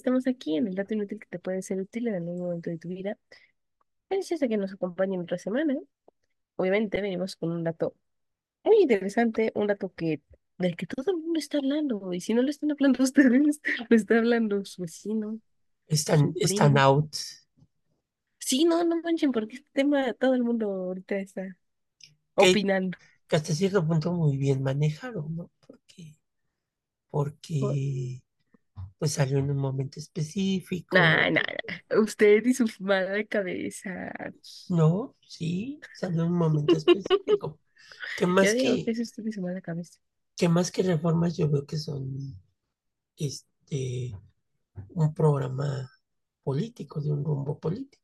estamos 0.00 0.26
aquí 0.26 0.56
en 0.56 0.66
el 0.68 0.74
dato 0.74 0.94
inútil 0.94 1.18
que 1.20 1.26
te 1.28 1.38
puede 1.38 1.62
ser 1.62 1.80
útil 1.80 2.08
en 2.08 2.16
algún 2.16 2.38
momento 2.40 2.70
de 2.70 2.78
tu 2.78 2.88
vida. 2.88 3.18
Gracias 4.10 4.42
a 4.42 4.48
que 4.48 4.56
nos 4.58 4.72
acompañen 4.72 5.20
otra 5.22 5.38
semana. 5.38 5.76
Obviamente 6.56 7.00
venimos 7.02 7.36
con 7.36 7.52
un 7.52 7.64
dato 7.64 7.96
muy 8.64 8.82
interesante, 8.82 9.52
un 9.56 9.68
dato 9.68 9.92
que 9.94 10.22
del 10.58 10.76
que 10.76 10.86
todo 10.86 11.12
el 11.12 11.18
mundo 11.18 11.38
está 11.40 11.58
hablando. 11.58 12.12
Y 12.14 12.20
si 12.22 12.34
no 12.34 12.42
lo 12.42 12.50
están 12.50 12.72
hablando 12.72 13.02
ustedes, 13.04 13.60
lo 13.90 13.96
está 13.96 14.18
hablando 14.18 14.64
su 14.66 14.82
vecino, 14.82 15.40
Están, 15.88 16.34
su 16.34 16.34
están 16.38 16.76
primo. 16.76 16.78
out. 16.78 17.14
Sí, 18.38 18.64
no, 18.64 18.82
no 18.84 19.00
manchen, 19.02 19.30
porque 19.32 19.56
este 19.56 19.68
tema 19.72 20.12
todo 20.14 20.34
el 20.34 20.42
mundo 20.42 20.66
ahorita 20.70 21.16
está 21.18 21.56
Que, 22.36 22.50
opinando. 22.50 22.98
que 23.28 23.36
hasta 23.36 23.54
cierto 23.54 23.86
punto 23.86 24.12
muy 24.12 24.36
bien 24.36 24.62
manejaron, 24.62 25.36
¿no? 25.36 25.50
Porque, 25.66 26.18
porque 27.10 28.22
pues 29.00 29.14
salió 29.14 29.40
en 29.40 29.50
un 29.50 29.58
momento 29.58 30.00
Nah, 30.92 31.30
específico. 31.30 31.30
nah, 31.30 31.42
nah. 31.42 31.98
Usted 32.02 32.44
y 32.46 32.54
su 32.54 32.66
mala 32.80 33.24
cabeza. 33.24 34.12
No, 34.68 35.16
sí, 35.20 35.86
salió 35.92 36.22
en 36.22 36.28
un 36.32 36.38
momento 36.38 36.76
específico. 36.78 37.60
¿Qué 38.16 38.26
más 38.28 38.54
que 38.54 38.82
que, 38.82 38.90
es 38.90 38.98
usted 39.00 39.24
y 39.26 39.32
su 39.32 39.42
mala 39.42 39.60
cabeza. 39.60 39.98
qué 40.36 40.48
más 40.48 40.70
que 40.72 40.82
reformas? 40.82 41.36
Yo 41.36 41.48
veo 41.50 41.66
que 41.66 41.76
son 41.78 42.36
este 43.16 44.14
un 44.90 45.14
programa 45.14 45.90
político, 46.44 47.00
de 47.00 47.12
un 47.12 47.24
rumbo 47.24 47.58
político. 47.60 47.99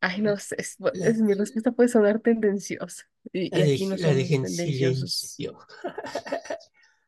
Ay, 0.00 0.20
no 0.20 0.36
sé, 0.36 0.56
es, 0.58 0.78
mi 1.20 1.34
respuesta 1.34 1.72
puede 1.72 1.88
sonar 1.88 2.20
tendenciosa. 2.20 3.04
Y, 3.32 3.54
aquí 3.54 3.86
no 3.86 3.96
la 3.96 4.12
dejé 4.12 4.36
en 4.36 4.48
silencio. 4.48 5.58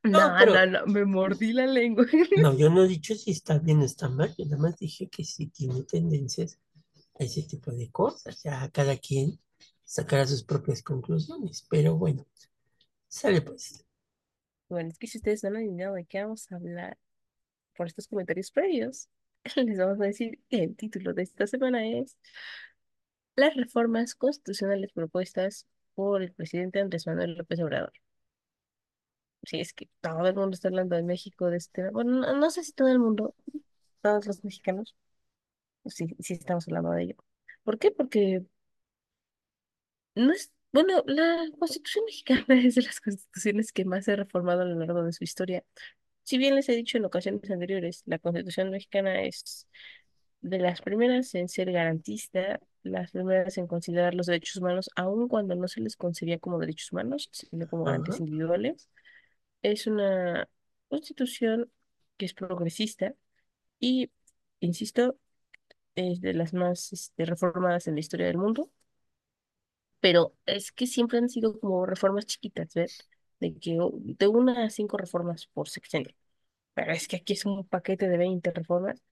No, 0.02 0.36
No, 0.38 0.46
no, 0.46 0.66
no, 0.66 0.86
me 0.86 1.04
mordí 1.04 1.52
la 1.52 1.66
lengua. 1.66 2.06
no, 2.36 2.56
yo 2.58 2.70
no 2.70 2.84
he 2.84 2.88
dicho 2.88 3.14
si 3.16 3.32
está 3.32 3.58
bien 3.58 3.80
o 3.80 3.84
está 3.84 4.08
mal, 4.08 4.34
yo 4.36 4.44
nada 4.44 4.58
más 4.58 4.78
dije 4.78 5.08
que 5.08 5.24
si 5.24 5.48
tiene 5.48 5.82
tendencias 5.82 6.58
a 7.18 7.24
ese 7.24 7.42
tipo 7.42 7.72
de 7.72 7.90
cosas, 7.90 8.42
ya 8.42 8.70
cada 8.70 8.96
quien 8.96 9.40
sacará 9.84 10.26
sus 10.26 10.44
propias 10.44 10.82
conclusiones, 10.82 11.66
pero 11.68 11.96
bueno, 11.96 12.26
sale 13.08 13.40
pues. 13.42 13.84
Bueno, 14.68 14.90
es 14.90 14.98
que 14.98 15.06
si 15.06 15.18
ustedes 15.18 15.42
no 15.42 15.50
han 15.50 15.56
adivinado 15.56 15.94
de 15.94 16.04
qué 16.04 16.22
vamos 16.22 16.50
a 16.50 16.56
hablar 16.56 16.98
por 17.76 17.86
estos 17.86 18.08
comentarios 18.08 18.50
previos, 18.50 19.08
les 19.56 19.78
vamos 19.78 20.00
a 20.00 20.04
decir 20.04 20.40
que 20.48 20.62
el 20.64 20.76
título 20.76 21.12
de 21.14 21.22
esta 21.22 21.46
semana 21.46 21.86
es 21.86 22.16
Las 23.36 23.54
reformas 23.54 24.14
constitucionales 24.14 24.92
propuestas 24.92 25.66
por 25.94 26.22
el 26.22 26.32
presidente 26.32 26.80
Andrés 26.80 27.06
Manuel 27.06 27.34
López 27.36 27.60
Obrador. 27.60 27.92
Sí, 29.44 29.60
es 29.60 29.72
que 29.72 29.88
todo 30.00 30.26
el 30.26 30.34
mundo 30.34 30.54
está 30.54 30.68
hablando 30.68 30.96
de 30.96 31.02
México, 31.02 31.48
de 31.50 31.58
este... 31.58 31.90
Bueno, 31.90 32.12
no, 32.20 32.36
no 32.36 32.50
sé 32.50 32.64
si 32.64 32.72
todo 32.72 32.88
el 32.88 32.98
mundo, 32.98 33.34
todos 34.02 34.26
los 34.26 34.44
mexicanos, 34.44 34.96
sí, 35.86 36.16
sí 36.20 36.34
estamos 36.34 36.66
hablando 36.68 36.90
de 36.92 37.04
ello. 37.04 37.16
¿Por 37.64 37.78
qué? 37.78 37.90
Porque 37.92 38.44
no 40.14 40.32
es... 40.32 40.52
Bueno, 40.72 41.02
la 41.06 41.46
Constitución 41.58 42.04
mexicana 42.06 42.44
es 42.66 42.74
de 42.74 42.82
las 42.82 43.00
constituciones 43.00 43.72
que 43.72 43.84
más 43.84 44.04
se 44.04 44.12
ha 44.12 44.16
reformado 44.16 44.62
a 44.62 44.64
lo 44.64 44.78
largo 44.78 45.02
de 45.04 45.12
su 45.12 45.24
historia. 45.24 45.64
Si 46.26 46.38
bien 46.38 46.56
les 46.56 46.68
he 46.68 46.72
dicho 46.76 46.98
en 46.98 47.04
ocasiones 47.04 47.50
anteriores, 47.50 48.02
la 48.06 48.18
Constitución 48.18 48.70
mexicana 48.70 49.22
es 49.22 49.68
de 50.40 50.58
las 50.58 50.82
primeras 50.82 51.34
en 51.36 51.48
ser 51.48 51.72
garantista, 51.72 52.60
las 52.82 53.12
primeras 53.12 53.58
en 53.58 53.68
considerar 53.68 54.14
los 54.14 54.26
derechos 54.26 54.56
humanos, 54.56 54.90
aun 54.96 55.28
cuando 55.28 55.54
no 55.54 55.68
se 55.68 55.80
les 55.80 55.96
concebía 55.96 56.38
como 56.40 56.58
derechos 56.58 56.92
humanos, 56.92 57.28
sino 57.32 57.68
como 57.68 57.84
garantías 57.84 58.20
individuales. 58.20 58.90
Es 59.62 59.86
una 59.86 60.48
constitución 60.88 61.70
que 62.16 62.26
es 62.26 62.34
progresista 62.34 63.14
y, 63.80 64.10
insisto, 64.60 65.16
es 65.96 66.20
de 66.20 66.34
las 66.34 66.54
más 66.54 66.92
este, 66.92 67.24
reformadas 67.26 67.88
en 67.88 67.94
la 67.94 68.00
historia 68.00 68.26
del 68.26 68.38
mundo, 68.38 68.70
pero 70.00 70.34
es 70.46 70.72
que 70.72 70.86
siempre 70.86 71.18
han 71.18 71.28
sido 71.28 71.58
como 71.60 71.86
reformas 71.86 72.26
chiquitas, 72.26 72.74
¿ves? 72.74 73.08
De 73.40 73.54
que 73.58 73.78
de 73.92 74.28
una 74.28 74.64
a 74.64 74.70
cinco 74.70 74.96
reformas 74.96 75.46
por 75.48 75.68
sexenio. 75.68 76.14
Pero 76.76 76.92
es 76.92 77.08
que 77.08 77.16
aquí 77.18 77.34
es 77.34 77.46
un 77.46 77.66
paquete 77.68 78.08
de 78.08 78.18
20 78.18 78.52
reformas 78.52 79.02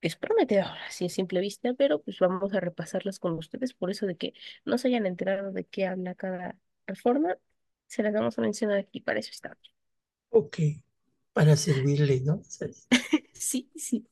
es 0.00 0.16
prometedor, 0.16 0.66
así 0.86 1.06
a 1.06 1.08
simple 1.08 1.40
vista, 1.40 1.74
pero 1.74 2.00
pues 2.02 2.18
vamos 2.20 2.52
a 2.54 2.60
repasarlas 2.60 3.18
con 3.18 3.32
ustedes, 3.34 3.72
por 3.74 3.90
eso 3.90 4.06
de 4.06 4.16
que 4.16 4.34
no 4.64 4.78
se 4.78 4.88
hayan 4.88 5.06
enterado 5.06 5.50
de 5.52 5.64
qué 5.64 5.86
habla 5.86 6.14
cada 6.14 6.56
reforma, 6.86 7.36
se 7.86 8.02
las 8.02 8.12
vamos 8.14 8.38
a 8.38 8.42
mencionar 8.42 8.78
aquí, 8.78 9.00
para 9.00 9.20
eso 9.20 9.30
está. 9.32 9.56
ok, 10.30 10.58
para 11.32 11.56
servirle, 11.56 12.20
¿no? 12.20 12.42
Sí, 13.32 13.70
sí. 13.76 14.06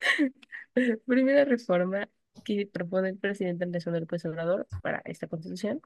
Primera 1.06 1.44
reforma 1.44 2.08
que 2.44 2.66
propone 2.66 3.08
el 3.10 3.18
presidente 3.18 3.64
Andrés 3.64 3.86
Manuel 3.86 4.02
López 4.02 4.24
Obrador 4.26 4.66
para 4.82 5.02
esta 5.04 5.28
constitución 5.28 5.80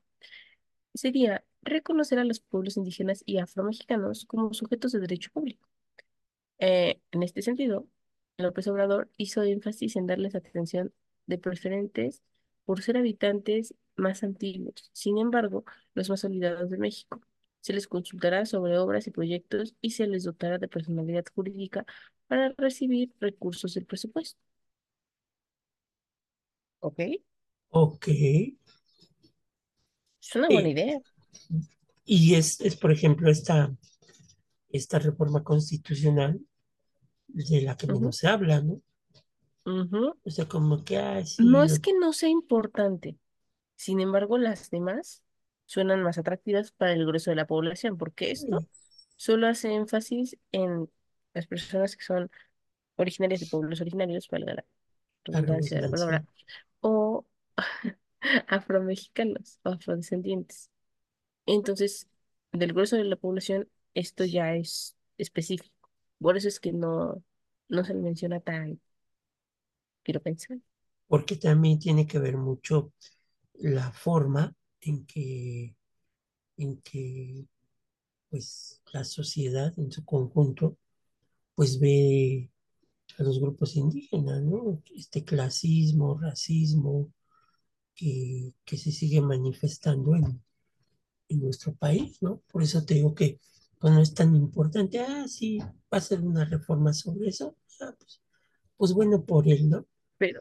sería 0.95 1.45
reconocer 1.63 2.19
a 2.19 2.25
los 2.25 2.41
pueblos 2.41 2.77
indígenas 2.77 3.23
y 3.27 3.39
afromexicanos 3.39 4.25
como 4.27 4.55
sujetos 4.55 4.93
de 4.93 5.01
derecho 5.01 5.31
público. 5.33 5.69
Eh, 6.59 7.01
en 7.13 7.23
este 7.23 7.43
sentido, 7.43 7.87
López 8.39 8.69
Obrador 8.69 9.11
hizo 9.17 9.43
énfasis 9.43 9.97
en 9.97 10.07
darles 10.07 10.35
atención 10.35 10.93
de 11.27 11.39
preferentes 11.39 12.23
por 12.65 12.83
ser 12.83 12.97
habitantes 12.97 13.75
más 13.97 14.23
antiguos. 14.23 14.91
Sin 14.93 15.19
embargo, 15.19 15.65
los 15.95 16.11
más 16.11 16.25
olvidados 16.25 16.71
de 16.71 16.79
México. 16.79 17.21
Se 17.61 17.73
les 17.73 17.89
consultará 17.89 18.47
sobre 18.47 18.79
obras 18.79 19.07
y 19.07 19.11
proyectos 19.11 19.75
y 19.81 19.91
se 19.91 20.07
les 20.07 20.25
dotará 20.25 20.59
de 20.59 20.69
personalidad 20.69 21.25
jurídica 21.35 21.85
para 22.29 22.51
recibir 22.57 23.13
recursos 23.21 23.75
del 23.75 23.87
presupuesto. 23.87 24.41
¿Ok? 26.81 27.01
Ok. 27.71 28.09
Es 30.29 30.37
una 30.37 30.51
buena 30.51 30.69
Eh, 30.69 30.71
idea. 30.71 31.01
y 32.05 32.35
es, 32.35 32.61
es, 32.61 32.77
por 32.77 32.91
ejemplo, 32.93 33.31
esta, 33.31 33.73
esta 34.71 34.99
reforma 34.99 35.45
constitucional 35.45 36.41
de 37.29 37.63
la 37.63 37.77
que 37.77 37.89
Ujú, 37.89 37.99
menos 38.01 38.19
se 38.19 38.29
habla, 38.29 38.63
¿no? 38.63 38.81
O 40.25 40.31
sea, 40.31 40.47
como 40.49 40.85
que, 40.85 40.97
ah, 40.99 41.25
sí, 41.27 41.37
No 41.37 41.63
es 41.63 41.79
que 41.79 41.93
no 41.95 42.13
sea 42.13 42.29
importante, 42.29 43.17
sin 43.77 44.01
embargo, 44.01 44.39
las 44.39 44.71
demás 44.71 45.23
suenan 45.67 46.03
más 46.03 46.19
atractivas 46.19 46.73
para 46.73 46.93
el 46.95 47.07
grueso 47.07 47.31
de 47.31 47.37
la 47.37 47.47
población, 47.47 47.99
porque 47.99 48.31
esto 48.33 48.67
solo 49.17 49.49
hace 49.49 49.75
énfasis 49.75 50.39
en 50.53 50.91
las 51.35 51.47
personas 51.47 51.97
que 51.97 52.05
son 52.05 52.31
originarias 52.97 53.41
de 53.41 53.47
pueblos 53.49 53.81
originarios, 53.83 54.29
valga 54.31 54.55
la 54.57 54.67
redundancia 55.25 55.77
de 55.79 55.83
la 55.85 55.91
palabra, 55.91 56.27
o 56.81 57.27
afromexicanos 58.49 59.61
o 59.65 59.71
afrodescendientes. 59.71 60.71
Entonces, 61.47 62.09
del 62.53 62.73
grueso 62.73 62.97
de 62.97 63.05
la 63.05 63.17
población, 63.17 63.69
esto 63.95 64.25
ya 64.25 64.55
es 64.57 64.97
específico. 65.19 65.75
Por 66.21 66.37
eso 66.37 66.49
es 66.49 66.61
que 66.61 66.73
no, 66.73 67.23
no 67.69 67.85
se 67.85 67.95
le 67.95 68.01
menciona 68.03 68.41
tan, 68.41 68.81
quiero 70.03 70.21
pensar. 70.23 70.59
porque 71.07 71.37
también 71.37 71.79
tiene 71.79 72.07
que 72.07 72.19
ver 72.19 72.37
mucho 72.37 72.93
la 73.55 73.93
forma 73.93 74.55
en 74.81 75.07
que, 75.07 75.77
en 76.59 76.81
que 76.83 77.47
pues, 78.31 78.83
la 78.93 79.05
sociedad 79.05 79.73
en 79.79 79.93
su 79.93 80.05
conjunto 80.05 80.79
pues 81.55 81.81
ve 81.81 82.51
a 83.19 83.23
los 83.25 83.41
grupos 83.41 83.77
indígenas, 83.77 84.43
¿no? 84.43 84.83
Este 84.97 85.25
clasismo, 85.25 86.19
racismo 86.19 87.13
que, 87.99 88.55
que 88.65 88.77
se 88.77 88.93
sigue 88.93 89.21
manifestando 89.21 90.15
en, 90.15 90.41
en 91.29 91.41
nuestro 91.41 91.75
país, 91.75 92.23
¿no? 92.23 92.41
Por 92.51 92.63
eso 92.63 92.85
te 92.85 92.95
digo 92.95 93.13
que 93.13 93.41
pues, 93.79 93.93
no 93.93 94.01
es 94.01 94.15
tan 94.15 94.37
importante, 94.37 95.01
ah, 95.01 95.27
sí, 95.27 95.59
va 95.59 95.99
a 95.99 96.01
ser 96.01 96.21
una 96.21 96.45
reforma 96.45 96.93
sobre 96.93 97.29
eso, 97.29 97.57
ah, 97.81 97.93
pues, 97.99 98.23
pues 98.77 98.93
bueno 98.93 99.25
por 99.25 99.49
él, 99.49 99.69
¿no? 99.69 99.85
Pero 100.17 100.41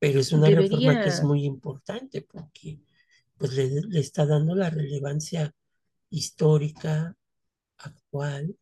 Pero 0.00 0.18
es 0.18 0.32
una 0.32 0.50
reforma 0.50 1.00
que 1.00 1.10
es 1.10 1.22
muy 1.22 1.44
importante 1.44 2.22
porque 2.22 2.80
pues 3.38 3.52
le, 3.52 3.80
le 3.82 4.00
está 4.00 4.26
dando 4.26 4.56
la 4.56 4.68
relevancia 4.68 5.54
histórica, 6.10 7.16
actual, 7.78 8.56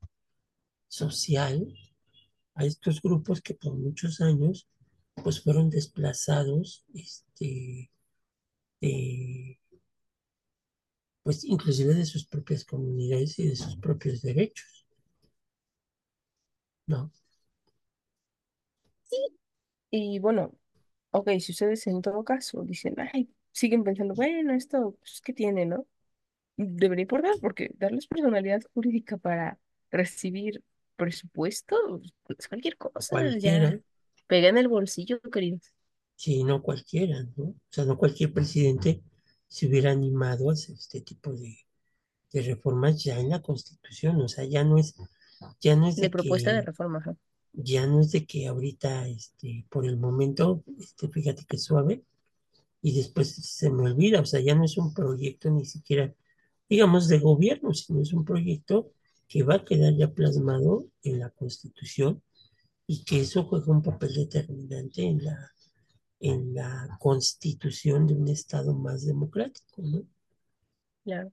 social, 0.87 1.67
a 2.55 2.67
estos 2.67 3.00
grupos 3.00 3.41
que 3.41 3.55
por 3.55 3.75
muchos 3.75 4.20
años 4.20 4.69
pues 5.23 5.43
fueron 5.43 5.70
desplazados, 5.70 6.85
este, 6.94 7.91
de, 8.82 9.58
pues 11.25 11.43
inclusive 11.44 11.94
de 11.94 12.05
sus 12.06 12.26
propias 12.26 12.64
comunidades 12.64 13.37
y 13.40 13.49
de 13.49 13.56
sus 13.56 13.75
propios 13.76 14.23
derechos, 14.23 14.87
¿no? 16.87 17.11
sí. 19.05 19.17
Y 19.90 20.19
bueno, 20.20 20.55
ok, 21.12 21.31
si 21.40 21.52
ustedes 21.52 21.87
en 21.88 22.02
todo 22.02 22.25
caso 22.25 22.64
dicen, 22.64 22.96
ay, 23.14 23.31
siguen 23.52 23.84
pensando, 23.84 24.14
bueno, 24.14 24.55
esto, 24.55 24.96
pues, 25.00 25.20
¿qué 25.23 25.32
tiene, 25.32 25.67
no? 25.67 25.87
debería 26.56 27.02
importar 27.05 27.35
porque 27.40 27.70
darles 27.78 28.06
personalidad 28.08 28.62
jurídica 28.75 29.17
para 29.19 29.58
recibir 29.90 30.62
presupuesto 30.96 32.02
es 32.38 32.49
cualquier 32.49 32.76
cosa, 32.78 33.11
cualquiera, 33.11 33.70
ya 33.70 33.81
pega 34.28 34.49
en 34.49 34.58
el 34.58 34.69
bolsillo, 34.69 35.20
queridos. 35.23 35.73
Si 36.22 36.44
no 36.44 36.62
cualquiera, 36.62 37.26
¿no? 37.36 37.46
O 37.46 37.56
sea, 37.69 37.84
no 37.84 37.98
cualquier 37.98 38.32
presidente 38.32 39.02
se 39.48 39.66
hubiera 39.66 39.90
animado 39.90 40.50
a 40.50 40.52
hacer 40.52 40.76
este 40.76 41.00
tipo 41.00 41.32
de, 41.32 41.56
de 42.32 42.42
reformas 42.42 43.02
ya 43.02 43.19
en 43.19 43.30
la 43.30 43.42
Constitución. 43.42 44.20
O 44.20 44.28
sea, 44.28 44.44
ya 44.44 44.62
no 44.62 44.78
es, 44.78 44.94
ya 45.60 45.74
no 45.74 45.88
es 45.88 45.96
De 45.96 46.02
de 46.02 46.10
propuesta 46.10 46.52
de 46.52 46.60
que, 46.60 46.66
reforma, 46.66 46.98
ajá. 46.98 47.16
ya 47.52 47.88
no 47.88 47.98
es 47.98 48.12
de 48.12 48.24
que 48.24 48.46
ahorita, 48.46 49.08
este, 49.08 49.66
por 49.69 49.84
el 49.84 49.96
momento, 49.96 50.62
este, 50.78 51.08
fíjate 51.08 51.44
que 51.44 51.58
suave, 51.58 52.04
y 52.80 52.94
después 52.94 53.34
se 53.34 53.70
me 53.70 53.82
olvida. 53.82 54.20
O 54.20 54.25
sea, 54.25 54.38
ya 54.38 54.54
no 54.54 54.64
es 54.64 54.78
un 54.78 54.94
proyecto 54.94 55.50
ni 55.50 55.64
siquiera 55.64 56.14
digamos, 56.68 57.08
de 57.08 57.18
gobierno, 57.18 57.75
sino 57.75 58.00
es 58.00 58.12
un 58.12 58.25
proyecto 58.25 58.92
que 59.26 59.42
va 59.42 59.56
a 59.56 59.64
quedar 59.64 59.92
ya 59.94 60.12
plasmado 60.12 60.86
en 61.02 61.18
la 61.18 61.30
Constitución 61.30 62.22
y 62.86 63.02
que 63.02 63.22
eso 63.22 63.42
juega 63.42 63.72
un 63.72 63.82
papel 63.82 64.14
determinante 64.14 65.02
en 65.02 65.25
la, 65.25 65.52
en 66.22 66.54
la 66.54 66.96
constitución 67.00 68.06
de 68.06 68.14
un 68.14 68.28
Estado 68.28 68.74
más 68.74 69.04
democrático, 69.04 69.82
¿no? 69.82 70.04
Claro. 71.04 71.32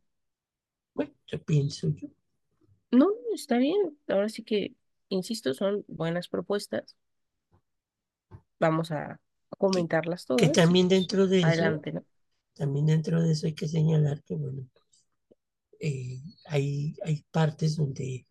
Bueno, 0.95 1.13
yo 1.27 1.41
pienso 1.43 1.89
yo. 1.89 2.07
No, 2.91 3.07
está 3.33 3.57
bien. 3.59 3.77
Ahora 4.07 4.29
sí 4.29 4.43
que, 4.43 4.73
insisto, 5.09 5.53
son 5.53 5.85
buenas 5.87 6.27
propuestas. 6.27 6.97
Vamos 8.59 8.91
a 8.91 9.21
Que, 9.49 9.57
comentarlas 9.57 10.25
que 10.37 10.47
todas 10.47 10.49
y 10.49 10.51
también 10.51 10.87
pues 10.87 10.99
dentro 10.99 11.27
de 11.27 11.43
eso, 11.45 11.47
adelante, 11.47 11.91
¿no? 11.93 12.05
también 12.55 12.87
dentro 12.87 13.21
de 13.21 13.31
eso 13.31 13.47
hay 13.47 13.53
que 13.53 13.67
señalar 13.67 14.23
que, 14.23 14.35
bueno, 14.35 14.67
eh, 15.79 16.19
hay, 16.45 16.95
hay 17.03 17.23
partes 17.31 17.77
donde 17.77 18.27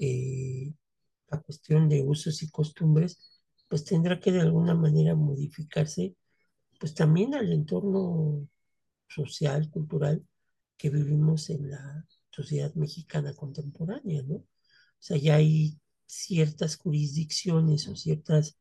eh, 0.00 0.72
la 1.28 1.40
cuestión 1.40 1.88
de 1.88 2.02
usos 2.02 2.42
y 2.42 2.50
costumbres, 2.50 3.33
pues 3.74 3.84
tendrá 3.84 4.20
que 4.20 4.30
de 4.30 4.40
alguna 4.40 4.72
manera 4.76 5.16
modificarse 5.16 6.14
pues 6.78 6.94
también 6.94 7.34
al 7.34 7.52
entorno 7.52 8.48
social, 9.08 9.68
cultural 9.68 10.24
que 10.76 10.90
vivimos 10.90 11.50
en 11.50 11.72
la 11.72 12.06
sociedad 12.30 12.72
mexicana 12.76 13.34
contemporánea, 13.34 14.22
¿no? 14.22 14.36
O 14.36 14.46
sea, 15.00 15.16
ya 15.16 15.34
hay 15.34 15.76
ciertas 16.06 16.76
jurisdicciones 16.76 17.88
o 17.88 17.96
ciertas, 17.96 18.56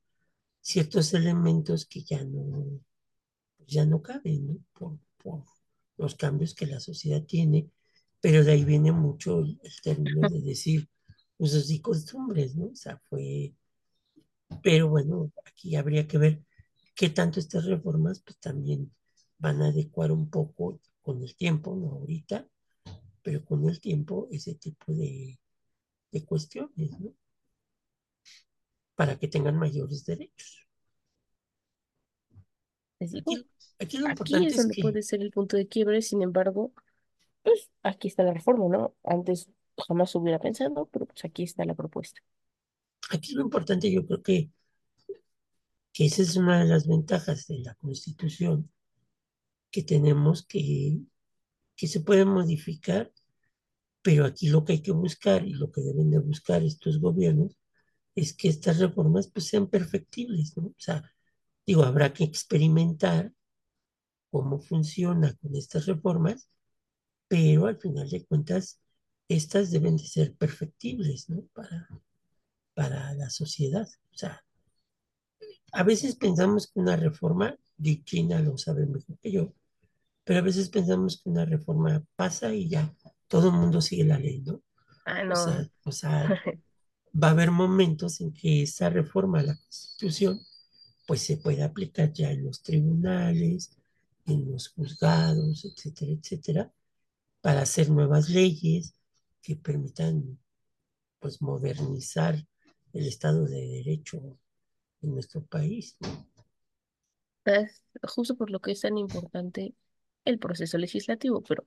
ciertos 0.62 1.14
elementos 1.14 1.86
que 1.86 2.02
ya 2.02 2.24
no, 2.24 2.82
ya 3.68 3.86
no 3.86 4.02
caben, 4.02 4.48
¿no? 4.48 4.58
Por, 4.74 4.98
por 5.22 5.44
los 5.98 6.16
cambios 6.16 6.56
que 6.56 6.66
la 6.66 6.80
sociedad 6.80 7.22
tiene, 7.22 7.70
pero 8.20 8.44
de 8.44 8.54
ahí 8.54 8.66
viene 8.66 8.92
mucho 8.92 9.42
el, 9.42 9.60
el 9.62 9.82
término 9.84 10.28
de 10.28 10.42
decir 10.42 10.90
usos 11.38 11.70
y 11.70 11.82
costumbres, 11.82 12.56
¿no? 12.56 12.72
O 12.72 12.76
sea, 12.76 13.00
fue, 13.10 13.54
pero 14.62 14.90
bueno, 14.90 15.32
aquí 15.46 15.76
habría 15.76 16.08
que 16.08 16.18
ver 16.18 16.44
qué 16.96 17.10
tanto 17.10 17.40
estas 17.40 17.66
reformas 17.66 18.22
pues 18.22 18.38
también 18.40 18.94
van 19.38 19.62
a 19.62 19.68
adecuar 19.68 20.12
un 20.12 20.30
poco 20.30 20.80
con 21.02 21.22
el 21.22 21.36
tiempo, 21.36 21.76
no 21.76 21.92
ahorita, 21.92 22.48
pero 23.22 23.44
con 23.44 23.68
el 23.68 23.80
tiempo 23.80 24.28
ese 24.32 24.56
tipo 24.56 24.94
de, 24.94 25.40
de 26.12 26.26
cuestiones, 26.26 27.00
¿no? 27.00 27.14
Para 28.96 29.18
que 29.18 29.28
tengan 29.28 29.58
mayores 29.58 30.06
derechos. 30.06 30.68
Aquí, 33.00 33.46
aquí 33.80 33.98
lo 33.98 34.08
aquí 34.08 34.12
importante 34.12 34.48
es 34.48 34.54
es 34.54 34.58
donde 34.58 34.76
que, 34.76 34.82
puede 34.82 35.02
ser 35.04 35.22
el 35.22 35.32
punto 35.32 35.58
de 35.58 35.68
quiebre, 35.68 36.02
sin 36.02 36.22
embargo, 36.22 36.72
pues 37.42 37.70
aquí 37.82 38.08
está 38.08 38.24
la 38.24 38.34
reforma, 38.34 38.66
¿no? 38.70 38.96
Antes 39.04 39.50
jamás 39.78 40.16
hubiera 40.16 40.40
pensado, 40.40 40.86
pero 40.86 41.06
pues 41.06 41.26
aquí 41.26 41.44
está 41.44 41.66
la 41.66 41.76
propuesta. 41.76 42.22
Aquí 43.10 43.34
lo 43.34 43.42
importante 43.42 43.92
yo 43.92 44.06
creo 44.06 44.22
que, 44.22 44.52
que 45.92 46.06
esa 46.06 46.22
es 46.22 46.36
una 46.36 46.60
de 46.60 46.66
las 46.66 46.88
ventajas 46.88 47.48
de 47.48 47.60
la 47.60 47.76
Constitución, 47.76 48.72
que 49.72 49.84
tenemos 49.84 50.46
que, 50.46 51.00
que 51.76 51.88
se 51.88 52.02
puede 52.02 52.26
modificar, 52.26 53.12
pero 54.02 54.26
aquí 54.26 54.50
lo 54.50 54.64
que 54.66 54.74
hay 54.74 54.82
que 54.82 54.92
buscar 54.92 55.46
y 55.48 55.54
lo 55.54 55.72
que 55.72 55.82
deben 55.82 56.12
de 56.12 56.20
buscar 56.20 56.64
estos 56.64 57.00
gobiernos 57.00 57.58
es 58.16 58.36
que 58.36 58.50
estas 58.50 58.80
reformas 58.80 59.28
pues 59.30 59.48
sean 59.48 59.68
perfectibles, 59.68 60.56
¿no? 60.58 60.68
O 60.68 60.76
sea, 60.78 61.04
digo, 61.66 61.84
habrá 61.84 62.14
que 62.14 62.24
experimentar 62.24 63.34
cómo 64.32 64.60
funciona 64.60 65.34
con 65.36 65.56
estas 65.56 65.86
reformas, 65.86 66.50
pero 67.28 67.68
al 67.68 67.80
final 67.80 68.10
de 68.10 68.26
cuentas, 68.26 68.82
estas 69.28 69.72
deben 69.72 69.98
de 69.98 70.06
ser 70.06 70.36
perfectibles, 70.36 71.30
¿no? 71.30 71.44
Para, 71.54 71.88
para 72.76 73.14
la 73.16 73.30
sociedad. 73.30 73.88
O 74.14 74.18
sea, 74.18 74.44
a 75.72 75.84
veces 75.84 76.16
pensamos 76.16 76.68
que 76.68 76.80
una 76.80 76.96
reforma, 76.96 77.56
Dick 77.78 78.06
China 78.06 78.40
lo 78.42 78.58
sabe 78.58 78.86
mejor 78.86 79.18
que 79.20 79.32
yo, 79.32 79.54
pero 80.24 80.40
a 80.40 80.44
veces 80.44 80.70
pensamos 80.70 81.22
que 81.24 81.30
una 81.32 81.46
reforma 81.46 82.04
pasa 82.16 82.54
y 82.54 82.70
ya 82.70 82.94
todo 83.28 83.50
el 83.50 83.56
mundo 83.56 83.82
sigue 83.82 84.06
la 84.06 84.20
ley, 84.20 84.42
¿no? 84.42 84.62
Ah, 85.06 85.24
O 85.30 85.36
no. 85.36 85.36
sea, 85.36 85.70
o 85.86 85.92
sea, 85.92 86.40
va 87.22 87.30
a 87.30 87.32
haber 87.32 87.52
momentos 87.52 88.22
en 88.22 88.34
que 88.34 88.64
esa 88.64 88.90
reforma 88.90 89.40
a 89.40 89.44
la 89.44 89.56
Constitución 89.58 90.40
pues 91.08 91.22
se 91.24 91.38
puede 91.38 91.64
aplicar 91.64 92.14
ya 92.14 92.32
en 92.32 92.46
los 92.46 92.64
tribunales, 92.64 93.72
en 94.28 94.52
los 94.52 94.70
juzgados, 94.70 95.66
etcétera, 95.66 96.14
etcétera, 96.14 96.74
para 97.42 97.62
hacer 97.64 97.90
nuevas 97.90 98.30
leyes 98.30 98.96
que 99.42 99.56
permitan 99.58 100.40
pues 101.20 101.42
modernizar 101.42 102.46
el 102.94 103.08
Estado 103.08 103.46
de 103.46 103.68
Derecho 103.68 104.18
en 105.02 105.14
nuestro 105.14 105.42
país. 105.42 105.98
Es 107.46 107.84
justo 108.04 108.36
por 108.38 108.50
lo 108.50 108.62
que 108.62 108.72
es 108.72 108.82
tan 108.82 108.98
importante 108.98 109.74
el 110.26 110.40
proceso 110.40 110.78
legislativo, 110.78 111.44
pero 111.44 111.66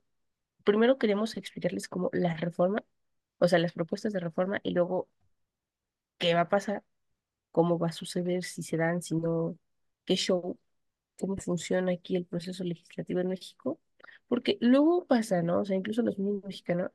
primero 0.64 0.99
queremos 0.99 1.37
explicarles 1.37 1.88
cómo 1.88 2.11
la 2.12 2.34
reforma, 2.37 2.82
o 3.38 3.49
sea, 3.49 3.58
las 3.58 3.73
propuestas 3.73 4.12
de 4.12 4.20
reforma 4.20 4.61
y 4.62 4.70
luego 4.73 5.08
qué 6.19 6.34
va 6.34 6.43
a 6.43 6.49
pasar, 6.49 6.82
cómo 7.52 7.79
va 7.79 7.88
a 7.88 7.93
suceder, 7.93 8.44
si 8.44 8.62
se 8.62 8.76
dan, 8.76 9.02
si 9.02 9.14
no, 9.17 9.58
qué 10.05 10.17
show, 10.17 10.58
cómo 11.19 11.36
funciona 11.36 11.93
aquí 11.93 12.17
el 12.17 12.27
proceso 12.27 12.65
legislativo 12.65 13.20
en 13.20 13.29
México, 13.29 13.81
porque 14.29 14.58
luego 14.60 15.06
pasa, 15.06 15.43
¿no? 15.43 15.60
O 15.60 15.65
sea, 15.65 15.77
incluso 15.77 16.03
los 16.03 16.19
mismos 16.19 16.44
mexicanos 16.44 16.91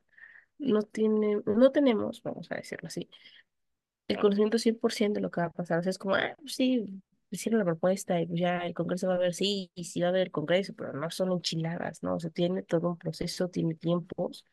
no 0.58 0.82
tienen, 0.82 1.42
no 1.46 1.72
tenemos, 1.72 2.22
vamos 2.22 2.50
a 2.50 2.56
decirlo 2.56 2.88
así, 2.88 3.08
el 4.08 4.18
conocimiento 4.18 4.58
100% 4.58 5.14
de 5.14 5.20
lo 5.22 5.30
que 5.30 5.40
va 5.40 5.46
a 5.48 5.50
pasar. 5.52 5.78
O 5.80 5.82
sea, 5.82 5.90
es 5.90 5.98
como, 5.98 6.14
ah, 6.14 6.34
pues 6.40 6.54
sí, 6.54 6.86
hicieron 7.30 7.58
la 7.58 7.64
propuesta 7.64 8.20
y 8.20 8.26
pues 8.26 8.40
ya 8.40 8.58
el 8.60 8.74
Congreso 8.74 9.08
va 9.08 9.14
a 9.14 9.18
ver, 9.18 9.34
sí, 9.34 9.70
y 9.74 9.84
sí 9.84 10.00
va 10.00 10.08
a 10.08 10.10
haber 10.10 10.30
Congreso, 10.30 10.74
pero 10.74 10.92
no 10.92 11.10
son 11.10 11.32
enchiladas, 11.32 12.02
¿no? 12.02 12.16
O 12.16 12.20
sea, 12.20 12.30
tiene 12.30 12.62
todo 12.62 12.88
un 12.90 12.98
proceso, 12.98 13.48
tiene 13.48 13.74
tiempos 13.74 14.44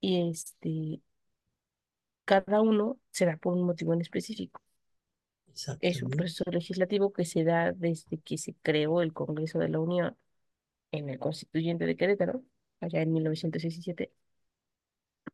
y 0.00 0.30
este, 0.30 1.00
cada 2.24 2.60
uno 2.62 2.98
se 3.10 3.26
da 3.26 3.36
por 3.36 3.54
un 3.54 3.64
motivo 3.66 3.94
en 3.94 4.00
específico. 4.00 4.60
Es 5.80 6.02
un 6.02 6.10
proceso 6.10 6.44
legislativo 6.50 7.12
que 7.12 7.24
se 7.26 7.44
da 7.44 7.72
desde 7.72 8.18
que 8.18 8.38
se 8.38 8.54
creó 8.62 9.02
el 9.02 9.12
Congreso 9.12 9.58
de 9.58 9.68
la 9.68 9.80
Unión 9.80 10.16
en 10.92 11.08
el 11.08 11.18
Constituyente 11.18 11.86
de 11.86 11.96
Querétaro, 11.96 12.42
allá 12.80 13.02
en 13.02 13.12
1917, 13.12 14.12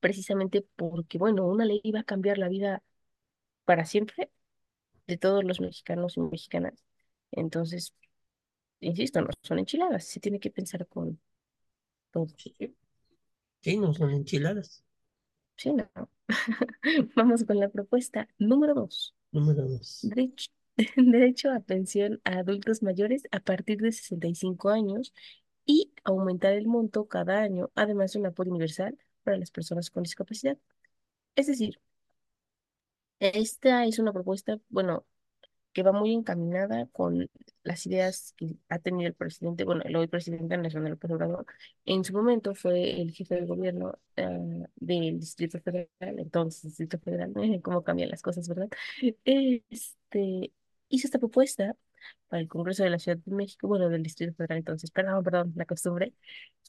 precisamente 0.00 0.64
porque, 0.76 1.18
bueno, 1.18 1.46
una 1.46 1.64
ley 1.64 1.80
iba 1.84 2.00
a 2.00 2.04
cambiar 2.04 2.38
la 2.38 2.48
vida 2.48 2.82
para 3.68 3.84
siempre 3.84 4.30
de 5.06 5.18
todos 5.18 5.44
los 5.44 5.60
mexicanos 5.60 6.16
y 6.16 6.20
mexicanas. 6.22 6.86
Entonces, 7.32 7.94
insisto, 8.80 9.20
no 9.20 9.28
son 9.42 9.58
enchiladas, 9.60 10.06
se 10.06 10.20
tiene 10.20 10.40
que 10.40 10.50
pensar 10.50 10.86
con 10.88 11.20
todo. 12.10 12.28
Sí, 12.38 12.56
sí, 13.60 13.76
no 13.76 13.92
son 13.92 14.10
enchiladas. 14.10 14.82
Sí, 15.56 15.72
no. 15.74 15.90
Vamos 17.14 17.44
con 17.44 17.60
la 17.60 17.68
propuesta 17.68 18.28
número 18.38 18.72
dos. 18.74 19.14
Número 19.32 19.68
dos. 19.68 20.00
Derecho, 20.02 20.50
derecho 20.96 21.52
a 21.52 21.60
pensión 21.60 22.22
a 22.24 22.38
adultos 22.38 22.82
mayores 22.82 23.24
a 23.32 23.40
partir 23.40 23.80
de 23.82 23.92
65 23.92 24.70
años 24.70 25.12
y 25.66 25.92
aumentar 26.04 26.54
el 26.54 26.66
monto 26.66 27.08
cada 27.08 27.40
año, 27.42 27.70
además 27.74 28.14
de 28.14 28.20
un 28.20 28.26
apoyo 28.26 28.50
universal 28.50 28.98
para 29.24 29.36
las 29.36 29.50
personas 29.50 29.90
con 29.90 30.04
discapacidad. 30.04 30.56
Es 31.36 31.46
decir, 31.48 31.80
esta 33.20 33.84
es 33.84 33.98
una 33.98 34.12
propuesta, 34.12 34.58
bueno, 34.68 35.04
que 35.72 35.82
va 35.82 35.92
muy 35.92 36.12
encaminada 36.12 36.86
con 36.92 37.30
las 37.62 37.86
ideas 37.86 38.34
que 38.36 38.56
ha 38.68 38.78
tenido 38.78 39.08
el 39.08 39.14
presidente, 39.14 39.64
bueno, 39.64 39.82
el 39.84 39.94
hoy 39.96 40.08
presidente 40.08 40.56
nacional 40.56 40.90
López 40.92 41.10
Obrador. 41.10 41.46
En 41.84 42.04
su 42.04 42.12
momento 42.14 42.54
fue 42.54 43.00
el 43.00 43.12
jefe 43.12 43.36
del 43.36 43.46
gobierno 43.46 43.98
eh, 44.16 44.66
del 44.76 45.20
Distrito 45.20 45.60
Federal, 45.60 45.88
entonces 46.00 46.62
Distrito 46.62 46.98
Federal, 46.98 47.32
cómo 47.62 47.84
cambian 47.84 48.10
las 48.10 48.22
cosas, 48.22 48.48
¿verdad? 48.48 48.68
Este, 49.24 50.52
hizo 50.88 51.06
esta 51.06 51.18
propuesta 51.18 51.76
para 52.28 52.40
el 52.40 52.48
Congreso 52.48 52.82
de 52.82 52.90
la 52.90 52.98
Ciudad 52.98 53.18
de 53.18 53.34
México, 53.34 53.68
bueno, 53.68 53.88
del 53.88 54.02
Distrito 54.02 54.34
Federal 54.34 54.58
entonces, 54.58 54.90
perdón, 54.90 55.22
perdón, 55.22 55.52
la 55.56 55.64
costumbre, 55.64 56.12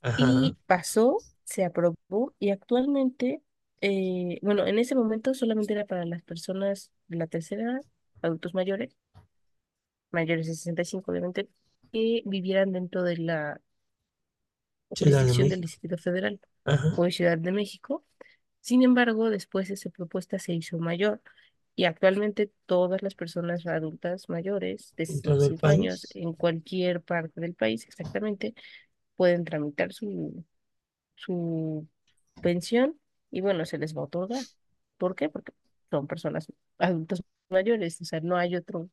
Ajá, 0.01 0.24
y 0.24 0.56
pasó, 0.65 1.18
se 1.46 1.63
aprobó 1.65 2.36
y 2.39 2.51
actualmente, 2.51 3.41
eh, 3.81 4.39
bueno, 4.41 4.65
en 4.67 4.79
ese 4.79 4.95
momento 4.95 5.33
solamente 5.33 5.74
era 5.74 5.86
para 5.86 6.05
las 6.05 6.21
personas 6.24 6.91
de 7.07 7.17
la 7.17 7.27
tercera 7.27 7.63
edad, 7.63 7.81
adultos 8.21 8.53
mayores, 8.53 8.95
mayores 10.12 10.48
de 10.48 10.53
65 10.55 11.12
obviamente, 11.12 11.50
que 11.91 12.21
vivieran 12.25 12.71
dentro 12.71 13.03
de 13.03 13.17
la 13.17 13.62
Ciudad 14.93 15.25
de 15.25 15.33
jurisdicción 15.33 15.48
del 15.50 15.62
México. 15.62 15.62
Distrito 15.62 15.98
Federal 15.98 16.39
Ajá, 16.65 16.98
o 16.98 17.03
de 17.03 17.12
Ciudad 17.12 17.38
de 17.38 17.51
México. 17.51 18.05
Sin 18.62 18.83
embargo, 18.83 19.29
después 19.29 19.69
esa 19.69 19.89
propuesta 19.89 20.39
se 20.39 20.53
hizo 20.53 20.79
mayor 20.79 21.21
y 21.75 21.86
actualmente 21.86 22.51
todas 22.65 23.01
las 23.01 23.15
personas 23.15 23.65
adultas 23.65 24.29
mayores 24.29 24.93
de 24.98 25.03
en 25.07 25.21
todo 25.21 25.45
el 25.48 25.57
65 25.57 25.67
años 25.67 26.07
país. 26.12 26.15
en 26.15 26.33
cualquier 26.33 27.01
parte 27.01 27.39
del 27.41 27.55
país 27.55 27.86
exactamente 27.88 28.53
pueden 29.15 29.45
tramitar 29.45 29.93
su, 29.93 30.43
su 31.15 31.88
pensión 32.41 33.00
y 33.31 33.41
bueno, 33.41 33.65
se 33.65 33.77
les 33.77 33.95
va 33.95 34.01
a 34.01 34.05
otorgar. 34.05 34.41
¿Por 34.98 35.15
qué? 35.15 35.29
Porque 35.29 35.53
son 35.89 36.07
personas 36.07 36.51
adultas 36.77 37.21
mayores, 37.50 38.00
o 38.01 38.05
sea, 38.05 38.19
no 38.21 38.38
hay 38.38 38.55
otro 38.55 38.89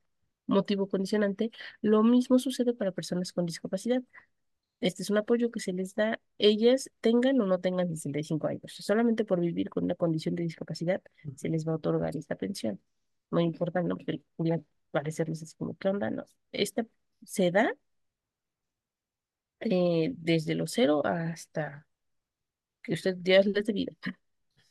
motivo 0.46 0.88
condicionante. 0.88 1.50
Lo 1.80 2.02
mismo 2.02 2.38
sucede 2.38 2.74
para 2.74 2.92
personas 2.92 3.32
con 3.32 3.46
discapacidad. 3.46 4.02
Este 4.80 5.02
es 5.02 5.10
un 5.10 5.18
apoyo 5.18 5.50
que 5.50 5.60
se 5.60 5.72
les 5.72 5.94
da, 5.94 6.20
ellas 6.38 6.90
tengan 7.00 7.40
o 7.40 7.46
no 7.46 7.58
tengan 7.60 7.88
65 7.88 8.46
años. 8.46 8.74
Solamente 8.76 9.24
por 9.24 9.40
vivir 9.40 9.70
con 9.70 9.84
una 9.84 9.94
condición 9.94 10.34
de 10.34 10.42
discapacidad 10.44 11.02
se 11.36 11.48
les 11.48 11.66
va 11.66 11.72
a 11.72 11.76
otorgar 11.76 12.16
esta 12.16 12.36
pensión. 12.36 12.80
No 13.30 13.40
importa, 13.40 13.82
no, 13.82 13.96
porque 13.96 14.62
parecerles 14.90 15.42
así 15.42 15.56
como, 15.56 15.76
¿qué 15.78 15.88
onda? 15.88 16.10
No. 16.10 16.24
Esta 16.52 16.86
se 17.24 17.50
da 17.50 17.72
eh, 19.60 20.12
desde 20.16 20.54
los 20.54 20.72
cero 20.72 21.02
hasta 21.04 21.86
que 22.82 22.94
usted 22.94 23.16
ya 23.22 23.42
les 23.42 23.66
de 23.66 23.72
vida. 23.72 23.92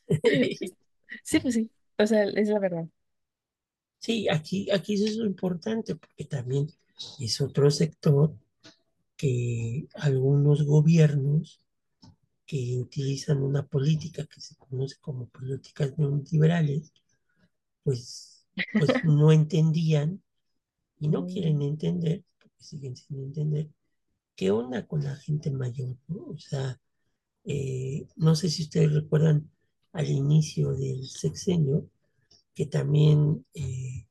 Sí, 1.22 1.40
pues 1.40 1.54
sí. 1.54 1.70
O 1.98 2.06
sea, 2.06 2.24
es 2.24 2.48
la 2.48 2.58
verdad. 2.58 2.86
Sí, 3.98 4.28
aquí, 4.28 4.70
aquí 4.70 4.94
eso 4.94 5.06
es 5.06 5.16
lo 5.16 5.26
importante, 5.26 5.96
porque 5.96 6.24
también 6.24 6.68
es 7.18 7.40
otro 7.40 7.70
sector 7.70 8.34
que 9.16 9.88
algunos 9.94 10.64
gobiernos 10.64 11.62
que 12.46 12.78
utilizan 12.78 13.42
una 13.42 13.66
política 13.66 14.26
que 14.26 14.40
se 14.40 14.56
conoce 14.56 14.96
como 15.00 15.28
políticas 15.28 15.98
neoliberales, 15.98 16.92
pues, 17.84 18.46
pues 18.76 18.98
no 19.04 19.32
entendían 19.32 20.22
y 21.00 21.08
no 21.08 21.26
quieren 21.26 21.62
Mm, 21.62 21.62
entender, 21.62 22.24
porque 22.40 22.62
siguen 22.64 22.96
sin 22.96 23.20
entender, 23.20 23.68
qué 24.36 24.50
onda 24.52 24.86
con 24.86 25.04
la 25.04 25.16
gente 25.16 25.50
mayor, 25.50 25.96
¿no? 26.08 26.26
O 26.28 26.38
sea, 26.38 26.80
eh, 27.44 28.06
no 28.16 28.36
sé 28.36 28.50
si 28.50 28.64
ustedes 28.64 28.94
recuerdan 28.94 29.50
al 29.92 30.08
inicio 30.08 30.72
del 30.72 31.06
sexenio, 31.06 31.88
que 32.54 32.66
también 32.66 33.46
eh, 33.54 34.06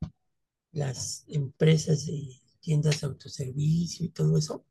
las 0.72 1.26
empresas 1.28 2.06
de 2.06 2.40
tiendas 2.60 3.02
de 3.02 3.08
autoservicio 3.08 4.06
y 4.06 4.10
todo 4.10 4.38
eso, 4.38 4.66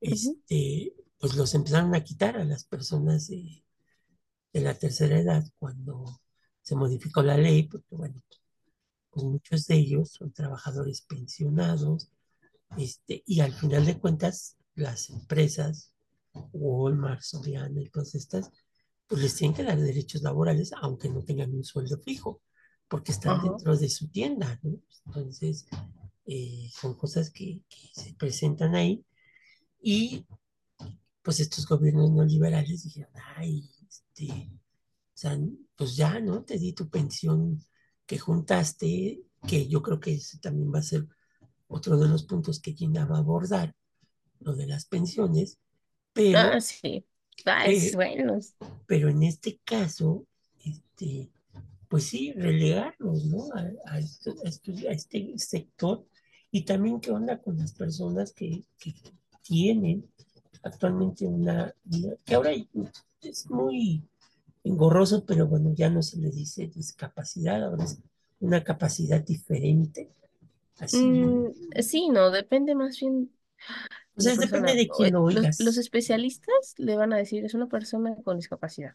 este, 0.00 0.94
pues 1.18 1.34
los 1.36 1.54
empezaron 1.54 1.94
a 1.94 2.04
quitar 2.04 2.36
a 2.36 2.44
las 2.44 2.64
personas 2.64 3.28
de, 3.28 3.64
de 4.52 4.60
la 4.60 4.78
tercera 4.78 5.18
edad 5.18 5.44
cuando 5.58 6.20
se 6.62 6.76
modificó 6.76 7.22
la 7.22 7.36
ley, 7.36 7.64
porque 7.64 7.96
bueno, 7.96 8.22
pues 9.10 9.24
muchos 9.24 9.66
de 9.66 9.76
ellos 9.76 10.10
son 10.10 10.32
trabajadores 10.32 11.02
pensionados, 11.02 12.10
este, 12.76 13.22
y 13.26 13.40
al 13.40 13.52
final 13.52 13.86
de 13.86 13.98
cuentas, 13.98 14.56
las 14.74 15.10
empresas, 15.10 15.92
Walmart, 16.52 17.22
Soriana 17.22 17.80
y 17.80 17.90
todas 17.90 18.14
estas, 18.14 18.50
pues 19.14 19.22
les 19.22 19.36
tienen 19.36 19.54
que 19.56 19.62
dar 19.62 19.78
derechos 19.78 20.22
laborales, 20.22 20.72
aunque 20.82 21.08
no 21.08 21.22
tengan 21.22 21.54
un 21.54 21.62
sueldo 21.62 21.98
fijo, 22.00 22.42
porque 22.88 23.12
están 23.12 23.38
Ajá. 23.38 23.48
dentro 23.48 23.76
de 23.76 23.88
su 23.88 24.08
tienda, 24.08 24.58
¿no? 24.64 24.80
Entonces, 25.06 25.66
eh, 26.26 26.68
son 26.72 26.94
cosas 26.94 27.30
que, 27.30 27.62
que 27.68 27.90
se 27.92 28.12
presentan 28.14 28.74
ahí 28.74 29.04
y 29.80 30.26
pues 31.22 31.38
estos 31.38 31.64
gobiernos 31.68 32.10
no 32.10 32.24
liberales 32.24 32.82
dijeron, 32.82 33.12
ay, 33.36 33.70
este, 33.88 34.32
o 34.32 35.16
sea, 35.16 35.38
pues 35.76 35.94
ya, 35.94 36.18
¿no? 36.18 36.42
Te 36.42 36.58
di 36.58 36.72
tu 36.72 36.88
pensión 36.88 37.64
que 38.06 38.18
juntaste, 38.18 39.22
que 39.46 39.68
yo 39.68 39.80
creo 39.80 40.00
que 40.00 40.14
ese 40.14 40.38
también 40.40 40.74
va 40.74 40.80
a 40.80 40.82
ser 40.82 41.06
otro 41.68 41.96
de 41.98 42.08
los 42.08 42.24
puntos 42.24 42.60
que 42.60 42.72
Gina 42.74 43.06
va 43.06 43.18
a 43.18 43.20
abordar, 43.20 43.76
lo 44.40 44.56
de 44.56 44.66
las 44.66 44.86
pensiones, 44.86 45.58
Ah, 46.32 46.58
pero, 46.58 46.60
sí. 46.60 47.06
Ah, 47.46 47.66
es 47.66 47.94
bueno. 47.94 48.38
pero 48.86 49.08
en 49.08 49.22
este 49.22 49.58
caso, 49.64 50.26
este, 50.64 51.28
pues 51.88 52.04
sí, 52.04 52.32
relegarlos, 52.32 53.24
¿no? 53.26 53.44
A, 53.54 53.92
a 53.94 53.98
esto- 53.98 54.34
a 54.44 54.48
esto- 54.48 54.72
a 54.88 54.92
este 54.92 55.34
sector 55.38 56.06
y 56.50 56.64
también 56.64 57.00
qué 57.00 57.10
onda 57.12 57.38
con 57.40 57.58
las 57.58 57.72
personas 57.74 58.32
que, 58.32 58.64
que 58.78 58.94
tienen 59.42 60.06
actualmente 60.62 61.26
una, 61.26 61.74
una- 61.92 62.16
que 62.24 62.34
ahora 62.34 62.52
es 63.22 63.50
muy 63.50 64.02
engorroso, 64.64 65.24
pero 65.26 65.46
bueno, 65.46 65.72
ya 65.74 65.90
no 65.90 66.02
se 66.02 66.18
le 66.18 66.30
dice 66.30 66.68
discapacidad, 66.68 67.64
ahora 67.64 67.84
es 67.84 67.98
una 68.40 68.64
capacidad 68.64 69.22
diferente, 69.24 70.10
así, 70.78 71.08
Mm, 71.08 71.50
sí, 71.82 72.08
no, 72.08 72.30
depende 72.30 72.74
más 72.74 72.98
bien 73.00 73.30
o 74.16 74.22
la 74.22 74.22
sea, 74.22 74.36
depende 74.36 74.48
persona. 74.48 74.74
de 74.74 74.88
quién 74.88 75.14
lo 75.14 75.28
Los, 75.30 75.76
especialistas 75.78 76.74
le 76.78 76.96
van 76.96 77.12
a 77.12 77.16
decir 77.16 77.44
es 77.44 77.54
una 77.54 77.66
persona 77.68 78.16
con 78.24 78.36
discapacidad. 78.36 78.94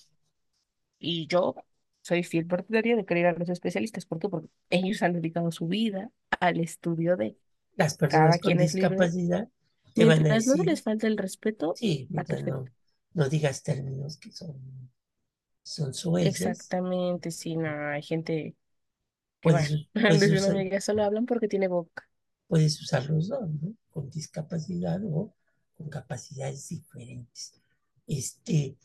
Y 1.00 1.28
yo 1.28 1.56
soy 2.02 2.24
fiel 2.24 2.46
partidaria 2.48 2.96
de 2.96 3.06
creer 3.06 3.28
a 3.28 3.34
los 3.34 3.50
especialistas. 3.50 4.06
¿Por 4.06 4.20
qué? 4.20 4.30
Porque 4.30 4.50
ellos 4.70 5.02
han 5.04 5.14
dedicado 5.14 5.52
su 5.52 5.68
vida 5.68 6.12
al 6.40 6.60
estudio 6.60 7.18
de 7.18 7.38
Las 7.76 7.98
personas 7.98 8.32
cada 8.32 8.40
con 8.40 8.52
quien 8.52 8.62
es 8.62 8.74
libre. 8.74 8.96
discapacidad 8.96 9.50
te 9.94 10.06
van 10.06 10.20
a 10.20 10.22
Mientras 10.22 10.48
no 10.48 10.54
decir, 10.54 10.66
les 10.66 10.82
falte 10.82 11.08
el 11.08 11.18
respeto, 11.18 11.74
sí, 11.76 12.08
no, 12.46 12.66
no 13.14 13.30
digas 13.30 13.64
términos 13.64 14.18
que 14.18 14.32
son, 14.32 14.92
son 15.64 15.94
sueces, 15.94 16.40
Exactamente, 16.42 17.32
sí, 17.32 17.56
no, 17.56 17.70
hay 17.90 18.02
gente 18.02 18.56
que 19.42 19.50
una 20.32 20.36
usar, 20.36 20.52
amiga 20.52 20.82
solo 20.82 21.04
hablan 21.04 21.26
porque 21.26 21.48
tiene 21.48 21.68
boca. 21.68 22.09
Puedes 22.50 22.82
usar 22.82 23.10
los 23.10 23.30
dos, 23.30 23.48
¿no? 23.62 23.76
Con 23.92 24.10
discapacidad 24.10 25.00
o 25.06 25.34
con 25.78 25.88
capacidades 25.88 26.68
diferentes. 26.68 27.54
Este, 28.08 28.76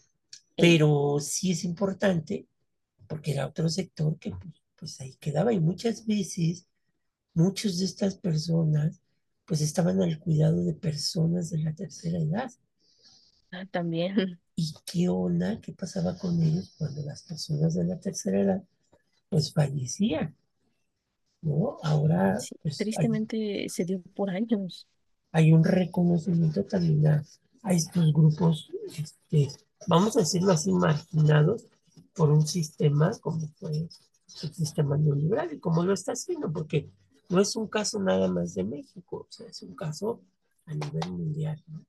pero 0.54 1.18
sí 1.18 1.50
es 1.50 1.64
importante 1.64 2.47
porque 3.09 3.33
era 3.33 3.47
otro 3.47 3.68
sector 3.68 4.18
que 4.18 4.30
pues, 4.30 4.54
pues 4.76 5.00
ahí 5.00 5.14
quedaba 5.18 5.52
y 5.52 5.61
muchas 5.61 6.06
veces 6.06 6.66
muchas 7.33 7.78
de 7.78 7.87
estas 7.87 8.16
personas 8.16 9.00
pues 9.47 9.61
estaban 9.61 10.00
al 10.00 10.18
cuidado 10.18 10.62
de 10.62 10.75
personas 10.75 11.50
de 11.50 11.59
la 11.59 11.75
tercera 11.75 12.18
edad. 12.18 12.50
Ah, 13.50 13.66
también. 13.71 14.40
¿Y 14.56 14.75
qué 14.85 15.09
onda? 15.09 15.61
¿Qué 15.61 15.73
pasaba 15.73 16.16
con 16.18 16.40
ellos 16.42 16.75
cuando 16.78 17.02
las 17.02 17.23
personas 17.23 17.75
de 17.75 17.85
la 17.85 17.99
tercera 17.99 18.40
edad 18.40 18.64
pues 19.28 19.52
fallecían? 19.52 20.37
¿No? 21.44 21.78
Ahora 21.82 22.40
Sí, 22.40 22.54
pues 22.62 22.86
hay, 22.96 23.08
tristemente 23.08 23.66
se 23.68 23.84
dio 23.84 24.00
por 24.14 24.30
años. 24.30 24.88
hay 25.32 25.52
un 25.52 25.64
reconocimiento 25.64 26.64
también 26.64 27.06
a, 27.06 27.24
a 27.62 27.72
estos 27.74 28.12
grupos, 28.12 28.70
este, 28.98 29.48
vamos 29.86 30.16
a 30.16 30.20
decirlo 30.20 30.52
así, 30.52 30.72
marginados 30.72 31.66
por 32.14 32.30
un 32.30 32.46
sistema 32.46 33.10
como 33.20 33.48
fue 33.58 33.72
el 34.42 34.54
sistema 34.54 34.96
neoliberal 34.96 35.52
y 35.52 35.60
como 35.60 35.84
lo 35.84 35.92
está 35.94 36.12
haciendo, 36.12 36.52
porque 36.52 36.90
no 37.28 37.40
es 37.40 37.56
un 37.56 37.68
caso 37.68 37.98
nada 38.00 38.28
más 38.28 38.54
de 38.54 38.64
México, 38.64 39.26
o 39.28 39.32
sea, 39.32 39.48
es 39.48 39.62
un 39.62 39.74
caso 39.74 40.22
a 40.66 40.74
nivel 40.74 41.10
mundial, 41.12 41.62
¿no? 41.68 41.84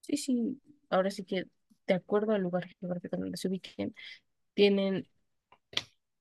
Sí, 0.00 0.16
sí, 0.16 0.60
ahora 0.90 1.10
sí 1.10 1.24
que, 1.24 1.44
de 1.86 1.94
acuerdo 1.94 2.32
al 2.32 2.42
lugar 2.42 2.66
geográfico 2.80 3.16
donde 3.16 3.36
se 3.36 3.48
ubiquen, 3.48 3.94
tienen, 4.54 5.06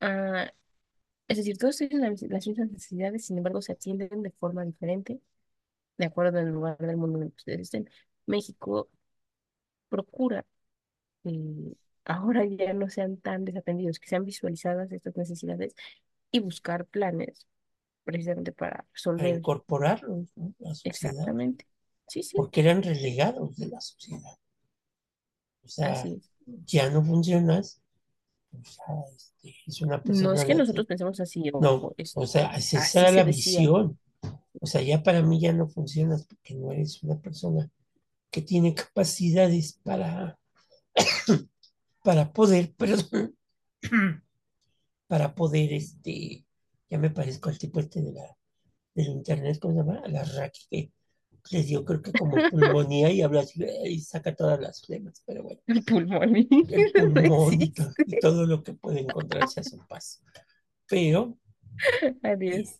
ah, 0.01 0.51
es 1.27 1.37
decir, 1.37 1.57
todos 1.57 1.77
tienen 1.77 2.01
la- 2.01 2.09
las 2.29 2.47
mismas 2.47 2.71
necesidades, 2.71 3.25
sin 3.25 3.37
embargo, 3.37 3.61
se 3.61 3.73
atienden 3.73 4.21
de 4.23 4.31
forma 4.31 4.65
diferente, 4.65 5.21
de 5.97 6.05
acuerdo 6.05 6.39
al 6.39 6.49
lugar 6.49 6.77
del 6.79 6.97
mundo 6.97 7.19
en 7.19 7.25
el 7.25 7.31
que 7.31 7.37
ustedes 7.37 7.61
estén. 7.61 7.89
México 8.27 8.89
procura 9.89 10.45
que 11.23 11.73
ahora 12.05 12.45
ya 12.45 12.73
no 12.73 12.89
sean 12.89 13.17
tan 13.17 13.45
desatendidos, 13.45 13.99
que 13.99 14.09
sean 14.09 14.25
visualizadas 14.25 14.91
estas 14.91 15.17
necesidades 15.17 15.75
y 16.31 16.39
buscar 16.41 16.85
planes 16.87 17.47
precisamente 18.05 18.51
para 18.53 18.85
A 19.17 19.27
resolver 19.27 19.27
incorporarlos, 19.27 20.31
¿no? 20.37 20.55
a 20.65 20.69
la 20.69 20.73
sociedad, 20.73 21.29
exactamente. 21.29 21.67
Sí, 22.07 22.23
sí, 22.23 22.37
porque 22.37 22.61
eran 22.61 22.83
relegados 22.83 23.57
de 23.57 23.67
la 23.67 23.81
sociedad. 23.81 24.37
O 25.63 25.67
sea, 25.67 25.93
así 25.93 26.13
es. 26.13 26.31
ya 26.65 26.89
no 26.89 27.03
funcionas, 27.03 27.79
o 28.53 28.63
sea, 28.63 28.95
este, 29.15 29.55
es 29.65 29.81
una 29.81 29.97
No 29.97 30.03
persona 30.03 30.35
es 30.35 30.41
a 30.41 30.45
que 30.45 30.55
nosotros 30.55 30.85
pensemos 30.85 31.19
así, 31.19 31.43
No, 31.59 31.73
ojo, 31.73 31.95
es, 31.97 32.13
o 32.15 32.25
sea, 32.25 32.59
se 32.59 33.11
la 33.11 33.23
visión. 33.23 33.99
O 34.59 34.65
sea, 34.65 34.81
ya 34.81 35.03
para 35.03 35.21
mí 35.21 35.39
ya 35.39 35.53
no 35.53 35.67
funcionas 35.67 36.25
porque 36.25 36.55
no 36.55 36.71
eres 36.71 37.03
una 37.03 37.19
persona 37.19 37.69
que 38.31 38.41
tiene 38.41 38.73
capacidades 38.73 39.79
para, 39.83 40.39
para 42.03 42.33
poder, 42.33 42.73
perdón, 42.77 43.35
para 45.07 45.35
poder, 45.35 45.73
este, 45.73 46.45
ya 46.89 46.97
me 46.97 47.09
parezco 47.09 47.49
al 47.49 47.57
tipo 47.57 47.79
este 47.79 48.01
de 48.01 48.13
la, 48.13 48.37
del 48.95 49.07
internet, 49.07 49.59
¿cómo 49.59 49.73
se 49.73 49.79
llama? 49.79 50.01
La 50.07 50.23
Raki, 50.23 50.61
que 50.69 50.91
les 51.51 51.67
dio 51.67 51.83
creo 51.85 52.01
que 52.01 52.11
como 52.11 52.35
pulmonía 52.49 53.11
y 53.11 53.21
habla 53.21 53.41
así, 53.41 53.63
y 53.85 53.99
saca 54.01 54.35
todas 54.35 54.59
las 54.59 54.81
flemas, 54.85 55.21
pero 55.25 55.43
bueno, 55.43 55.61
El 55.67 55.83
pulmón 55.83 56.35
el 56.35 56.47
pulmón 56.93 57.61
y, 57.61 57.71
to- 57.71 57.91
y 58.05 58.19
todo 58.19 58.45
lo 58.45 58.63
que 58.63 58.73
puede 58.73 59.01
encontrarse 59.01 59.59
a 59.59 59.63
su 59.63 59.77
paso. 59.87 60.19
Pero, 60.87 61.37
Adiós. 62.23 62.79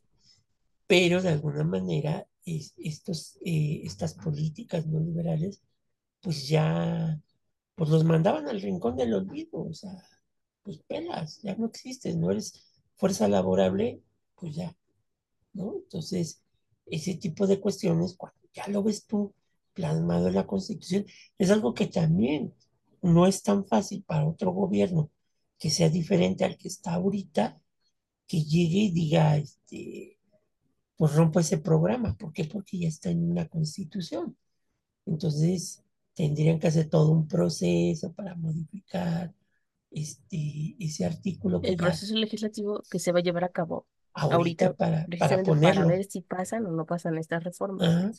pero 0.88 1.21
de 1.21 1.29
alguna 1.29 1.63
manera, 1.63 2.25
es- 2.45 2.74
estos, 2.77 3.38
eh, 3.45 3.81
estas 3.83 4.13
políticas 4.13 4.88
no 4.88 5.00
liberales, 5.00 5.62
pues 6.21 6.47
ya, 6.47 7.19
pues 7.75 7.89
los 7.89 8.03
mandaban 8.03 8.47
al 8.47 8.62
rincón 8.62 8.95
del 8.95 9.13
olvido, 9.13 9.63
o 9.65 9.74
sea, 9.74 9.91
pues 10.63 10.79
pelas, 10.88 11.41
ya 11.41 11.55
no 11.55 11.67
existes, 11.67 12.15
no 12.17 12.31
eres 12.31 12.74
fuerza 12.95 13.27
laborable, 13.27 14.01
pues 14.36 14.55
ya, 14.55 14.75
¿no? 15.53 15.75
Entonces, 15.77 16.41
ese 16.89 17.15
tipo 17.15 17.48
de 17.48 17.60
cuestiones, 17.60 18.15
cuando 18.15 18.39
ya 18.53 18.67
lo 18.67 18.84
ves 18.84 19.06
tú 19.06 19.34
plasmado 19.74 20.27
en 20.27 20.36
la 20.36 20.48
Constitución, 20.48 21.06
es 21.38 21.51
algo 21.51 21.74
que 21.74 21.88
también 21.88 22.53
no 23.01 23.27
es 23.27 23.44
tan 23.44 23.65
fácil 23.65 24.03
para 24.03 24.27
otro 24.27 24.51
gobierno 24.51 25.12
que 25.60 25.70
sea 25.70 25.89
diferente 25.89 26.46
al 26.46 26.58
que 26.58 26.67
está 26.67 26.94
ahorita, 26.94 27.60
que 28.27 28.44
llegue 28.44 28.79
y 28.79 28.91
diga, 28.91 29.38
este, 29.38 30.17
pues 30.98 31.15
rompo 31.15 31.39
ese 31.39 31.58
programa. 31.60 32.15
¿Por 32.17 32.34
qué? 32.34 32.46
Porque 32.46 32.79
ya 32.79 32.88
está 32.88 33.10
en 33.10 33.29
una 33.29 33.48
Constitución. 33.48 34.38
Entonces, 35.06 35.84
tendrían 36.13 36.60
que 36.60 36.67
hacer 36.67 36.89
todo 36.89 37.12
un 37.12 37.27
proceso 37.27 38.12
para 38.13 38.36
modificar 38.36 39.34
este, 39.91 40.75
ese 40.79 41.06
artículo 41.06 41.62
que 41.62 41.70
El 41.70 41.77
ya 41.77 41.86
proceso 41.86 42.15
legislativo 42.15 42.84
que 42.89 43.00
se 43.00 43.12
va 43.12 43.20
a 43.20 43.24
llevar 43.24 43.44
a 43.44 43.51
cabo 43.51 43.88
ahorita 44.25 44.36
ahorita, 44.36 44.75
para, 44.75 45.07
para 45.07 45.07
precisamente 45.07 45.62
para 45.62 45.83
ponerlo. 45.83 45.88
ver 45.88 46.05
si 46.05 46.21
pasan 46.21 46.65
o 46.65 46.71
no 46.71 46.86
pasan 46.86 47.17
estas 47.17 47.43
reformas. 47.43 47.88
Ajá. 47.88 48.12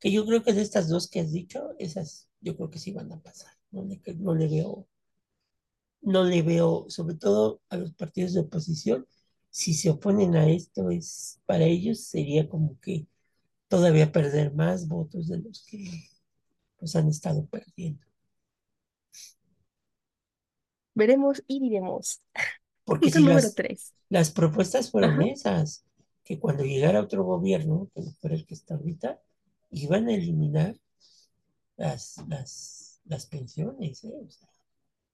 Que 0.00 0.12
yo 0.12 0.26
creo 0.26 0.42
que 0.42 0.52
de 0.52 0.62
estas 0.62 0.88
dos 0.88 1.08
que 1.08 1.20
has 1.20 1.32
dicho, 1.32 1.74
esas 1.78 2.28
yo 2.40 2.56
creo 2.56 2.70
que 2.70 2.78
sí 2.78 2.92
van 2.92 3.12
a 3.12 3.20
pasar. 3.20 3.52
No 3.70 3.84
le, 3.84 4.00
no 4.16 4.34
le 4.34 4.48
veo, 4.48 4.86
no 6.02 6.24
le 6.24 6.42
veo, 6.42 6.86
sobre 6.88 7.16
todo 7.16 7.60
a 7.68 7.76
los 7.76 7.92
partidos 7.94 8.34
de 8.34 8.40
oposición, 8.40 9.06
si 9.50 9.74
se 9.74 9.90
oponen 9.90 10.36
a 10.36 10.48
esto, 10.48 10.90
es 10.90 11.40
para 11.46 11.64
ellos 11.64 12.00
sería 12.04 12.48
como 12.48 12.78
que 12.80 13.06
todavía 13.68 14.12
perder 14.12 14.52
más 14.54 14.88
votos 14.88 15.28
de 15.28 15.38
los 15.38 15.64
que 15.66 16.08
pues 16.78 16.94
han 16.96 17.08
estado 17.08 17.46
perdiendo. 17.46 18.06
Veremos 20.94 21.42
y 21.46 21.60
diremos. 21.60 22.20
Porque 22.88 23.10
si 23.10 23.22
las, 23.22 23.54
las 24.08 24.30
propuestas 24.30 24.90
fueron 24.90 25.20
Ajá. 25.20 25.26
esas, 25.26 25.84
que 26.24 26.38
cuando 26.38 26.64
llegara 26.64 27.02
otro 27.02 27.24
gobierno, 27.24 27.90
que 27.94 28.02
no 28.02 28.10
fuera 28.12 28.34
el 28.36 28.46
que 28.46 28.54
está 28.54 28.74
ahorita, 28.74 29.20
iban 29.70 30.08
a 30.08 30.14
eliminar 30.14 30.74
las, 31.76 32.16
las, 32.28 33.00
las 33.04 33.26
pensiones, 33.26 34.04
¿eh? 34.04 34.12
O 34.26 34.30
sea, 34.30 34.48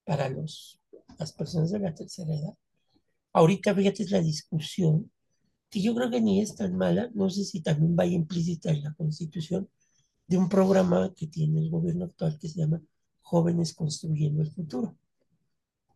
para 0.05 0.29
los, 0.29 0.81
las 1.19 1.33
personas 1.33 1.71
de 1.71 1.81
la 1.81 1.95
tercera 1.95 2.35
edad. 2.35 2.55
Ahorita, 3.33 3.75
fíjate, 3.75 4.05
es 4.05 4.11
la 4.11 4.21
discusión, 4.21 5.11
que 5.71 5.83
yo 5.83 5.95
creo 5.95 6.11
que 6.11 6.21
ni 6.21 6.41
es 6.41 6.55
tan 6.55 6.77
mala, 6.77 7.11
no 7.15 7.29
sé 7.31 7.45
si 7.45 7.61
también 7.61 7.97
vaya 7.97 8.15
implícita 8.15 8.71
en 8.71 8.85
la 8.85 8.95
Constitución, 8.95 9.69
de 10.27 10.39
un 10.39 10.49
programa 10.49 11.13
que 11.15 11.27
tiene 11.27 11.61
el 11.61 11.71
gobierno 11.71 12.05
actual 12.05 12.39
que 12.39 12.49
se 12.49 12.61
llama 12.61 12.81
Jóvenes 13.23 13.75
Construyendo 13.75 14.43
el 14.43 14.51
Futuro, 14.51 14.97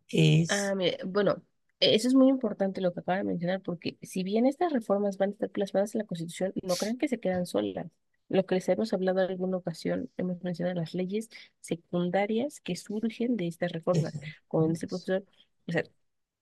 que 0.07 0.45
Ah, 0.49 0.69
es, 0.71 0.75
mire, 0.75 0.99
bueno, 1.05 1.41
eso 1.79 2.07
es 2.07 2.13
muy 2.13 2.29
importante 2.29 2.81
lo 2.81 2.93
que 2.93 3.01
acaba 3.01 3.17
de 3.19 3.23
mencionar, 3.23 3.61
porque 3.61 3.97
si 4.01 4.23
bien 4.23 4.45
estas 4.45 4.73
reformas 4.73 5.17
van 5.17 5.29
a 5.29 5.33
estar 5.33 5.49
plasmadas 5.49 5.95
en 5.95 5.99
la 5.99 6.05
Constitución, 6.05 6.53
no 6.63 6.75
crean 6.75 6.97
que 6.97 7.07
se 7.07 7.19
quedan 7.19 7.45
solas. 7.45 7.87
Lo 8.27 8.45
que 8.45 8.55
les 8.55 8.69
hemos 8.69 8.93
hablado 8.93 9.21
en 9.21 9.31
alguna 9.31 9.57
ocasión, 9.57 10.09
hemos 10.17 10.43
mencionado 10.43 10.79
las 10.79 10.93
leyes 10.93 11.29
secundarias 11.61 12.59
que 12.61 12.75
surgen 12.75 13.37
de 13.37 13.47
estas 13.47 13.71
reformas. 13.71 14.13
Como 14.47 14.67
dice 14.67 14.85
el 14.85 14.89
profesor, 14.89 15.25
o 15.67 15.71
sea, 15.71 15.83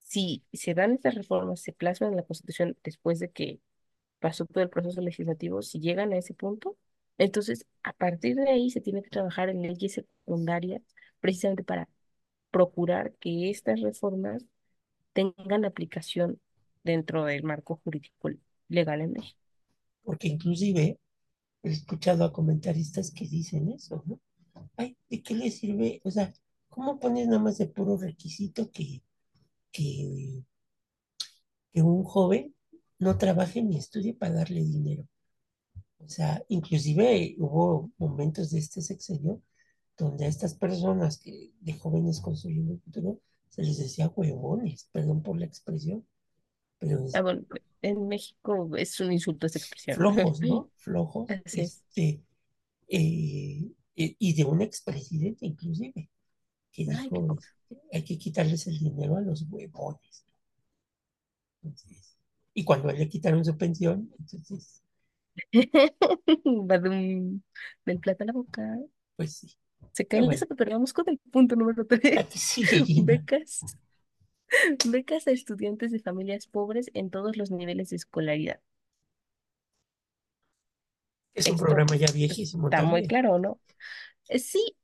si 0.00 0.44
se 0.52 0.74
dan 0.74 0.92
estas 0.92 1.14
reformas, 1.14 1.60
se 1.60 1.72
plasman 1.72 2.10
en 2.10 2.16
la 2.16 2.24
Constitución 2.24 2.76
después 2.84 3.18
de 3.20 3.30
que 3.30 3.60
pasó 4.20 4.44
todo 4.46 4.62
el 4.62 4.70
proceso 4.70 5.00
legislativo, 5.00 5.62
si 5.62 5.80
llegan 5.80 6.12
a 6.12 6.18
ese 6.18 6.34
punto, 6.34 6.76
entonces 7.18 7.66
a 7.82 7.92
partir 7.92 8.36
de 8.36 8.48
ahí 8.50 8.70
se 8.70 8.80
tiene 8.80 9.02
que 9.02 9.10
trabajar 9.10 9.48
en 9.50 9.62
leyes 9.62 9.94
secundarias 9.94 10.82
precisamente 11.20 11.64
para 11.64 11.88
procurar 12.50 13.14
que 13.14 13.50
estas 13.50 13.80
reformas 13.80 14.44
tengan 15.12 15.64
aplicación 15.64 16.40
dentro 16.84 17.24
del 17.24 17.42
marco 17.44 17.80
jurídico 17.84 18.30
legal 18.68 19.00
en 19.02 19.12
México. 19.12 19.38
porque 20.02 20.28
inclusive 20.28 20.98
he 21.62 21.70
escuchado 21.70 22.24
a 22.24 22.32
comentaristas 22.32 23.10
que 23.12 23.26
dicen 23.28 23.70
eso, 23.70 24.02
¿no? 24.06 24.20
Ay, 24.76 24.96
¿de 25.10 25.22
qué 25.22 25.34
le 25.34 25.50
sirve? 25.50 26.00
O 26.04 26.10
sea, 26.10 26.32
¿cómo 26.68 26.98
pones 27.00 27.26
nada 27.28 27.40
más 27.42 27.58
de 27.58 27.66
puro 27.68 27.96
requisito 27.98 28.70
que, 28.70 29.02
que, 29.72 30.44
que 31.72 31.82
un 31.82 32.04
joven 32.04 32.54
no 32.98 33.16
trabaje 33.18 33.62
ni 33.62 33.76
estudie 33.78 34.14
para 34.14 34.34
darle 34.34 34.64
dinero? 34.64 35.06
O 35.98 36.08
sea, 36.08 36.42
inclusive 36.48 37.36
hubo 37.38 37.90
momentos 37.98 38.50
de 38.50 38.58
este 38.60 38.80
sexenio 38.82 39.42
donde 39.96 40.24
a 40.26 40.28
estas 40.28 40.54
personas 40.54 41.18
que 41.18 41.52
de 41.60 41.72
jóvenes 41.74 42.20
construyendo 42.20 42.72
el 42.74 42.80
futuro 42.80 43.20
se 43.50 43.62
les 43.62 43.78
decía 43.78 44.08
huevones, 44.08 44.88
perdón 44.92 45.22
por 45.22 45.38
la 45.38 45.46
expresión, 45.46 46.06
pero 46.78 47.04
Ah, 47.14 47.22
bueno, 47.22 47.42
en 47.82 48.08
México 48.08 48.70
es 48.76 48.98
un 49.00 49.12
insulto 49.12 49.46
esa 49.46 49.58
expresión. 49.58 49.96
flojos, 49.96 50.40
¿no? 50.40 50.70
Flojos, 50.76 51.28
Así 51.44 51.60
este, 51.62 52.22
eh, 52.88 53.70
eh, 53.96 54.16
y 54.18 54.34
de 54.34 54.44
un 54.44 54.62
expresidente 54.62 55.46
inclusive, 55.46 56.10
que 56.72 56.84
dijo, 56.84 57.38
hay 57.92 58.04
que 58.04 58.18
quitarles 58.18 58.66
el 58.66 58.78
dinero 58.78 59.16
a 59.16 59.20
los 59.22 59.44
huevones. 59.50 60.24
Entonces, 61.62 62.16
y 62.54 62.64
cuando 62.64 62.90
le 62.92 63.08
quitaron 63.08 63.44
su 63.44 63.56
pensión, 63.56 64.10
entonces, 64.18 64.82
Badum, 66.66 67.42
del 67.86 68.00
plato 68.00 68.24
a 68.24 68.26
la 68.26 68.32
boca. 68.32 68.62
pues 69.16 69.36
sí. 69.38 69.56
Se 69.92 70.06
cae 70.06 70.20
el 70.20 70.28
bueno, 70.28 70.46
pero 70.56 70.72
vamos 70.72 70.92
con 70.92 71.08
el 71.08 71.18
punto 71.18 71.56
número 71.56 71.86
tres. 71.86 72.28
Becas. 73.04 73.66
Becas 74.92 75.26
a 75.26 75.30
estudiantes 75.30 75.90
de 75.92 76.00
familias 76.00 76.46
pobres 76.46 76.90
en 76.94 77.10
todos 77.10 77.36
los 77.36 77.50
niveles 77.50 77.90
de 77.90 77.96
escolaridad. 77.96 78.60
Es 81.34 81.48
un 81.48 81.56
Esto 81.56 81.64
programa 81.64 81.96
ya 81.96 82.08
pues, 82.26 82.38
viejísimo 82.38 82.68
está 82.70 82.82
muy 82.82 83.04
claro, 83.04 83.38
¿no? 83.38 83.60
Eh, 84.28 84.38
Sí, 84.38 84.76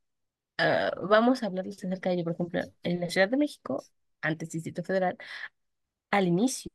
ah, 0.58 0.92
vamos 1.08 1.42
a 1.42 1.46
hablarles 1.48 1.78
acerca 1.84 2.10
de 2.10 2.16
ello. 2.16 2.24
Por 2.24 2.34
ejemplo, 2.34 2.62
en 2.82 3.00
la 3.00 3.10
Ciudad 3.10 3.28
de 3.28 3.36
México, 3.38 3.84
antes 4.22 4.50
Distrito 4.50 4.84
Federal, 4.84 5.18
al 6.10 6.28
inicio 6.28 6.70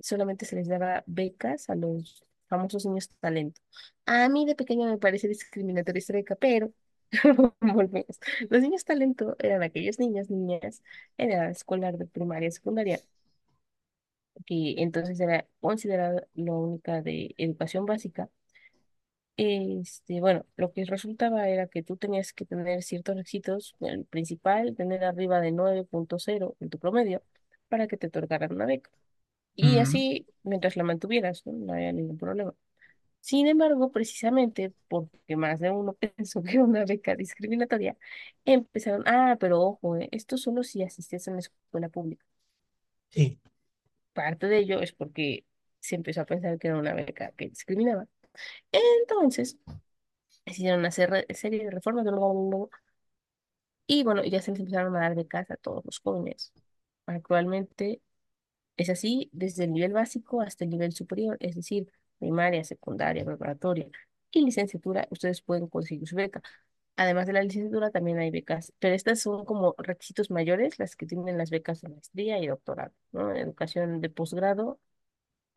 solamente 0.00 0.46
se 0.46 0.56
les 0.56 0.68
daba 0.68 1.04
becas 1.06 1.70
a 1.70 1.74
los 1.76 2.24
famosos 2.48 2.86
niños 2.86 3.10
talento. 3.20 3.60
A 4.06 4.28
mí 4.28 4.46
de 4.46 4.54
pequeña 4.56 4.86
me 4.88 4.98
parece 4.98 5.28
discriminatoria 5.28 5.98
esta 6.00 6.12
beca, 6.14 6.36
pero 6.36 6.72
volvemos. 7.60 8.18
Los 8.50 8.62
niños 8.62 8.84
talento 8.84 9.36
eran 9.38 9.62
aquellos 9.62 9.98
niños, 9.98 10.30
niñas 10.30 10.82
en 11.18 11.32
edad 11.32 11.50
escolar 11.50 11.98
de 11.98 12.06
primaria 12.06 12.48
y 12.48 12.52
secundaria, 12.52 13.00
que 14.46 14.74
entonces 14.82 15.20
era 15.20 15.46
considerada 15.60 16.26
la 16.34 16.52
única 16.52 17.02
de 17.02 17.34
educación 17.38 17.86
básica. 17.86 18.30
Este, 19.36 20.20
bueno, 20.20 20.46
lo 20.56 20.72
que 20.72 20.84
resultaba 20.84 21.48
era 21.48 21.66
que 21.66 21.82
tú 21.82 21.96
tenías 21.96 22.32
que 22.32 22.44
tener 22.44 22.82
ciertos 22.82 23.16
requisitos, 23.16 23.74
el 23.80 24.04
principal, 24.04 24.74
tener 24.76 25.04
arriba 25.04 25.40
de 25.40 25.52
nueve 25.52 25.84
punto 25.84 26.18
cero 26.18 26.54
en 26.60 26.68
tu 26.70 26.78
promedio 26.78 27.22
para 27.68 27.88
que 27.88 27.96
te 27.96 28.08
otorgaran 28.08 28.52
una 28.52 28.66
beca. 28.66 28.90
Y 29.56 29.78
así, 29.78 30.28
mientras 30.44 30.76
la 30.76 30.84
mantuvieras, 30.84 31.46
¿no? 31.46 31.52
No 31.54 31.74
había 31.74 31.92
ningún 31.92 32.18
problema. 32.18 32.54
Sin 33.22 33.48
embargo, 33.48 33.92
precisamente 33.92 34.74
porque 34.88 35.36
más 35.36 35.60
de 35.60 35.72
uno 35.72 35.94
pensó 36.18 36.42
que 36.44 36.52
era 36.54 36.64
una 36.64 36.86
beca 36.86 37.16
discriminatoria, 37.16 37.98
empezaron, 38.46 39.04
ah, 39.08 39.38
pero 39.40 39.62
ojo, 39.62 39.96
eh, 39.98 40.10
esto 40.12 40.38
solo 40.38 40.64
si 40.64 40.84
asistías 40.84 41.28
a 41.28 41.32
una 41.32 41.40
escuela 41.40 41.90
pública. 41.90 42.26
sí, 43.10 43.38
Parte 44.12 44.46
de 44.48 44.58
ello 44.58 44.80
es 44.80 44.92
porque 44.92 45.46
se 45.80 45.94
empezó 45.96 46.20
a 46.22 46.26
pensar 46.26 46.58
que 46.58 46.68
era 46.68 46.78
una 46.78 46.94
beca 46.94 47.32
que 47.32 47.48
discriminaba. 47.48 48.06
Entonces, 48.72 49.58
hicieron 50.46 50.80
una 50.80 50.90
ser- 50.92 51.26
serie 51.34 51.64
de 51.66 51.70
reformas 51.72 52.04
bla, 52.04 52.12
bla, 52.14 52.20
bla, 52.28 52.58
bla, 52.58 52.68
y 53.86 54.04
bueno, 54.04 54.24
ya 54.24 54.40
se 54.42 54.50
les 54.52 54.60
empezaron 54.60 54.96
a 54.96 55.00
dar 55.00 55.14
becas 55.14 55.50
a 55.50 55.56
todos 55.56 55.84
los 55.84 55.98
jóvenes. 56.00 56.52
Actualmente 57.06 58.00
Es 58.78 58.90
así 58.90 59.30
desde 59.32 59.64
el 59.66 59.72
nivel 59.74 59.92
básico 59.94 60.42
hasta 60.42 60.64
el 60.64 60.70
nivel 60.70 60.92
superior, 60.92 61.36
es 61.40 61.56
decir, 61.56 61.92
primaria, 62.22 62.64
secundaria, 62.64 63.24
preparatoria 63.26 63.88
y 64.32 64.44
licenciatura, 64.46 65.08
ustedes 65.10 65.42
pueden 65.42 65.68
conseguir 65.68 66.08
su 66.08 66.16
beca. 66.16 66.42
Además 66.96 67.26
de 67.26 67.34
la 67.34 67.42
licenciatura, 67.44 67.90
también 67.90 68.18
hay 68.20 68.30
becas, 68.30 68.72
pero 68.80 68.94
estas 68.94 69.20
son 69.20 69.44
como 69.46 69.74
requisitos 69.78 70.30
mayores, 70.30 70.78
las 70.78 70.96
que 70.96 71.06
tienen 71.06 71.38
las 71.38 71.50
becas 71.50 71.80
de 71.82 71.88
maestría 71.90 72.38
y 72.40 72.48
doctorado, 72.48 72.92
¿no? 73.12 73.34
Educación 73.36 74.00
de 74.00 74.10
posgrado, 74.10 74.80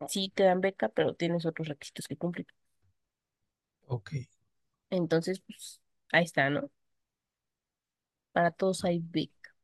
sí 0.08 0.32
te 0.34 0.44
dan 0.44 0.60
beca, 0.62 0.88
pero 0.90 1.14
tienes 1.14 1.46
otros 1.46 1.68
requisitos 1.68 2.08
que 2.08 2.16
cumplir. 2.18 2.46
Ok. 3.88 4.12
Entonces, 4.90 5.40
pues, 5.46 5.80
ahí 6.12 6.24
está, 6.24 6.50
¿no? 6.50 6.70
Para 8.32 8.50
todos 8.52 8.84
hay 8.84 9.00
beca. 9.02 9.54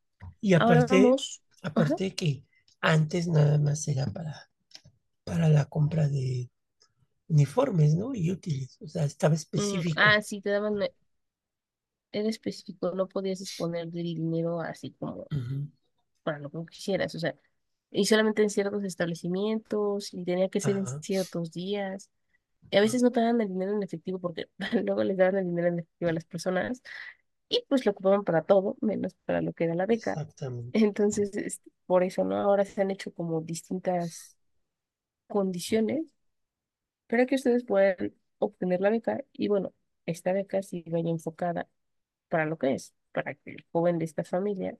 Y 0.40 0.52
Ahora 0.58 0.86
aparte, 0.86 1.14
vamos, 1.14 1.42
ajá, 1.74 1.96
aparte 2.02 2.14
que 2.14 2.44
antes 2.80 3.28
nada 3.28 3.58
más 3.58 3.86
era 3.88 4.06
para, 4.06 4.50
para 5.24 5.50
la 5.50 5.66
compra 5.66 6.08
de 6.08 6.50
uniformes, 7.32 7.94
¿no? 7.96 8.14
Y 8.14 8.30
útiles, 8.32 8.78
o 8.82 8.88
sea, 8.88 9.04
estaba 9.04 9.34
mm, 9.56 9.80
específico. 9.80 9.96
ah, 9.96 10.22
sí, 10.22 10.40
te 10.40 10.50
daban, 10.50 10.80
eh, 10.82 10.94
era 12.12 12.28
específico, 12.28 12.92
no 12.94 13.08
podías 13.08 13.38
disponer 13.38 13.88
del 13.90 14.04
dinero 14.14 14.60
así 14.60 14.92
como 14.98 15.26
para 16.24 16.38
lo 16.40 16.50
que 16.50 16.64
quisieras, 16.70 17.14
o 17.14 17.18
sea, 17.20 17.36
y 17.90 18.06
solamente 18.06 18.42
en 18.42 18.50
ciertos 18.50 18.84
establecimientos, 18.84 20.14
y 20.14 20.24
tenía 20.24 20.48
que 20.50 20.60
ser 20.60 20.76
en 20.78 20.86
ciertos 20.86 21.52
días. 21.52 22.10
Y 22.70 22.78
a 22.78 22.82
veces 22.82 23.02
no 23.02 23.12
te 23.12 23.20
dan 23.20 23.40
el 23.40 23.48
dinero 23.48 23.74
en 23.76 23.82
efectivo 23.84 24.18
porque 24.20 24.46
luego 24.84 25.04
les 25.04 25.16
daban 25.18 25.36
el 25.38 25.46
dinero 25.46 25.68
en 25.68 25.80
efectivo 25.80 26.10
a 26.10 26.14
las 26.14 26.24
personas 26.26 26.82
y 27.48 27.64
pues 27.68 27.86
lo 27.86 27.92
ocupaban 27.92 28.24
para 28.24 28.42
todo, 28.44 28.76
menos 28.82 29.14
para 29.26 29.42
lo 29.42 29.52
que 29.54 29.64
era 29.64 29.74
la 29.76 29.86
beca. 29.86 30.20
exactamente, 30.20 30.74
Entonces, 30.74 31.36
este, 31.36 31.70
por 31.86 32.04
eso, 32.04 32.24
¿no? 32.24 32.36
Ahora 32.38 32.64
se 32.66 32.82
han 32.82 32.90
hecho 32.92 33.12
como 33.14 33.40
distintas 33.42 34.36
condiciones 35.28 36.02
para 37.12 37.26
que 37.26 37.36
ustedes 37.36 37.64
puedan 37.64 38.14
obtener 38.40 38.82
la 38.82 38.90
beca 38.90 39.24
y 39.34 39.48
bueno, 39.48 39.74
esta 40.06 40.34
beca 40.34 40.62
sí 40.64 40.84
vaya 40.88 41.10
enfocada 41.10 41.68
para 42.28 42.46
lo 42.46 42.58
que 42.58 42.74
es, 42.74 42.94
para 43.12 43.34
que 43.36 43.52
el 43.52 43.66
joven 43.72 43.98
de 43.98 44.06
esta 44.06 44.24
familia, 44.24 44.78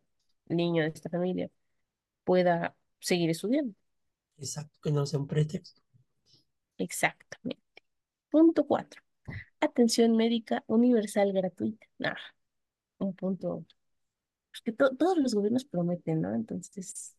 niño 0.49 0.85
de 0.85 0.90
esta 0.90 1.11
familia, 1.11 1.51
pueda 2.25 2.77
seguir 3.01 3.31
estudiando. 3.31 3.75
exacto, 4.38 4.79
que 4.83 4.92
no 4.92 5.07
sea 5.07 5.21
un 5.21 5.27
pretexto. 5.27 5.81
Exactamente. 6.79 7.62
Punto 8.31 8.66
cuatro. 8.66 9.03
Atención 9.61 10.16
médica 10.16 10.64
universal 10.68 11.33
gratuita. 11.33 11.87
Nah, 11.99 12.16
un 12.99 13.14
punto 13.16 13.66
pues, 14.51 14.62
que 14.62 14.73
to- 14.73 14.97
todos 14.97 15.18
los 15.18 15.35
gobiernos 15.35 15.64
prometen, 15.66 16.23
¿no? 16.23 16.35
Entonces, 16.35 17.16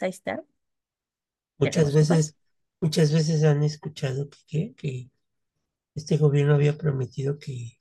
ahí 0.00 0.10
está. 0.10 0.44
Muchas 1.58 1.92
veces, 1.92 2.34
muchas 2.86 3.12
veces 3.12 3.42
han 3.44 3.62
escuchado 3.64 4.28
que, 4.48 4.74
que, 4.76 5.10
este 5.94 6.16
gobierno 6.18 6.54
había 6.54 6.78
prometido 6.78 7.38
que 7.38 7.78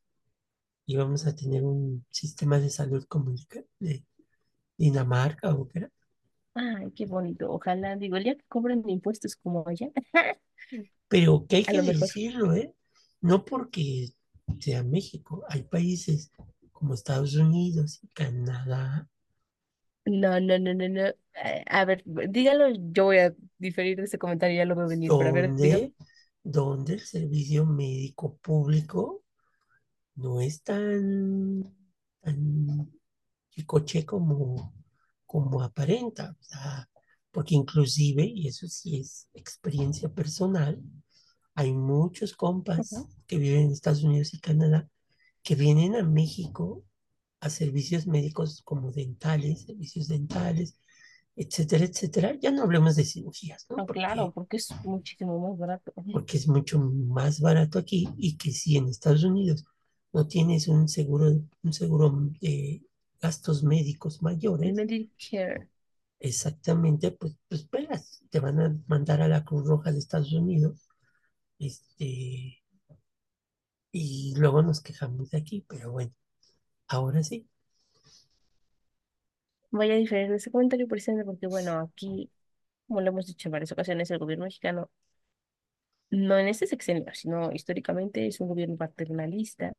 íbamos 0.87 1.27
a 1.27 1.35
tener 1.35 1.63
un 1.63 2.05
sistema 2.11 2.59
de 2.59 2.69
salud 2.71 3.05
que- 3.49 3.67
de 3.79 4.05
Dinamarca 4.77 5.53
o 5.55 5.67
qué 5.69 5.79
era. 5.79 5.91
Ay, 6.53 6.91
qué 6.95 7.05
bonito. 7.05 7.51
Ojalá, 7.51 7.95
digo, 7.97 8.15
el 8.17 8.23
día 8.23 8.35
que 8.37 8.45
cobren 8.47 8.89
impuestos 8.89 9.35
como 9.35 9.63
allá, 9.67 9.89
Pero 11.07 11.45
que 11.47 11.57
hay 11.57 11.65
que 11.65 11.81
mejor. 11.83 12.09
decirlo, 12.09 12.53
¿eh? 12.53 12.73
No 13.21 13.45
porque 13.45 14.09
sea 14.59 14.83
México, 14.83 15.43
hay 15.49 15.63
países 15.63 16.31
como 16.71 16.93
Estados 16.93 17.35
Unidos 17.35 17.99
y 18.03 18.07
Canadá 18.09 19.09
No, 20.05 20.39
no, 20.39 20.57
no, 20.59 20.73
no, 20.73 20.87
no. 20.89 21.01
Eh, 21.33 21.63
A 21.67 21.85
ver, 21.85 22.03
dígalo, 22.05 22.67
yo 22.93 23.05
voy 23.05 23.17
a 23.19 23.33
diferir 23.57 23.97
de 23.97 24.03
ese 24.03 24.19
comentario, 24.19 24.57
ya 24.57 24.65
lo 24.65 24.75
veo 24.75 24.87
venir, 24.87 25.15
pero 25.17 25.29
a 25.29 25.33
ver, 25.33 25.55
dígalo. 25.59 25.83
donde, 25.83 25.93
donde 26.43 26.93
el 26.93 26.99
servicio 27.01 27.65
médico 27.65 28.37
público 28.37 29.23
no 30.15 30.41
es 30.41 30.63
tan, 30.63 31.63
tan 32.21 32.91
chicoche 33.51 34.05
como, 34.05 34.73
como 35.25 35.63
aparenta. 35.63 36.37
Porque 37.31 37.55
inclusive, 37.55 38.25
y 38.25 38.47
eso 38.47 38.67
sí 38.67 38.99
es 39.01 39.29
experiencia 39.33 40.09
personal, 40.09 40.81
hay 41.55 41.73
muchos 41.73 42.35
compas 42.35 43.07
que 43.27 43.37
viven 43.37 43.63
en 43.67 43.71
Estados 43.71 44.03
Unidos 44.03 44.33
y 44.33 44.39
Canadá 44.39 44.89
que 45.43 45.55
vienen 45.55 45.95
a 45.95 46.03
México 46.03 46.83
a 47.45 47.49
servicios 47.49 48.07
médicos 48.07 48.61
como 48.63 48.91
dentales, 48.91 49.61
servicios 49.61 50.07
dentales, 50.07 50.79
etcétera, 51.35 51.85
etcétera. 51.85 52.35
Ya 52.41 52.49
no 52.51 52.63
hablemos 52.63 52.95
de 52.95 53.03
cirugías, 53.05 53.67
¿no? 53.69 53.85
Claro, 53.85 54.31
Porque, 54.33 54.57
es 54.57 54.69
muchísimo 54.83 55.39
más 55.39 55.57
barato. 55.59 55.93
porque 56.11 56.37
es 56.37 56.47
mucho 56.47 56.79
más 56.79 57.39
barato 57.39 57.77
aquí 57.77 58.07
y 58.17 58.35
que 58.37 58.51
si 58.51 58.77
en 58.77 58.87
Estados 58.87 59.23
Unidos 59.23 59.63
no 60.11 60.27
tienes 60.27 60.67
un 60.67 60.87
seguro, 60.87 61.25
un 61.61 61.73
seguro 61.73 62.09
de 62.41 62.81
gastos 63.21 63.63
médicos 63.63 64.23
mayores, 64.23 64.73
Medicare. 64.73 65.69
exactamente, 66.19 67.11
pues, 67.11 67.37
pues 67.47 67.67
te 68.29 68.39
van 68.39 68.59
a 68.59 68.75
mandar 68.87 69.21
a 69.21 69.27
la 69.27 69.43
Cruz 69.43 69.65
Roja 69.67 69.91
de 69.91 69.99
Estados 69.99 70.33
Unidos, 70.33 70.87
este, 71.59 72.63
y 73.91 74.33
luego 74.37 74.61
nos 74.61 74.81
quejamos 74.81 75.29
de 75.31 75.37
aquí, 75.37 75.65
pero 75.67 75.91
bueno, 75.91 76.13
ahora 76.87 77.23
sí, 77.23 77.47
Voy 79.71 79.91
a 79.91 79.95
diferir 79.95 80.31
ese 80.31 80.49
comentario 80.51 80.87
precisamente 80.87 81.25
porque, 81.25 81.47
bueno, 81.47 81.79
aquí, 81.79 82.31
como 82.87 83.01
lo 83.01 83.09
hemos 83.09 83.27
dicho 83.27 83.47
en 83.49 83.53
varias 83.53 83.71
ocasiones, 83.73 84.11
el 84.11 84.19
gobierno 84.19 84.45
mexicano, 84.45 84.89
no 86.09 86.37
en 86.37 86.47
este 86.47 86.67
sexenio, 86.67 87.05
sino 87.13 87.51
históricamente 87.51 88.27
es 88.27 88.39
un 88.39 88.47
gobierno 88.49 88.77
paternalista 88.77 89.73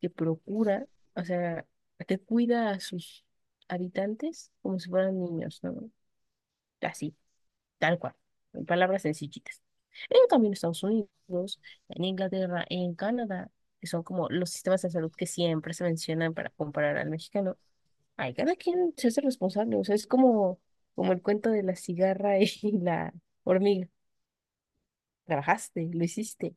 que 0.00 0.10
procura, 0.10 0.86
o 1.14 1.24
sea, 1.24 1.66
que 2.06 2.18
cuida 2.18 2.70
a 2.70 2.80
sus 2.80 3.24
habitantes 3.68 4.52
como 4.62 4.78
si 4.80 4.90
fueran 4.90 5.18
niños, 5.20 5.60
¿no? 5.62 5.90
Así, 6.80 7.16
tal 7.78 7.98
cual, 7.98 8.14
en 8.54 8.66
palabras 8.66 9.02
sencillitas. 9.02 9.62
En 10.10 10.28
cambio, 10.28 10.48
en 10.48 10.54
Estados 10.54 10.82
Unidos, 10.84 11.60
en 11.88 12.04
Inglaterra, 12.04 12.66
en 12.68 12.94
Canadá, 12.94 13.50
que 13.80 13.86
son 13.86 14.02
como 14.02 14.28
los 14.30 14.50
sistemas 14.50 14.82
de 14.82 14.90
salud 14.90 15.12
que 15.16 15.26
siempre 15.26 15.74
se 15.74 15.84
mencionan 15.84 16.34
para 16.34 16.50
comparar 16.50 16.96
al 16.98 17.10
mexicano, 17.10 17.56
hay 18.16 18.34
cada 18.34 18.56
quien 18.56 18.94
se 18.96 19.08
hace 19.08 19.20
responsable, 19.22 19.76
o 19.76 19.84
sea, 19.84 19.94
es 19.96 20.06
como, 20.06 20.60
como 20.94 21.12
el 21.12 21.22
cuento 21.22 21.50
de 21.50 21.62
la 21.64 21.76
cigarra 21.76 22.38
y 22.40 22.72
la 22.80 23.14
hormiga. 23.44 23.88
Trabajaste, 25.24 25.88
lo 25.92 26.04
hiciste, 26.04 26.56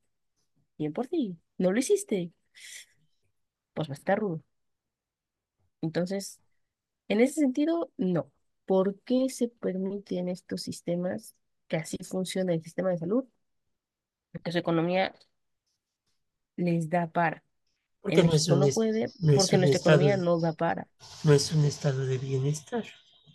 bien 0.78 0.94
por 0.94 1.08
ti, 1.08 1.38
no 1.60 1.72
lo 1.74 1.80
hiciste, 1.80 2.32
pues 3.74 3.90
va 3.90 3.94
a 3.94 3.96
estar 3.98 4.20
rudo. 4.20 4.44
Entonces, 5.82 6.40
En 7.10 7.22
ese 7.22 7.36
sentido, 7.42 7.92
no. 7.98 8.32
¿Por 8.66 9.00
qué 9.04 9.30
se 9.30 9.50
permiten 9.50 10.30
estos 10.30 10.64
sistemas 10.64 11.36
que 11.70 11.78
así 11.78 11.98
funciona 12.04 12.54
el 12.54 12.64
sistema 12.64 12.92
de 12.92 12.98
salud? 13.00 13.26
Porque 14.32 14.52
su 14.52 14.58
economía 14.60 15.16
les 16.60 16.90
da 16.90 17.08
para. 17.08 17.44
Porque 18.02 18.24
no 18.24 18.34
es 18.34 18.48
un, 18.48 18.60
no 18.60 18.68
puede 18.68 19.08
no 19.20 19.36
porque 19.36 19.58
nuestra 19.58 19.66
estado, 19.66 19.96
economía 19.96 20.18
no 20.18 20.40
da 20.40 20.54
para. 20.54 20.88
no 21.24 21.34
es 21.34 21.52
un 21.52 21.66
estado 21.66 22.06
de 22.06 22.18
bienestar. 22.18 22.86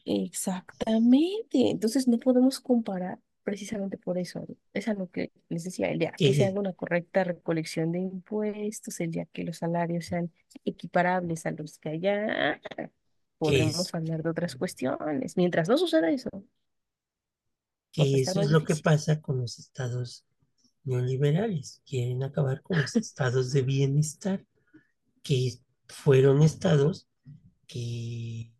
Exactamente. 0.04 1.70
Entonces 1.70 2.08
no 2.08 2.18
podemos 2.18 2.60
comparar 2.60 3.18
precisamente 3.42 3.98
por 3.98 4.18
eso. 4.18 4.46
Es 4.72 4.88
a 4.88 4.94
lo 4.94 5.10
que 5.10 5.32
les 5.48 5.64
decía, 5.64 5.90
el 5.90 5.98
día 5.98 6.12
que 6.16 6.32
se 6.34 6.46
haga 6.46 6.58
una 6.58 6.72
correcta 6.72 7.24
recolección 7.24 7.92
de 7.92 8.00
impuestos, 8.00 9.00
el 9.00 9.10
día 9.10 9.26
que 9.32 9.44
los 9.44 9.58
salarios 9.58 10.06
sean 10.06 10.32
equiparables 10.64 11.44
a 11.46 11.50
los 11.50 11.78
que 11.78 11.90
allá, 11.90 12.54
es, 12.54 12.90
podremos 13.38 13.94
hablar 13.94 14.22
de 14.22 14.30
otras 14.30 14.56
cuestiones. 14.56 15.36
Mientras 15.36 15.68
no 15.68 15.76
suceda 15.76 16.10
eso, 16.10 16.30
que 17.92 18.22
eso 18.22 18.40
es 18.40 18.50
lo 18.50 18.64
que 18.64 18.76
pasa 18.76 19.20
con 19.20 19.38
los 19.38 19.58
estados 19.58 20.24
neoliberales. 20.84 21.82
Quieren 21.84 22.22
acabar 22.22 22.62
con 22.62 22.80
los 22.80 22.96
estados 22.96 23.52
de 23.52 23.62
bienestar, 23.62 24.44
que 25.22 25.54
fueron 25.88 26.42
estados 26.42 27.08
que 27.66 28.52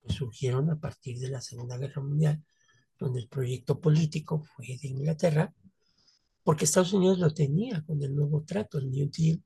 pues, 0.00 0.16
surgieron 0.16 0.70
a 0.70 0.80
partir 0.80 1.18
de 1.18 1.28
la 1.28 1.40
Segunda 1.40 1.78
Guerra 1.78 2.02
Mundial, 2.02 2.42
donde 2.98 3.20
el 3.20 3.28
proyecto 3.28 3.80
político 3.80 4.42
fue 4.42 4.66
de 4.80 4.88
Inglaterra, 4.88 5.54
porque 6.42 6.64
Estados 6.64 6.92
Unidos 6.92 7.18
lo 7.18 7.32
tenía 7.32 7.82
con 7.86 8.02
el 8.02 8.14
nuevo 8.14 8.42
trato, 8.44 8.78
el 8.78 8.90
New 8.90 9.10
Deal, 9.16 9.42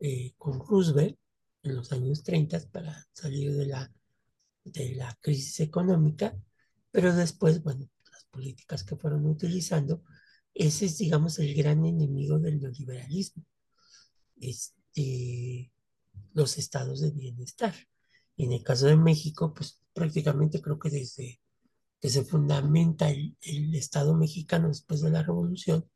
eh, 0.00 0.34
con 0.36 0.58
Roosevelt 0.58 1.18
en 1.62 1.76
los 1.76 1.92
años 1.92 2.22
30 2.22 2.60
para 2.70 3.06
salir 3.12 3.54
de 3.54 3.66
la 3.66 3.92
de 4.72 4.94
la 4.94 5.16
crisis 5.20 5.60
económica, 5.60 6.36
pero 6.90 7.14
después, 7.14 7.62
bueno, 7.62 7.88
las 8.10 8.24
políticas 8.26 8.84
que 8.84 8.96
fueron 8.96 9.26
utilizando, 9.26 10.02
ese 10.58 10.86
es, 10.86 10.98
digamos, 10.98 11.38
el 11.38 11.54
gran 11.54 11.86
enemigo 11.86 12.40
del 12.40 12.60
neoliberalismo, 12.60 13.44
este, 14.40 15.72
los 16.34 16.58
estados 16.58 17.00
de 17.00 17.12
bienestar. 17.12 17.74
En 18.36 18.52
el 18.52 18.64
caso 18.64 18.86
de 18.86 18.96
México, 18.96 19.54
pues 19.54 19.80
prácticamente 19.92 20.60
creo 20.60 20.78
que 20.80 20.90
desde 20.90 21.40
que 22.00 22.08
se 22.08 22.24
fundamenta 22.24 23.08
el, 23.08 23.36
Estado 23.74 24.16
mexicano 24.16 24.68
después 24.68 25.00
de 25.00 25.10
la 25.10 25.22
Revolución, 25.22 25.88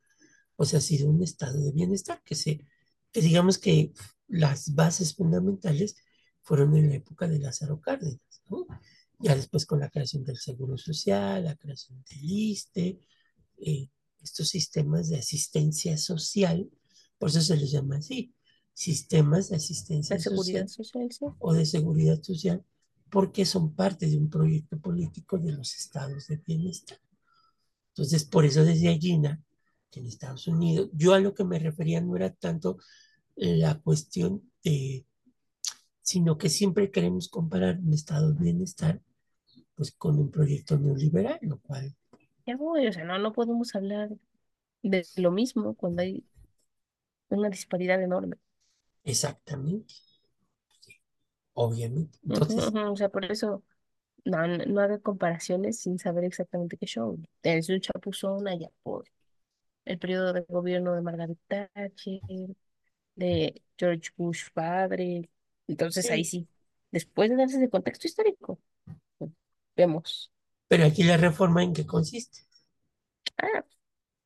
pues 0.55 0.73
ha 0.73 0.79
sido 0.79 1.09
un 1.09 1.21
estado 1.21 1.59
de 1.59 1.73
bienestar, 1.73 2.21
que, 2.23 2.35
se, 2.35 2.65
que 3.11 3.21
digamos 3.21 3.57
que 3.57 3.93
las 4.29 4.73
bases 4.75 5.13
fundamentales 5.13 5.97
fueron 6.41 6.75
en 6.77 6.89
la 6.89 6.95
época 6.95 7.27
de 7.27 7.39
Lázaro 7.39 7.81
Cárdenas. 7.81 8.21
Ya 9.19 9.35
después 9.35 9.65
con 9.65 9.81
la 9.81 9.89
creación 9.89 10.23
del 10.23 10.37
Seguro 10.37 10.77
Social, 10.77 11.43
la 11.43 11.55
creación 11.55 12.01
del 12.09 12.23
ISSSTE, 12.23 12.99
eh, 13.57 13.89
estos 14.23 14.49
sistemas 14.49 15.09
de 15.09 15.17
asistencia 15.17 15.97
social, 15.97 16.69
por 17.17 17.29
eso 17.29 17.41
se 17.41 17.57
les 17.57 17.71
llama 17.71 17.97
así, 17.97 18.33
sistemas 18.73 19.49
de 19.49 19.57
asistencia 19.57 20.17
seguridad 20.19 20.67
social 20.67 21.11
social, 21.11 21.31
sí. 21.31 21.37
o 21.39 21.53
de 21.53 21.65
seguridad 21.65 22.21
social, 22.21 22.65
porque 23.09 23.45
son 23.45 23.75
parte 23.75 24.07
de 24.07 24.17
un 24.17 24.29
proyecto 24.29 24.79
político 24.79 25.37
de 25.37 25.51
los 25.51 25.75
estados 25.75 26.27
de 26.27 26.37
bienestar. 26.37 26.99
Entonces, 27.89 28.25
por 28.25 28.45
eso 28.45 28.63
decía 28.63 28.97
Gina 28.97 29.43
que 29.91 29.99
en 29.99 30.07
Estados 30.07 30.47
Unidos, 30.47 30.89
yo 30.93 31.13
a 31.13 31.19
lo 31.19 31.35
que 31.35 31.43
me 31.43 31.59
refería 31.59 32.01
no 32.01 32.15
era 32.15 32.33
tanto 32.33 32.77
la 33.35 33.79
cuestión 33.79 34.51
de, 34.63 35.05
sino 36.01 36.37
que 36.37 36.49
siempre 36.49 36.89
queremos 36.89 37.29
comparar 37.29 37.79
un 37.79 37.93
estado 37.93 38.33
de 38.33 38.43
bienestar 38.43 39.01
pues 39.75 39.91
con 39.91 40.17
un 40.17 40.31
proyecto 40.31 40.77
neoliberal, 40.77 41.39
lo 41.41 41.59
cual 41.59 41.95
Ya 42.45 42.55
voy, 42.57 42.87
o 42.87 42.93
sea, 42.93 43.03
no, 43.05 43.17
no 43.19 43.33
podemos 43.33 43.75
hablar 43.75 44.09
de 44.83 45.05
lo 45.17 45.31
mismo 45.31 45.75
cuando 45.75 46.03
hay 46.03 46.25
una 47.29 47.49
disparidad 47.49 48.01
enorme. 48.01 48.37
exactamente, 49.05 49.95
obviamente. 51.55 52.19
Ujú, 52.27 52.27
Entonces, 52.27 52.67
ujú, 52.67 52.91
O 52.91 52.95
sea, 52.95 53.09
por 53.09 53.25
eso 53.25 53.63
no, 54.25 54.47
no, 54.47 54.57
no 54.65 54.81
haga 54.81 54.99
comparaciones 54.99 55.79
sin 55.79 55.99
saber 55.99 56.25
exactamente 56.25 56.77
qué 56.77 56.87
show. 56.87 57.19
Es 57.43 57.69
un 57.69 57.81
chapuzón 57.81 58.47
allá 58.47 58.69
por 58.83 59.05
el 59.85 59.99
periodo 59.99 60.33
de 60.33 60.41
gobierno 60.43 60.95
de 60.95 61.01
Margaret 61.03 61.39
Thatcher, 61.47 62.21
de 63.15 63.61
George 63.77 64.11
Bush 64.17 64.49
padre. 64.53 65.29
Entonces 65.67 66.09
ahí 66.11 66.25
sí, 66.25 66.25
sí, 66.25 66.47
después 66.91 67.29
de 67.29 67.37
darse 67.37 67.57
ese 67.57 67.69
contexto 67.69 68.07
histórico, 68.07 68.59
pues, 69.19 69.31
vemos. 69.77 70.32
Pero 70.67 70.85
aquí 70.85 71.03
la 71.03 71.17
reforma 71.17 71.63
en 71.63 71.73
qué 71.73 71.85
consiste. 71.85 72.41
Ah, 73.37 73.65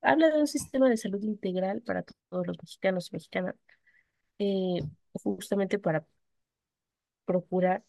habla 0.02 0.30
de 0.32 0.40
un 0.42 0.48
sistema 0.48 0.90
de 0.90 0.98
salud 0.98 1.22
integral 1.24 1.82
para 1.84 2.04
todos 2.30 2.48
los 2.48 2.58
mexicanos 2.62 3.10
y 3.12 3.16
mexicanas, 3.16 3.56
eh, 4.40 4.82
justamente 5.14 5.80
para 5.80 6.06
procurar 7.26 7.84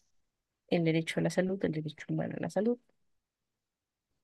el 0.69 0.83
derecho 0.85 1.19
a 1.19 1.23
la 1.23 1.29
salud, 1.31 1.63
el 1.65 1.71
derecho 1.73 2.05
humano 2.09 2.35
a 2.37 2.41
la 2.41 2.49
salud. 2.51 2.79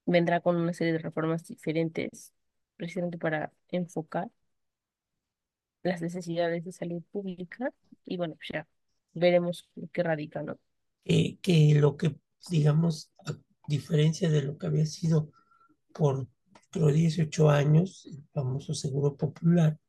Vendrá 0.07 0.39
con 0.41 0.55
una 0.55 0.73
serie 0.73 0.93
de 0.93 0.99
reformas 0.99 1.45
diferentes, 1.47 2.33
precisamente 2.77 3.17
para 3.19 3.51
enfocar 3.69 4.29
las 5.83 6.01
necesidades 6.01 6.65
de 6.65 6.71
salud 6.71 7.01
pública. 7.11 7.71
Y 8.05 8.17
bueno, 8.17 8.35
pues 8.35 8.49
ya 8.53 8.67
veremos 9.13 9.69
qué 9.93 10.03
radica, 10.03 10.41
¿no? 10.43 10.57
Que, 11.03 11.37
que 11.41 11.75
lo 11.75 11.97
que, 11.97 12.15
digamos, 12.49 13.11
diferencia 13.67 14.29
de 14.29 14.41
lo 14.43 14.57
que 14.57 14.67
había 14.67 14.85
sido 14.85 15.31
por 15.93 16.27
creo, 16.71 16.91
18 16.91 17.49
años, 17.49 18.05
el 18.05 18.23
famoso 18.33 18.73
Seguro 18.73 19.15
Popular, 19.15 19.79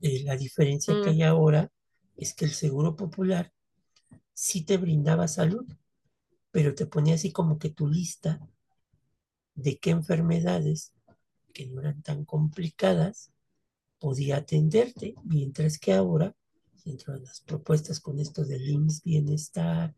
eh, 0.00 0.22
la 0.24 0.36
diferencia 0.36 0.94
que 1.02 1.10
Mm, 1.10 1.12
hay 1.12 1.22
ahora 1.22 1.72
es 2.16 2.34
que 2.34 2.44
el 2.44 2.52
Seguro 2.52 2.94
Popular 2.94 3.52
sí 4.32 4.64
te 4.64 4.76
brindaba 4.76 5.26
salud, 5.28 5.66
pero 6.50 6.74
te 6.74 6.86
ponía 6.86 7.14
así 7.14 7.32
como 7.32 7.58
que 7.58 7.70
tu 7.70 7.88
lista 7.88 8.40
de 9.54 9.78
qué 9.78 9.90
enfermedades 9.90 10.92
que 11.52 11.66
no 11.66 11.80
eran 11.80 12.02
tan 12.02 12.24
complicadas 12.24 13.32
podía 13.98 14.38
atenderte, 14.38 15.14
mientras 15.24 15.78
que 15.78 15.92
ahora, 15.92 16.34
dentro 16.84 17.14
de 17.14 17.20
las 17.20 17.40
propuestas 17.40 18.00
con 18.00 18.18
esto 18.18 18.44
del 18.44 18.68
IMSS 18.68 19.02
Bienestar, 19.02 19.94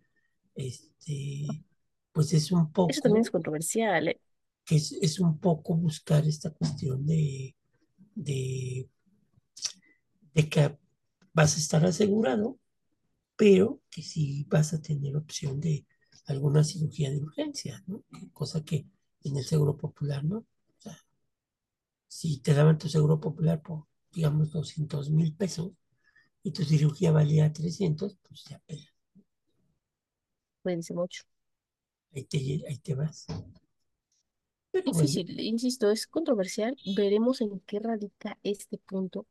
este, 0.54 1.46
pues 2.14 2.32
es 2.32 2.52
un 2.52 2.72
Eso 2.86 3.00
también 3.02 3.22
es 3.22 3.28
poco, 3.28 3.32
controversial, 3.32 4.08
¿eh? 4.08 4.20
que 4.64 4.76
es, 4.76 4.92
es 4.92 5.20
un 5.20 5.38
poco 5.38 5.74
buscar 5.76 6.24
esta 6.26 6.50
cuestión 6.50 7.04
de, 7.04 7.54
de, 8.14 8.88
de 10.32 10.48
que 10.48 10.78
vas 11.32 11.56
a 11.56 11.58
estar 11.58 11.84
asegurado, 11.84 12.58
pero 13.36 13.82
que 13.90 14.02
sí 14.02 14.46
vas 14.48 14.72
a 14.74 14.80
tener 14.80 15.16
opción 15.16 15.60
de 15.60 15.86
alguna 16.26 16.62
cirugía 16.64 17.10
de 17.10 17.18
urgencia, 17.20 17.82
¿no? 17.86 18.04
Cosa 18.32 18.64
que 18.64 18.86
en 19.24 19.36
el 19.36 19.44
Seguro 19.44 19.76
Popular, 19.76 20.24
¿no? 20.24 20.38
O 20.38 20.46
sea, 20.78 20.96
si 22.08 22.38
te 22.40 22.54
daban 22.54 22.78
tu 22.78 22.88
Seguro 22.88 23.20
Popular 23.20 23.60
por, 23.60 23.86
digamos, 24.12 24.52
doscientos 24.52 25.10
mil 25.10 25.34
pesos 25.34 25.72
y 26.44 26.52
tu 26.52 26.64
cirugía 26.64 27.12
valía 27.12 27.52
300, 27.52 28.18
pues 28.22 28.44
ya, 28.44 28.60
pela, 28.60 28.94
dice 30.64 30.94
mucho. 30.94 31.24
Ahí 32.14 32.24
te, 32.24 32.38
ahí 32.68 32.78
te 32.78 32.94
vas. 32.94 33.26
Pero 34.72 34.92
bueno, 34.92 35.08
Difícil, 35.08 35.40
insisto, 35.40 35.90
es 35.90 36.06
controversial. 36.06 36.76
Veremos 36.84 37.40
en 37.40 37.60
qué 37.60 37.78
radica 37.80 38.38
este 38.42 38.78
punto, 38.78 39.26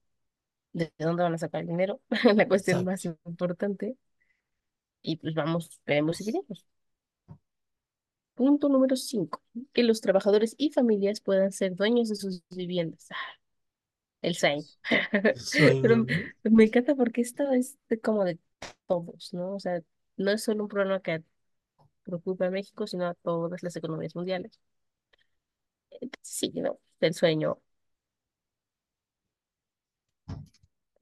de 0.74 0.94
dónde 1.00 1.24
van 1.24 1.34
a 1.36 1.38
sacar 1.40 1.62
el 1.62 1.68
dinero, 1.68 2.02
la 2.36 2.48
cuestión 2.48 2.86
más 2.86 3.06
importante. 3.06 3.98
Y 5.04 5.18
pues 5.18 5.36
vamos, 5.36 5.80
veremos 5.86 6.20
y 6.22 6.26
veremos. 6.26 6.66
Punto 8.36 8.70
número 8.70 8.96
5. 8.96 9.42
Que 9.74 9.84
los 9.84 10.02
trabajadores 10.02 10.56
y 10.58 10.72
familias 10.72 11.22
puedan 11.22 11.52
ser 11.52 11.76
dueños 11.76 12.10
de 12.10 12.16
sus 12.16 12.44
viviendas. 12.50 13.08
Ah, 13.12 13.18
el 14.22 14.36
sueño. 14.36 14.64
El 15.34 15.40
sueño, 15.42 15.82
Pero 15.82 16.06
¿no? 16.08 16.34
me 16.44 16.64
encanta 16.66 16.96
porque 16.96 17.22
esto 17.22 17.52
es 17.52 17.78
de- 17.90 18.00
como 18.00 18.24
de 18.26 18.40
todos, 18.88 19.34
¿no? 19.34 19.56
O 19.56 19.60
sea, 19.60 19.82
no 20.18 20.32
es 20.32 20.44
solo 20.44 20.64
un 20.64 20.70
problema 20.70 21.02
que 21.02 21.24
preocupa 22.04 22.48
a 22.48 22.52
México, 22.52 22.88
sino 22.88 23.08
a 23.08 23.14
todas 23.16 23.64
las 23.64 23.76
economías 23.76 24.16
mundiales. 24.16 24.60
Sí, 26.22 26.52
¿no? 26.56 26.80
El 27.00 27.14
sueño. 27.14 27.60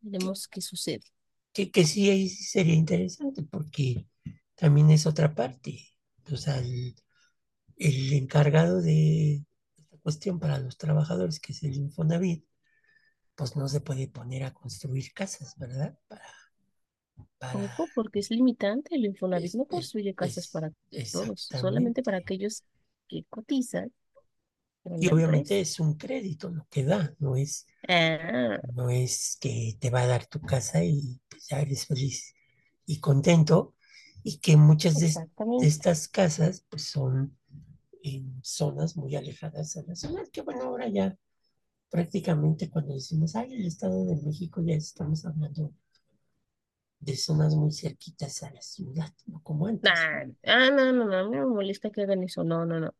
Veremos 0.01 0.47
qué 0.47 0.61
sucede. 0.61 1.01
Que, 1.53 1.71
que 1.71 1.85
sí, 1.85 2.09
ahí 2.09 2.29
sí 2.29 2.43
sería 2.45 2.73
interesante 2.75 3.43
porque 3.43 4.07
también 4.55 4.89
es 4.91 5.05
otra 5.05 5.35
parte. 5.35 5.79
O 6.31 6.37
sea, 6.37 6.57
el, 6.59 6.95
el 7.77 8.13
encargado 8.13 8.81
de 8.81 9.45
esta 9.77 9.97
cuestión 9.99 10.39
para 10.39 10.59
los 10.59 10.77
trabajadores, 10.77 11.39
que 11.39 11.53
es 11.53 11.63
el 11.63 11.75
Infonavit, 11.75 12.45
pues 13.35 13.55
no 13.57 13.67
se 13.69 13.81
puede 13.81 14.07
poner 14.09 14.43
a 14.45 14.53
construir 14.53 15.13
casas, 15.13 15.55
¿verdad? 15.57 15.97
Para, 16.07 16.23
para, 17.41 17.65
Ojo, 17.65 17.87
porque 17.95 18.19
es 18.19 18.29
limitante. 18.29 18.95
El 18.95 19.05
Infonavit 19.05 19.45
es, 19.47 19.55
no 19.55 19.63
es, 19.63 19.69
construye 19.69 20.13
casas 20.13 20.47
para 20.47 20.71
todos, 21.11 21.49
solamente 21.59 22.03
para 22.03 22.17
aquellos 22.17 22.63
que 23.07 23.25
cotizan 23.29 23.91
Y 24.85 25.07
obviamente 25.09 25.55
empresa. 25.55 25.73
es 25.73 25.79
un 25.79 25.95
crédito 25.95 26.49
lo 26.49 26.67
que 26.69 26.83
da, 26.83 27.13
no 27.19 27.35
es, 27.35 27.65
Ah, 27.87 28.59
no 28.73 28.89
es 28.89 29.37
que 29.39 29.75
te 29.79 29.89
va 29.89 30.01
a 30.01 30.07
dar 30.07 30.27
tu 30.27 30.39
casa 30.39 30.83
y 30.83 31.19
pues, 31.27 31.47
ya 31.47 31.61
eres 31.61 31.87
feliz 31.87 32.33
y 32.85 32.99
contento, 32.99 33.75
y 34.23 34.37
que 34.37 34.55
muchas 34.55 34.99
de, 34.99 35.11
estas 35.61 36.07
casas 36.07 36.65
pues 36.69 36.83
son 36.83 37.37
en 38.03 38.39
zonas 38.43 38.95
muy 38.97 39.15
alejadas 39.15 39.77
a 39.77 39.83
la 39.83 39.95
ciudad, 39.95 40.27
que 40.31 40.41
bueno, 40.41 40.63
ahora 40.63 40.87
ya 40.89 41.17
prácticamente 41.89 42.69
cuando 42.69 42.93
decimos, 42.93 43.35
ay, 43.35 43.53
el 43.53 43.65
Estado 43.65 44.05
de 44.05 44.15
México, 44.17 44.61
ya 44.63 44.75
estamos 44.75 45.25
hablando 45.25 45.73
de 47.01 47.17
zonas 47.17 47.55
muy 47.55 47.73
cerquitas 47.73 48.43
a 48.43 48.51
la 48.51 48.61
ciudad, 48.61 49.13
no 49.27 49.41
como 49.43 49.67
antes, 49.67 50.07
¿no? 50.09 50.23
Ah, 50.45 50.69
no, 50.71 50.91
no, 50.93 51.05
no, 51.05 51.17
a 51.17 51.23
mí 51.23 51.35
no 51.37 51.47
me 51.47 51.55
molesta 51.55 51.89
que 51.91 52.01
hagan 52.03 52.23
eso. 52.23 52.43
No, 52.43 52.65
no, 52.65 52.79
no. 52.79 52.93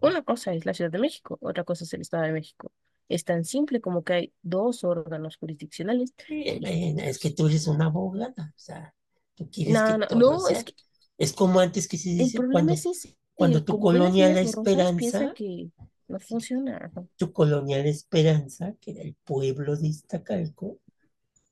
Una 0.00 0.22
cosa 0.22 0.52
es 0.54 0.66
la 0.66 0.74
Ciudad 0.74 0.90
de 0.90 0.98
México, 0.98 1.38
otra 1.40 1.64
cosa 1.64 1.84
es 1.84 1.92
el 1.94 2.00
Estado 2.02 2.24
de 2.24 2.32
México. 2.32 2.72
Es 3.08 3.24
tan 3.24 3.44
simple 3.44 3.80
como 3.80 4.04
que 4.04 4.12
hay 4.12 4.34
dos 4.42 4.84
órganos 4.84 5.36
jurisdiccionales 5.36 6.14
Eh, 6.28 6.58
bueno, 6.60 7.02
es 7.02 7.18
que 7.18 7.30
tú 7.30 7.46
eres 7.46 7.66
una 7.66 7.86
abogada, 7.86 8.52
o 8.56 8.58
sea, 8.58 8.94
tú 9.34 9.48
quieres 9.50 9.82
que 9.82 9.94
No, 9.94 9.98
no, 9.98 10.06
todo 10.06 10.18
no, 10.18 10.48
es 10.48 10.58
sea, 10.58 10.64
que 10.64 10.74
es 11.16 11.32
como 11.32 11.60
antes 11.60 11.88
que 11.88 11.96
se 11.98 12.10
dice, 12.10 12.38
cuando, 12.50 12.72
es 12.74 12.86
ese. 12.86 13.16
cuando 13.34 13.64
tu 13.64 13.78
colonia 13.78 14.28
La 14.28 14.40
Esperanza, 14.40 15.32
que 15.34 15.70
no 16.08 16.18
funciona. 16.20 16.90
Tu 17.16 17.32
colonia 17.32 17.78
La 17.78 17.88
Esperanza, 17.90 18.74
que 18.80 18.92
era 18.92 19.02
el 19.02 19.14
pueblo 19.14 19.76
de 19.76 19.88
Iztacalco, 19.88 20.78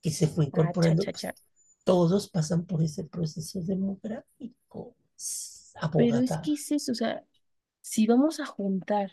que 0.01 0.11
se 0.11 0.27
fue 0.27 0.45
Ah, 0.53 0.73
cha, 0.79 0.93
incorporando, 0.93 1.03
cha, 1.03 1.13
cha. 1.13 1.33
Todos 1.87 2.29
pasan 2.29 2.65
por 2.65 2.83
ese 2.83 3.03
proceso 3.05 3.61
demográfico, 3.61 4.95
Pero 5.95 6.19
es 6.21 6.37
abogada. 6.37 6.39
que 6.39 6.53
es 6.53 6.71
eso, 6.71 6.91
o 6.91 6.95
sea, 6.95 7.23
si 7.81 8.07
vamos 8.07 8.39
a 8.39 8.45
juntar 8.45 9.11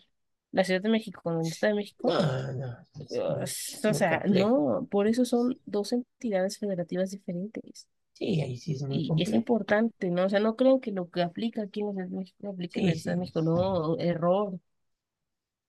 la 0.52 0.64
Ciudad 0.64 0.82
de 0.82 0.88
México 0.90 1.20
con 1.22 1.40
el 1.40 1.48
Estado 1.48 1.72
de 1.74 1.76
México, 1.82 2.18
No, 2.20 2.52
no, 2.52 2.76
es 3.00 3.22
muy, 3.28 3.48
Dios, 3.48 3.84
es 3.84 3.84
o 3.84 3.94
sea, 3.94 4.22
no, 4.28 4.86
por 4.90 5.08
eso 5.08 5.24
son 5.24 5.60
dos 5.66 5.92
entidades 5.92 6.58
federativas 6.58 7.10
diferentes. 7.10 7.88
Sí, 8.14 8.40
ahí 8.40 8.56
sí 8.56 8.72
es 8.72 8.82
muy 8.82 9.06
Y 9.16 9.22
es 9.22 9.32
importante, 9.34 10.10
¿no? 10.10 10.24
O 10.26 10.28
sea, 10.30 10.40
no 10.40 10.56
creo 10.56 10.80
que 10.80 10.92
lo 10.92 11.10
que 11.10 11.22
aplica 11.22 11.62
aquí 11.62 11.80
en 11.80 11.98
el 12.00 12.10
México 12.10 12.48
aplique 12.48 12.80
en 12.80 12.88
el 12.88 12.94
Estado 12.96 13.16
sí, 13.16 13.16
de 13.16 13.20
México, 13.20 13.42
pues, 13.52 13.68
no, 13.82 13.98
error. 13.98 14.58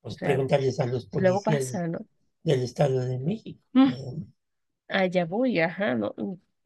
O 0.06 0.10
pues 0.10 0.18
sea, 0.18 0.28
preguntarles 0.28 0.80
a 0.80 0.86
los 0.86 1.06
luego 1.14 1.42
policías 1.42 1.44
pasa, 1.44 1.88
¿no? 1.88 2.00
del 2.44 2.64
Estado 2.64 3.02
de 3.02 3.20
México. 3.20 3.62
Mm, 3.74 4.24
allá 4.90 5.26
voy, 5.26 5.60
ajá, 5.60 5.96
¿no? 5.96 6.16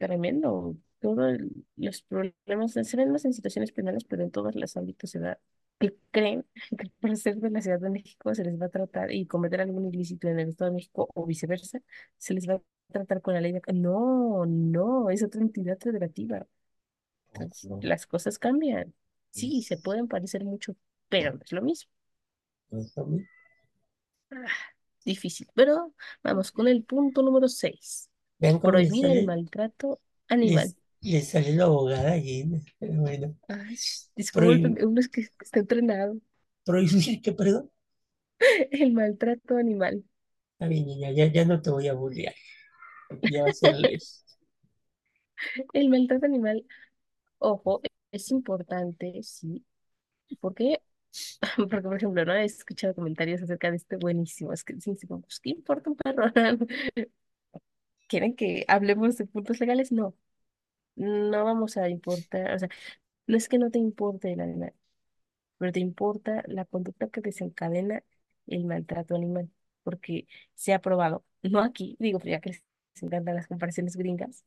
Tremendo. 0.00 0.76
Todos 0.98 1.38
los 1.76 2.02
problemas 2.02 2.72
se 2.72 2.96
ven 2.96 3.12
más 3.12 3.26
en 3.26 3.34
situaciones 3.34 3.70
penales, 3.70 4.04
pero 4.04 4.22
en 4.22 4.30
todos 4.30 4.54
los 4.54 4.76
ámbitos 4.78 5.10
se 5.10 5.18
da. 5.18 5.38
que 5.78 5.94
creen 6.10 6.46
que 6.78 6.90
por 7.00 7.14
ser 7.16 7.36
de 7.36 7.50
la 7.50 7.60
Ciudad 7.60 7.80
de 7.80 7.90
México 7.90 8.34
se 8.34 8.44
les 8.44 8.58
va 8.60 8.66
a 8.66 8.68
tratar 8.70 9.12
y 9.12 9.26
cometer 9.26 9.60
algún 9.60 9.86
ilícito 9.86 10.28
en 10.28 10.38
el 10.38 10.48
Estado 10.48 10.70
de 10.70 10.76
México 10.76 11.08
o 11.14 11.26
viceversa, 11.26 11.80
se 12.16 12.32
les 12.32 12.48
va 12.48 12.54
a 12.54 12.62
tratar 12.90 13.20
con 13.20 13.34
la 13.34 13.42
ley 13.42 13.52
de. 13.52 13.60
No, 13.74 14.46
no, 14.46 15.10
es 15.10 15.22
otra 15.22 15.42
entidad 15.42 15.78
federativa. 15.78 16.46
Entonces, 17.34 17.70
no, 17.70 17.78
las 17.82 18.06
cosas 18.06 18.38
cambian. 18.38 18.94
Sí, 19.30 19.62
se 19.62 19.76
pueden 19.76 20.08
parecer 20.08 20.44
mucho, 20.44 20.76
pero 21.10 21.34
no 21.34 21.40
es 21.44 21.52
lo 21.52 21.60
mismo. 21.60 21.90
no 22.70 22.80
es 22.80 22.96
lo 22.96 23.04
mismo. 23.04 23.28
Ah, 24.30 24.46
difícil. 25.04 25.46
Pero 25.54 25.94
vamos 26.22 26.52
con 26.52 26.68
el 26.68 26.84
punto 26.84 27.22
número 27.22 27.48
6. 27.48 28.09
Vean 28.40 28.58
cómo 28.58 28.78
les 28.78 28.88
Prohibir 28.88 29.06
el 29.06 29.22
sale, 29.22 29.22
maltrato 29.22 30.00
animal. 30.28 30.74
les 31.02 31.28
sale 31.28 31.52
la 31.54 31.64
abogada 31.64 32.12
allí, 32.12 32.44
pero 32.78 32.94
bueno, 33.02 33.36
Ay, 33.48 33.76
disculpen, 34.16 34.76
prohibir, 34.76 34.86
uno 34.86 35.00
es 35.00 35.08
que 35.08 35.20
está 35.42 35.60
entrenado. 35.60 36.14
prohibir, 36.64 37.20
¿qué 37.22 37.32
perdón? 37.32 37.70
El 38.70 38.92
maltrato 38.92 39.56
animal. 39.56 40.04
Está 40.54 40.68
bien, 40.68 40.86
niña, 40.86 41.10
ya, 41.12 41.26
ya 41.26 41.44
no 41.44 41.60
te 41.62 41.70
voy 41.70 41.88
a 41.88 41.94
bullear, 41.94 42.34
porque 43.08 43.30
ya 43.30 43.42
va 43.44 43.50
a 43.50 43.52
ser 43.54 43.74
ley. 43.76 43.98
El 45.72 45.88
maltrato 45.88 46.26
animal, 46.26 46.64
ojo, 47.38 47.82
es 48.12 48.30
importante, 48.32 49.22
sí. 49.24 49.64
¿Por 50.40 50.54
qué? 50.54 50.82
Porque, 51.56 51.82
por 51.82 51.96
ejemplo, 51.96 52.24
no 52.26 52.34
he 52.34 52.44
escuchado 52.44 52.94
comentarios 52.94 53.42
acerca 53.42 53.70
de 53.70 53.78
este 53.78 53.96
buenísimo. 53.96 54.52
Es 54.52 54.64
que 54.64 54.74
dicen, 54.74 54.94
así 54.94 55.06
como, 55.08 55.22
pues, 55.22 55.40
¿qué 55.40 55.50
importa 55.50 55.90
un 55.90 55.96
perro? 55.96 56.24
¿Quieren 58.10 58.36
que 58.36 58.64
hablemos 58.68 59.16
de 59.18 59.26
puntos 59.26 59.60
legales? 59.60 59.92
No, 59.92 60.14
no 60.96 61.44
vamos 61.44 61.76
a 61.76 61.88
importar, 61.88 62.54
o 62.54 62.58
sea, 62.58 62.68
no 63.26 63.36
es 63.36 63.48
que 63.48 63.58
no 63.58 63.70
te 63.70 63.78
importe 63.78 64.32
el 64.32 64.40
animal, 64.40 64.74
pero 65.58 65.72
te 65.72 65.80
importa 65.80 66.44
la 66.48 66.64
conducta 66.66 67.08
que 67.10 67.20
desencadena 67.22 68.04
el 68.48 68.66
maltrato 68.66 69.16
animal, 69.16 69.50
porque 69.84 70.28
se 70.54 70.74
ha 70.74 70.80
probado, 70.80 71.24
no 71.42 71.60
aquí, 71.62 71.96
digo, 72.00 72.18
pero 72.20 72.32
ya 72.32 72.40
que 72.42 72.50
les 72.52 72.64
encantan 73.02 73.36
las 73.36 73.48
comparaciones 73.48 73.96
gringas, 73.96 74.44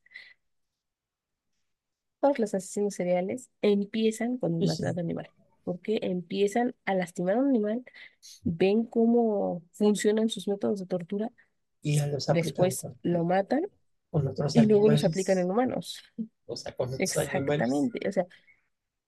todos 2.19 2.39
los 2.39 2.54
asesinos 2.54 2.95
seriales 2.95 3.49
empiezan 3.62 4.38
con 4.38 4.54
un 4.54 4.65
Pues 4.65 4.73
sí, 4.78 4.84
maltrato 4.84 4.99
animal, 5.02 5.30
porque 5.63 5.99
empiezan 6.04 6.76
a 6.86 6.93
lastimar 6.95 7.36
a 7.36 7.39
un 7.39 7.49
animal, 7.49 7.84
ven 8.43 8.86
cómo 8.86 9.63
funcionan 9.73 10.30
sus 10.30 10.47
métodos 10.47 10.80
de 10.80 10.86
tortura, 10.88 11.32
y 11.83 11.97
ya 11.97 12.07
los 12.07 12.29
después 12.31 12.87
lo 13.03 13.23
matan 13.25 13.63
con 14.11 14.25
otros 14.27 14.55
y 14.55 14.65
luego 14.67 14.89
los 14.89 15.03
aplican 15.05 15.37
en 15.39 15.51
animales, 15.51 15.51
humanos. 15.51 16.03
o 16.45 16.55
sea, 16.55 16.73
con 16.75 16.93
otros 16.93 17.17
animales. 17.17 17.89
Exactamente, 17.89 18.07
o 18.07 18.11
sea, 18.11 18.25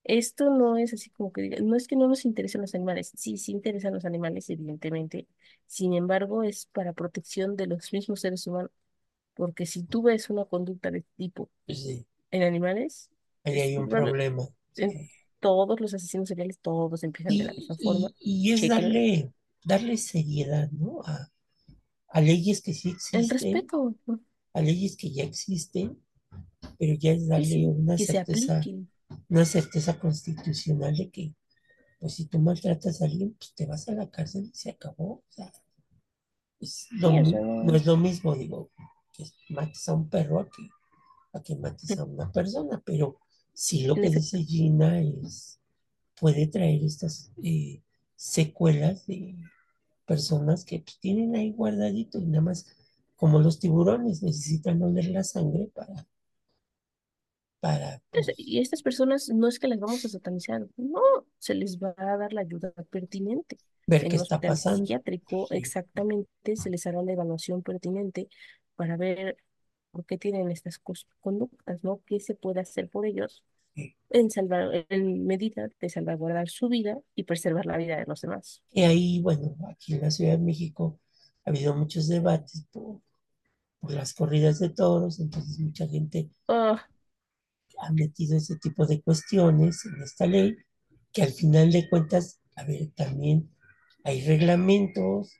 Esto 0.03 0.49
no 0.51 0.77
es 0.77 0.93
así 0.93 1.09
como 1.11 1.31
que 1.33 1.41
diga, 1.43 1.57
no 1.61 1.75
es 1.75 1.87
que 1.87 1.95
no 1.97 2.07
nos 2.07 2.25
interesen 2.25 2.61
los 2.61 2.75
animales, 2.75 3.11
sí, 3.17 3.37
sí 3.37 3.51
interesan 3.53 3.93
los 3.93 4.05
animales, 4.05 4.49
evidentemente. 4.49 5.27
Sin 5.67 5.93
embargo, 5.93 6.43
es 6.43 6.67
para 6.67 6.93
protección 6.93 7.55
de 7.57 7.67
los 7.67 7.93
mismos 7.93 8.21
seres 8.21 8.47
humanos, 8.47 8.71
porque 9.35 9.65
si 9.67 9.83
tú 9.85 10.03
ves 10.03 10.29
una 10.31 10.45
conducta 10.45 10.91
de 10.91 10.99
este 10.99 11.11
tipo 11.17 11.51
Pues 11.67 11.83
sí, 11.83 12.07
en 12.31 12.43
animales, 12.43 13.09
ahí 13.43 13.59
hay 13.61 13.77
un 13.77 13.87
bueno, 13.87 13.89
problema. 13.89 14.43
en 14.77 14.95
todos 15.41 15.79
los 15.81 15.93
asesinos 15.93 16.29
seriales, 16.29 16.59
todos 16.59 17.03
empiezan 17.03 17.37
de 17.37 17.45
la 17.45 17.53
Y, 17.53 17.55
misma 17.55 17.77
forma. 17.77 18.11
y, 18.19 18.51
es 18.53 18.67
darle, 18.67 19.31
darle 19.63 19.97
seriedad, 19.97 20.69
¿no? 20.71 21.01
A, 21.05 21.29
a 22.15 22.21
leyes 22.21 22.61
que 22.63 22.73
sí 22.73 22.89
El 23.11 23.29
existen, 23.29 23.31
respeto, 23.31 23.95
¿no? 24.05 24.19
a 24.53 24.61
leyes 24.61 24.97
que 24.97 25.11
ya 25.11 25.23
existen, 25.25 25.87
pero 26.79 26.95
ya 26.95 27.11
es 27.13 27.27
darle 27.27 27.67
una 27.67 27.97
certeza, 27.99 28.71
una 29.29 29.45
certeza 29.45 29.99
constitucional 29.99 30.95
de 30.97 31.11
que, 31.11 31.35
pues 31.99 32.15
si 32.15 32.25
tú 32.27 32.39
maltratas 32.39 33.01
a 33.01 33.05
alguien, 33.05 33.35
pues 33.39 33.53
te 33.55 33.65
vas 33.67 33.87
a 33.89 33.93
la 33.93 34.09
cárcel 34.11 34.45
y 34.53 34.55
se 34.57 34.71
acabó. 34.71 35.09
O 35.15 35.25
sea, 35.29 35.51
es 36.59 36.87
lo 36.91 37.11
Sí, 37.11 37.19
o 37.19 37.25
mi- 37.25 37.31
sea, 37.31 37.41
no 37.61 37.75
es 37.75 37.85
lo 37.85 37.97
mismo, 37.97 38.35
digo, 38.35 38.71
que 39.13 39.25
mates 39.49 39.87
a 39.89 39.93
un 39.93 40.09
perro 40.09 40.39
a 40.41 40.45
que, 40.49 40.69
a 41.33 41.43
que 41.43 41.55
mates 41.57 41.97
a 41.97 42.05
una 42.05 42.31
persona, 42.31 42.81
pero 42.85 43.19
sí 43.53 43.85
lo 43.85 43.99
que 43.99 44.11
dice 44.11 44.43
Gina 44.43 45.01
es, 45.01 45.59
puede 46.19 46.47
traer 46.47 46.83
estas 46.83 47.31
eh, 47.43 47.83
secuelas 48.15 49.07
de 49.07 49.35
personas 50.05 50.65
que 50.65 50.79
pues, 50.79 50.99
tienen 50.99 51.35
ahí 51.35 51.51
guardadito 51.51 52.19
y 52.19 52.25
nada 52.27 52.41
más, 52.43 52.67
como 53.15 53.39
los 53.39 53.59
tiburones, 53.59 54.23
necesitan 54.23 54.81
oler 54.83 55.05
la 55.07 55.23
sangre 55.23 55.69
para, 55.73 56.07
para 57.59 58.01
Es- 58.11 58.27
pues, 58.27 58.35
Y 58.37 58.59
estas 58.59 58.81
personas 58.83 59.29
no 59.29 59.47
es 59.47 59.59
que 59.59 59.67
las 59.67 59.79
vamos 59.79 60.05
a 60.05 60.09
satanizar, 60.09 60.67
no, 60.77 61.01
se 61.39 61.53
les 61.55 61.77
va 61.79 61.93
a 61.97 62.17
dar 62.17 62.33
la 62.33 62.41
ayuda 62.41 62.71
pertinente. 62.89 63.59
ver 63.87 64.01
En 64.01 64.07
qué 64.07 64.15
está 64.17 64.43
pasando. 64.43 65.01
psiquiátrico, 65.03 65.47
exactamente, 65.51 66.55
se 66.55 66.69
les 66.69 66.85
hará 66.87 67.01
la 67.03 67.13
evaluación 67.13 67.63
pertinente 67.63 68.29
para 68.75 68.97
ver 68.97 69.37
por 69.91 70.05
qué 70.05 70.17
tienen 70.17 70.51
estas 70.51 70.79
conductas, 71.21 71.83
¿no? 71.83 72.01
¿Qué 72.05 72.19
se 72.19 72.35
puede 72.35 72.61
hacer 72.61 72.89
por 72.89 73.05
ellos. 73.05 73.43
En 74.09 74.29
salvar, 74.31 74.85
en 74.89 75.25
medida 75.25 75.69
de 75.81 75.89
salvaguardar 75.89 76.49
su 76.49 76.69
vida 76.69 76.97
y 77.15 77.23
preservar 77.23 77.65
la 77.65 77.77
vida 77.77 77.97
de 77.97 78.05
los 78.07 78.21
demás? 78.21 78.61
Y 78.71 78.83
ahí, 78.83 79.21
bueno, 79.23 79.55
aquí 79.71 79.95
en 79.95 80.01
la 80.01 80.11
Ciudad 80.11 80.33
de 80.33 80.37
México 80.37 80.99
ha 81.45 81.49
habido 81.49 81.75
muchos 81.75 82.07
debates 82.07 82.67
por, 82.71 83.01
por 83.81 83.91
las 83.93 84.13
corridas 84.13 84.59
de 84.59 84.69
toros, 84.69 85.19
entonces 85.19 85.59
mucha 85.59 85.87
gente 85.87 86.29
Ah, 86.47 86.87
ha 87.81 87.91
metido 87.93 88.35
ese 88.37 88.57
tipo 88.57 88.85
de 88.85 89.01
cuestiones 89.01 89.85
en 89.85 90.01
esta 90.03 90.25
ley, 90.25 90.55
que 91.13 91.23
al 91.23 91.31
final 91.31 91.71
de 91.71 91.87
cuentas, 91.89 92.39
a 92.55 92.63
ver, 92.65 92.91
también 92.95 93.49
hay 94.03 94.21
reglamentos, 94.25 95.31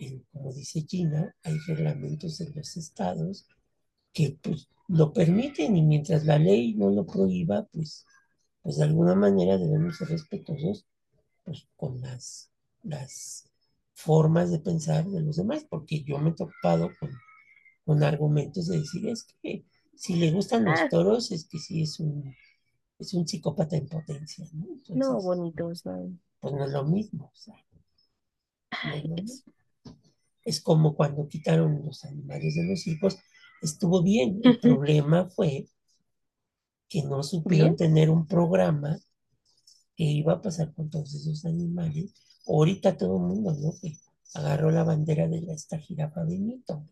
en- 0.00 0.24
como 0.32 0.52
dice 0.52 0.84
Gina, 0.88 1.34
hay 1.44 1.58
reglamentos 1.68 2.40
en 2.40 2.52
los 2.54 2.76
estados 2.76 3.46
que 4.12 4.38
pues 4.42 4.68
lo 4.88 5.12
permiten 5.12 5.76
y 5.76 5.82
mientras 5.82 6.24
la 6.24 6.38
ley 6.38 6.74
no 6.74 6.90
lo 6.90 7.06
prohíba, 7.06 7.66
pues, 7.72 8.06
pues 8.62 8.76
de 8.76 8.84
alguna 8.84 9.14
manera 9.14 9.56
debemos 9.56 9.96
ser 9.96 10.08
respetuosos 10.08 10.86
pues, 11.44 11.68
con 11.76 12.00
las, 12.00 12.50
las 12.82 13.48
formas 13.94 14.50
de 14.50 14.58
pensar 14.58 15.06
de 15.06 15.20
los 15.20 15.36
demás, 15.36 15.64
porque 15.68 16.02
yo 16.02 16.18
me 16.18 16.30
he 16.30 16.34
topado 16.34 16.90
con, 16.98 17.10
con 17.84 18.02
argumentos 18.02 18.66
de 18.68 18.78
decir, 18.78 19.08
es 19.08 19.26
que 19.42 19.64
si 19.94 20.16
le 20.16 20.32
gustan 20.32 20.64
los 20.64 20.80
ah, 20.80 20.88
toros, 20.88 21.30
es 21.30 21.46
que 21.46 21.58
sí 21.58 21.82
es 21.82 22.00
un, 22.00 22.34
es 22.98 23.14
un 23.14 23.28
psicópata 23.28 23.76
en 23.76 23.88
potencia, 23.88 24.46
¿no? 24.52 24.66
no, 24.66 24.72
Entonces, 24.72 24.96
no. 24.96 25.20
pues 26.40 26.54
no 26.54 26.64
es 26.64 26.72
lo 26.72 26.84
mismo, 26.84 27.30
o 27.32 27.36
sea, 27.36 27.54
no 28.82 29.16
es 29.16 29.44
Ay, 30.44 30.62
como 30.62 30.94
cuando 30.94 31.28
quitaron 31.28 31.84
los 31.84 32.04
animales 32.04 32.54
de 32.54 32.64
los 32.64 32.86
hijos, 32.86 33.18
estuvo 33.60 34.02
bien. 34.02 34.40
El 34.42 34.58
problema 34.58 35.28
fue 35.28 35.66
que 36.88 37.02
no 37.02 37.22
supieron 37.22 37.76
tener 37.76 38.10
un 38.10 38.26
programa 38.26 38.98
que 39.96 40.04
iba 40.04 40.34
a 40.34 40.42
pasar 40.42 40.74
con 40.74 40.90
todos 40.90 41.14
esos 41.14 41.44
animales. 41.44 42.14
Ahorita 42.46 42.96
todo 42.96 43.16
el 43.16 43.22
mundo, 43.22 43.54
¿no? 43.60 43.72
Que 43.80 43.96
agarró 44.34 44.70
la 44.70 44.84
bandera 44.84 45.28
de 45.28 45.38
esta 45.52 45.78
jirafa 45.78 46.24
Benito. 46.24 46.86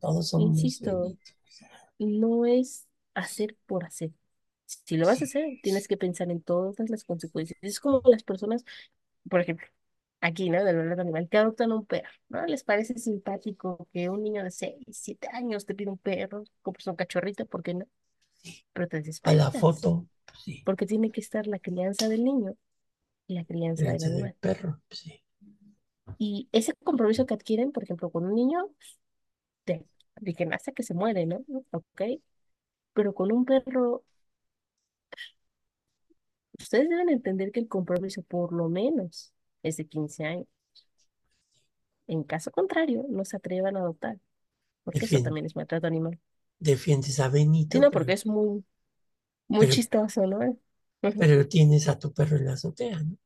Todos 0.00 0.28
somos 0.28 0.58
insisto. 0.58 1.16
No 1.98 2.46
es 2.46 2.86
hacer 3.14 3.56
por 3.66 3.84
hacer. 3.84 4.12
Si 4.64 4.96
lo 4.96 5.06
vas 5.06 5.20
a 5.20 5.24
hacer, 5.24 5.58
tienes 5.62 5.88
que 5.88 5.96
pensar 5.96 6.30
en 6.30 6.42
todas 6.42 6.88
las 6.90 7.04
consecuencias. 7.04 7.58
Es 7.62 7.80
como 7.80 8.02
las 8.04 8.22
personas, 8.22 8.64
por 9.28 9.40
ejemplo, 9.40 9.66
aquí, 10.20 10.50
¿no? 10.50 10.64
Del 10.64 10.76
verdad 10.76 11.00
animal, 11.00 11.28
que 11.28 11.38
adoptan 11.38 11.72
un 11.72 11.86
perro, 11.86 12.08
¿no? 12.28 12.44
Les 12.46 12.64
parece 12.64 12.98
simpático 12.98 13.88
que 13.92 14.08
un 14.08 14.22
niño 14.22 14.44
de 14.44 14.50
6 14.50 14.76
7 14.90 15.28
años 15.32 15.66
te 15.66 15.74
pida 15.74 15.90
un 15.90 15.98
perro, 15.98 16.44
compres 16.62 16.86
un 16.86 16.96
cachorrito, 16.96 17.46
¿por 17.46 17.62
qué 17.62 17.74
no? 17.74 17.86
Pero 18.72 18.88
te 18.88 19.02
a 19.24 19.32
la 19.32 19.50
foto, 19.50 20.06
sí, 20.44 20.62
porque 20.64 20.86
tiene 20.86 21.10
que 21.10 21.20
estar 21.20 21.46
la 21.46 21.58
crianza 21.58 22.08
del 22.08 22.24
niño 22.24 22.54
y 23.26 23.34
la 23.34 23.44
crianza 23.44 23.84
del 23.92 24.34
perro, 24.40 24.80
sí. 24.90 25.22
Y 26.18 26.48
ese 26.52 26.74
compromiso 26.82 27.26
que 27.26 27.34
adquieren, 27.34 27.70
por 27.70 27.84
ejemplo, 27.84 28.10
con 28.10 28.24
un 28.24 28.34
niño, 28.34 28.70
de, 29.66 29.84
de 30.20 30.34
que 30.34 30.46
nace 30.46 30.72
que 30.72 30.82
se 30.82 30.94
muere, 30.94 31.26
¿no? 31.26 31.44
Ok, 31.70 32.02
pero 32.92 33.14
con 33.14 33.30
un 33.32 33.44
perro 33.44 34.04
Ustedes 36.60 36.88
deben 36.88 37.08
entender 37.08 37.52
que 37.52 37.60
el 37.60 37.68
compromiso 37.68 38.22
por 38.22 38.52
lo 38.52 38.68
menos 38.68 39.32
es 39.62 39.76
de 39.76 39.86
15 39.88 40.24
años. 40.24 40.48
En 42.08 42.24
caso 42.24 42.50
contrario, 42.50 43.04
no 43.08 43.24
se 43.24 43.36
atrevan 43.36 43.76
a 43.76 43.80
adoptar, 43.80 44.18
porque 44.84 45.06
eso 45.06 45.20
fin, 45.20 45.22
también 45.22 45.46
es 45.46 45.56
maltrato 45.56 45.86
animal. 45.88 46.20
defiendes 46.60 47.18
a 47.18 47.28
Sí, 47.70 47.78
Benito, 47.78 47.80
no, 47.80 47.90
pero, 47.90 47.92
porque 47.92 48.12
es 48.12 48.26
muy, 48.26 48.64
muy 49.48 49.68
pero, 49.68 49.68
chistoso, 49.68 50.26
¿no? 50.26 50.58
Pero 51.18 51.46
tienes 51.46 51.86
a 51.88 51.98
tu 51.98 52.12
perro 52.14 52.36
en 52.38 52.46
la 52.46 52.54
azotea, 52.54 52.98
¿no? 53.02 53.12
O 53.14 53.18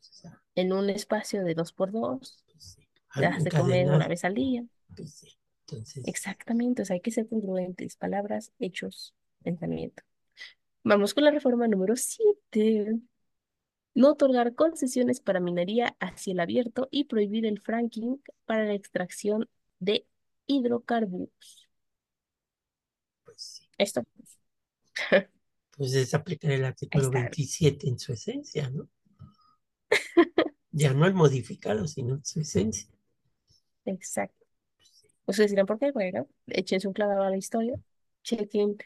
sea, 0.00 0.42
En 0.54 0.72
un 0.72 0.90
espacio 0.90 1.42
de 1.44 1.54
dos 1.54 1.72
por 1.72 1.90
dos, 1.92 2.38
pues 2.52 2.64
sí, 2.64 2.88
te 3.16 3.26
das 3.28 3.44
de 3.44 3.52
comer 3.52 3.90
una 3.92 4.08
vez 4.08 4.24
al 4.24 4.34
día. 4.34 4.64
pues 4.94 5.14
sí. 5.14 5.28
Entonces, 5.66 6.06
Exactamente, 6.12 6.82
o 6.82 6.84
sea, 6.84 6.94
hay 6.94 7.00
que 7.00 7.10
ser 7.10 7.28
congruentes, 7.28 7.96
palabras, 7.96 8.52
hechos, 8.58 9.14
pensamiento. 9.42 10.02
Vamos 10.84 11.14
con 11.14 11.24
la 11.24 11.30
reforma 11.32 11.68
número 11.68 11.96
7. 11.96 13.00
No 13.94 14.10
otorgar 14.12 14.54
concesiones 14.54 15.20
para 15.20 15.40
minería 15.40 15.96
a 16.00 16.16
cielo 16.16 16.42
abierto 16.42 16.88
y 16.90 17.04
prohibir 17.04 17.46
el 17.46 17.60
fracking 17.60 18.22
para 18.46 18.64
la 18.64 18.74
extracción 18.74 19.48
de 19.78 20.06
hidrocarburos. 20.46 21.68
pues 23.24 23.42
sí. 23.42 23.68
Esto, 23.78 24.04
Pues 25.76 25.94
es 25.94 26.14
aplicar 26.14 26.52
el 26.52 26.64
artículo 26.64 27.04
está. 27.04 27.18
27 27.20 27.88
en 27.88 27.98
su 27.98 28.12
esencia, 28.12 28.68
¿no? 28.70 28.88
Ya 30.72 30.92
no 30.94 31.06
el 31.06 31.14
modificado, 31.14 31.86
sino 31.86 32.14
en 32.14 32.24
su 32.24 32.40
esencia. 32.40 32.88
Exacto. 33.84 34.46
Ustedes 35.26 35.50
dirán, 35.50 35.66
¿por 35.66 35.78
qué? 35.78 35.92
Bueno, 35.92 36.28
échense 36.48 36.88
un 36.88 36.94
clavado 36.94 37.22
a 37.22 37.30
la 37.30 37.36
historia, 37.36 37.80
chequen 38.24 38.76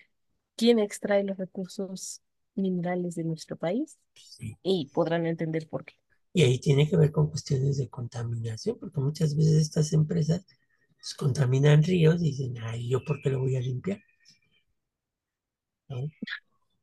quién 0.57 0.81
extrae 0.81 1.25
los 1.25 1.39
recursos 1.39 2.23
minerales 2.55 3.15
de 3.15 3.25
nuestro 3.25 3.57
país 3.57 3.99
sí. 4.15 4.57
y 4.63 4.91
podrán 4.93 5.27
entender 5.27 5.69
por 5.69 5.85
qué. 5.85 5.95
Y 6.33 6.43
ahí 6.43 6.59
tiene 6.59 6.89
que 6.89 6.97
ver 6.97 7.13
con 7.13 7.31
cuestiones 7.31 7.77
de 7.77 7.89
contaminación, 7.89 8.77
porque 8.79 9.01
muchas 9.01 9.37
veces 9.37 9.55
estas 9.55 9.93
empresas 9.93 10.45
pues, 10.97 11.15
contaminan 11.15 11.83
ríos 11.83 12.21
y 12.21 12.31
dicen, 12.31 12.59
ay, 12.61 12.89
¿yo 12.89 13.05
por 13.05 13.23
qué 13.23 13.31
lo 13.31 13.41
voy 13.41 13.57
a 13.57 13.61
limpiar? 13.61 14.01
¿No? 15.89 16.09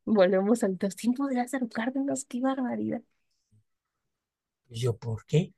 Volvemos 0.06 0.64
a 0.64 0.70
los 0.80 0.96
tiempos 0.96 1.30
de 1.30 1.36
Lázaro 1.36 1.68
Cárdenas, 1.68 2.26
qué 2.26 2.40
barbaridad. 2.40 3.02
Pues 4.68 4.80
yo, 4.80 4.96
¿por 4.96 5.26
qué? 5.26 5.54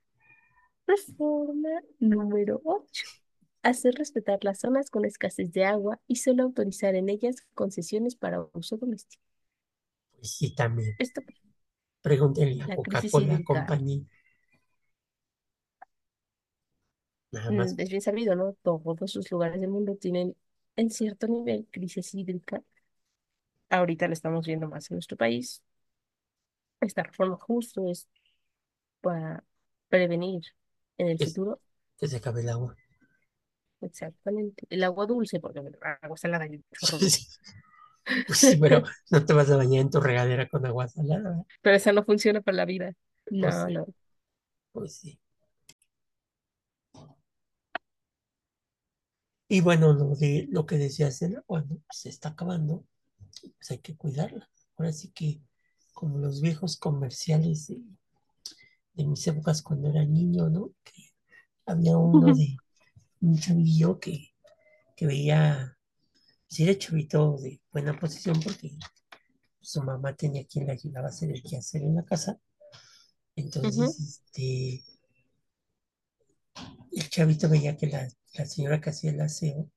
Reforma 0.86 1.80
número 2.00 2.60
8. 2.64 3.04
Hacer 3.62 3.94
respetar 3.94 4.42
las 4.42 4.58
zonas 4.58 4.90
con 4.90 5.04
escasez 5.04 5.52
de 5.52 5.64
agua 5.64 6.00
y 6.06 6.16
solo 6.16 6.42
autorizar 6.42 6.94
en 6.94 7.08
ellas 7.08 7.36
concesiones 7.54 8.16
para 8.16 8.46
uso 8.52 8.76
doméstico. 8.76 9.22
Sí, 10.24 10.54
también. 10.56 10.98
Esto, 10.98 11.22
Pregúntenle 12.06 12.62
a 12.62 12.72
Coca-Cola 12.76 13.42
Company, 13.48 13.96
nada 17.32 17.52
más. 17.52 17.74
mm, 17.74 17.80
es 17.80 17.88
bien 17.90 18.00
sabido, 18.02 18.34
¿no? 18.36 18.54
Todos 18.62 19.10
sus 19.12 19.30
lugares 19.30 19.60
del 19.60 19.70
mundo 19.70 19.96
tienen 19.96 20.36
en 20.76 20.90
cierto 20.90 21.26
nivel 21.28 21.66
crisis 21.70 22.14
hídrica. 22.14 22.62
Ahorita 23.68 24.06
lo 24.06 24.14
estamos 24.14 24.46
viendo 24.46 24.68
más 24.68 24.90
en 24.90 24.94
nuestro 24.96 25.16
país. 25.18 25.62
Esta 26.80 27.02
reforma 27.02 27.36
justo 27.36 27.88
es 27.90 28.06
para 29.02 29.44
prevenir 29.88 30.42
en 30.98 31.08
el 31.08 31.18
es- 31.18 31.20
futuro. 31.20 31.60
que 31.98 32.08
se 32.08 32.16
acabe 32.16 32.42
el 32.42 32.48
agua. 32.50 32.76
Exactamente. 33.80 34.66
El 34.70 34.82
agua 34.84 35.06
dulce, 35.06 35.40
porque 35.40 35.60
bueno, 35.60 35.78
agua 36.02 36.16
salada. 36.16 36.46
Sí, 37.10 37.26
Pues 38.26 38.38
sí, 38.38 38.56
pero 38.56 38.82
no 39.10 39.24
te 39.24 39.32
vas 39.32 39.50
a 39.50 39.56
bañar 39.56 39.80
en 39.82 39.90
tu 39.90 40.00
regadera 40.00 40.48
con 40.48 40.64
agua 40.66 40.88
salada. 40.88 41.44
Pero 41.62 41.76
esa 41.76 41.92
no 41.92 42.04
funciona 42.04 42.40
para 42.40 42.56
la 42.58 42.64
vida. 42.64 42.92
Pues 43.24 43.40
No, 43.40 43.66
sí, 43.66 43.74
no. 43.74 43.86
pues 44.72 44.96
sí. 44.96 45.18
Y 49.48 49.60
bueno, 49.60 49.92
lo 49.92 50.14
de 50.16 50.46
lo 50.50 50.66
que 50.66 50.76
decías 50.78 51.20
¿no? 51.22 51.42
Pues 51.46 51.64
se 51.90 52.08
está 52.08 52.30
acabando, 52.30 52.84
pues 53.40 53.70
hay 53.70 53.78
que 53.78 53.96
cuidarla. 53.96 54.48
Ahora 54.76 54.92
sí 54.92 55.12
que, 55.12 55.40
como 55.92 56.18
los 56.18 56.40
viejos 56.40 56.76
comerciales 56.76 57.68
de, 57.68 57.80
de 58.94 59.04
mis 59.04 59.26
épocas 59.26 59.62
cuando 59.62 59.88
era 59.88 60.04
niño, 60.04 60.48
¿no? 60.48 60.72
Que 60.84 61.10
había 61.66 61.96
uno 61.98 62.32
de 62.32 62.56
un 63.20 63.38
chavillo 63.38 64.00
que, 64.00 64.34
que 64.96 65.06
veía, 65.06 65.78
si 66.54 66.62
era 66.62 66.78
chavito 66.78 67.36
de 67.38 67.60
buena 67.72 67.98
posición 67.98 68.40
porque 68.40 68.78
su 69.60 69.82
mamá 69.82 70.14
tenía 70.14 70.46
quien 70.46 70.66
le 70.66 70.72
ayudaba 70.74 71.08
a 71.08 71.10
hacer 71.10 71.32
el 71.32 71.42
quehacer 71.42 71.82
en 71.82 71.96
la 71.96 72.04
casa. 72.04 72.38
Entonces, 73.34 73.98
este, 73.98 74.84
el 76.92 77.08
chavito 77.10 77.48
veía 77.48 77.76
que 77.76 77.88
la, 77.88 78.08
la 78.34 78.46
señora 78.46 78.80
que 78.80 78.90
hacía 78.90 79.10
el 79.10 79.20
aseo 79.20 79.68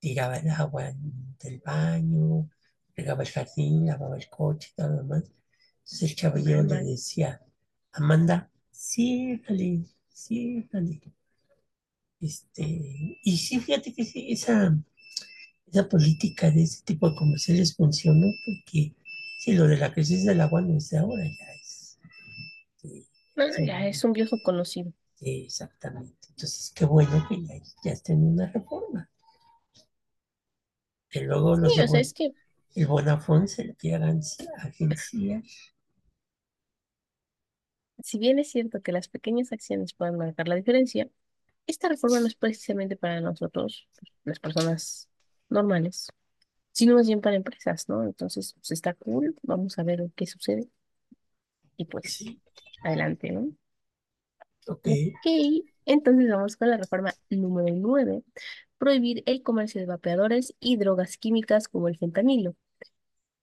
tiraba 0.00 0.38
el 0.38 0.50
agua 0.50 0.92
del 1.38 1.60
baño, 1.64 2.50
regaba 2.96 3.22
el 3.22 3.30
jardín, 3.30 3.86
lavaba 3.86 4.16
el 4.16 4.28
coche 4.28 4.70
y 4.72 4.74
todo 4.74 4.88
lo 4.88 4.96
demás. 4.96 5.22
Entonces 5.84 6.10
el 6.10 6.16
chavillo 6.16 6.62
le 6.64 6.82
decía, 6.82 7.40
Amanda, 7.92 8.50
ciérrale, 8.72 9.84
ciérrale. 10.12 11.14
Este, 12.18 13.20
y 13.22 13.36
sí, 13.36 13.60
fíjate 13.60 13.94
que 13.94 14.04
sí, 14.04 14.32
esa, 14.32 14.76
esa 15.66 15.88
política 15.88 16.50
de 16.50 16.62
ese 16.62 16.82
tipo 16.84 17.10
de 17.10 17.16
comerciales 17.16 17.76
funcionó 17.76 18.28
porque 18.46 18.94
sí, 19.40 19.52
lo 19.54 19.66
de 19.66 19.76
la 19.78 19.92
crisis 19.92 20.24
del 20.24 20.40
agua 20.40 20.62
no 20.62 20.76
es 20.78 20.90
de 20.90 20.98
ahora, 20.98 21.24
ya 21.24 21.52
es, 21.54 21.98
eh, 22.84 23.06
ya 23.66 23.86
es 23.86 24.04
un 24.04 24.12
viejo 24.12 24.40
conocido. 24.42 24.92
eh, 25.20 25.42
exactamente. 25.46 26.28
Entonces, 26.30 26.72
qué 26.74 26.84
bueno 26.84 27.26
que 27.28 27.42
ya, 27.44 27.54
ya 27.84 27.92
está 27.92 28.12
en 28.12 28.22
una 28.24 28.46
reforma. 28.52 29.08
Que 31.08 31.22
luego 31.22 31.56
Sí, 31.62 31.72
los 31.72 31.74
de 31.76 31.84
o 31.84 31.88
sea, 31.88 32.00
es 32.00 32.12
que 32.12 32.34
el 32.74 32.86
Bonafont 32.86 33.48
se 33.48 33.64
le 33.64 33.74
quiere 33.76 34.04
agencia, 34.58 35.42
si 38.02 38.18
bien 38.18 38.38
es 38.38 38.50
cierto 38.50 38.82
que 38.82 38.92
las 38.92 39.08
pequeñas 39.08 39.52
acciones 39.52 39.94
pueden 39.94 40.16
marcar 40.18 40.48
la 40.48 40.56
diferencia, 40.56 41.08
esta 41.66 41.88
reforma 41.88 42.20
no 42.20 42.26
es 42.28 42.36
precisamente 42.36 42.96
para 42.96 43.20
nosotros, 43.20 43.88
las 44.24 44.40
personas 44.40 45.08
normales, 45.48 46.08
sino 46.72 46.94
más 46.94 47.06
bien 47.06 47.20
para 47.20 47.36
empresas, 47.36 47.88
¿no? 47.88 48.04
Entonces, 48.04 48.54
pues 48.54 48.72
está 48.72 48.94
cool, 48.94 49.36
vamos 49.42 49.78
a 49.78 49.82
ver 49.84 50.10
qué 50.16 50.26
sucede 50.26 50.68
y 51.76 51.84
pues 51.86 52.14
sí, 52.14 52.40
adelante, 52.82 53.30
¿no? 53.30 53.48
ok. 54.66 54.88
Ok, 55.08 55.66
entonces 55.86 56.28
vamos 56.30 56.56
con 56.56 56.70
la 56.70 56.76
reforma 56.76 57.14
número 57.30 57.74
9, 57.74 58.22
prohibir 58.78 59.22
el 59.26 59.42
comercio 59.42 59.80
de 59.80 59.86
vapeadores 59.86 60.54
y 60.60 60.76
drogas 60.76 61.16
químicas 61.16 61.68
como 61.68 61.88
el 61.88 61.98
fentanilo. 61.98 62.54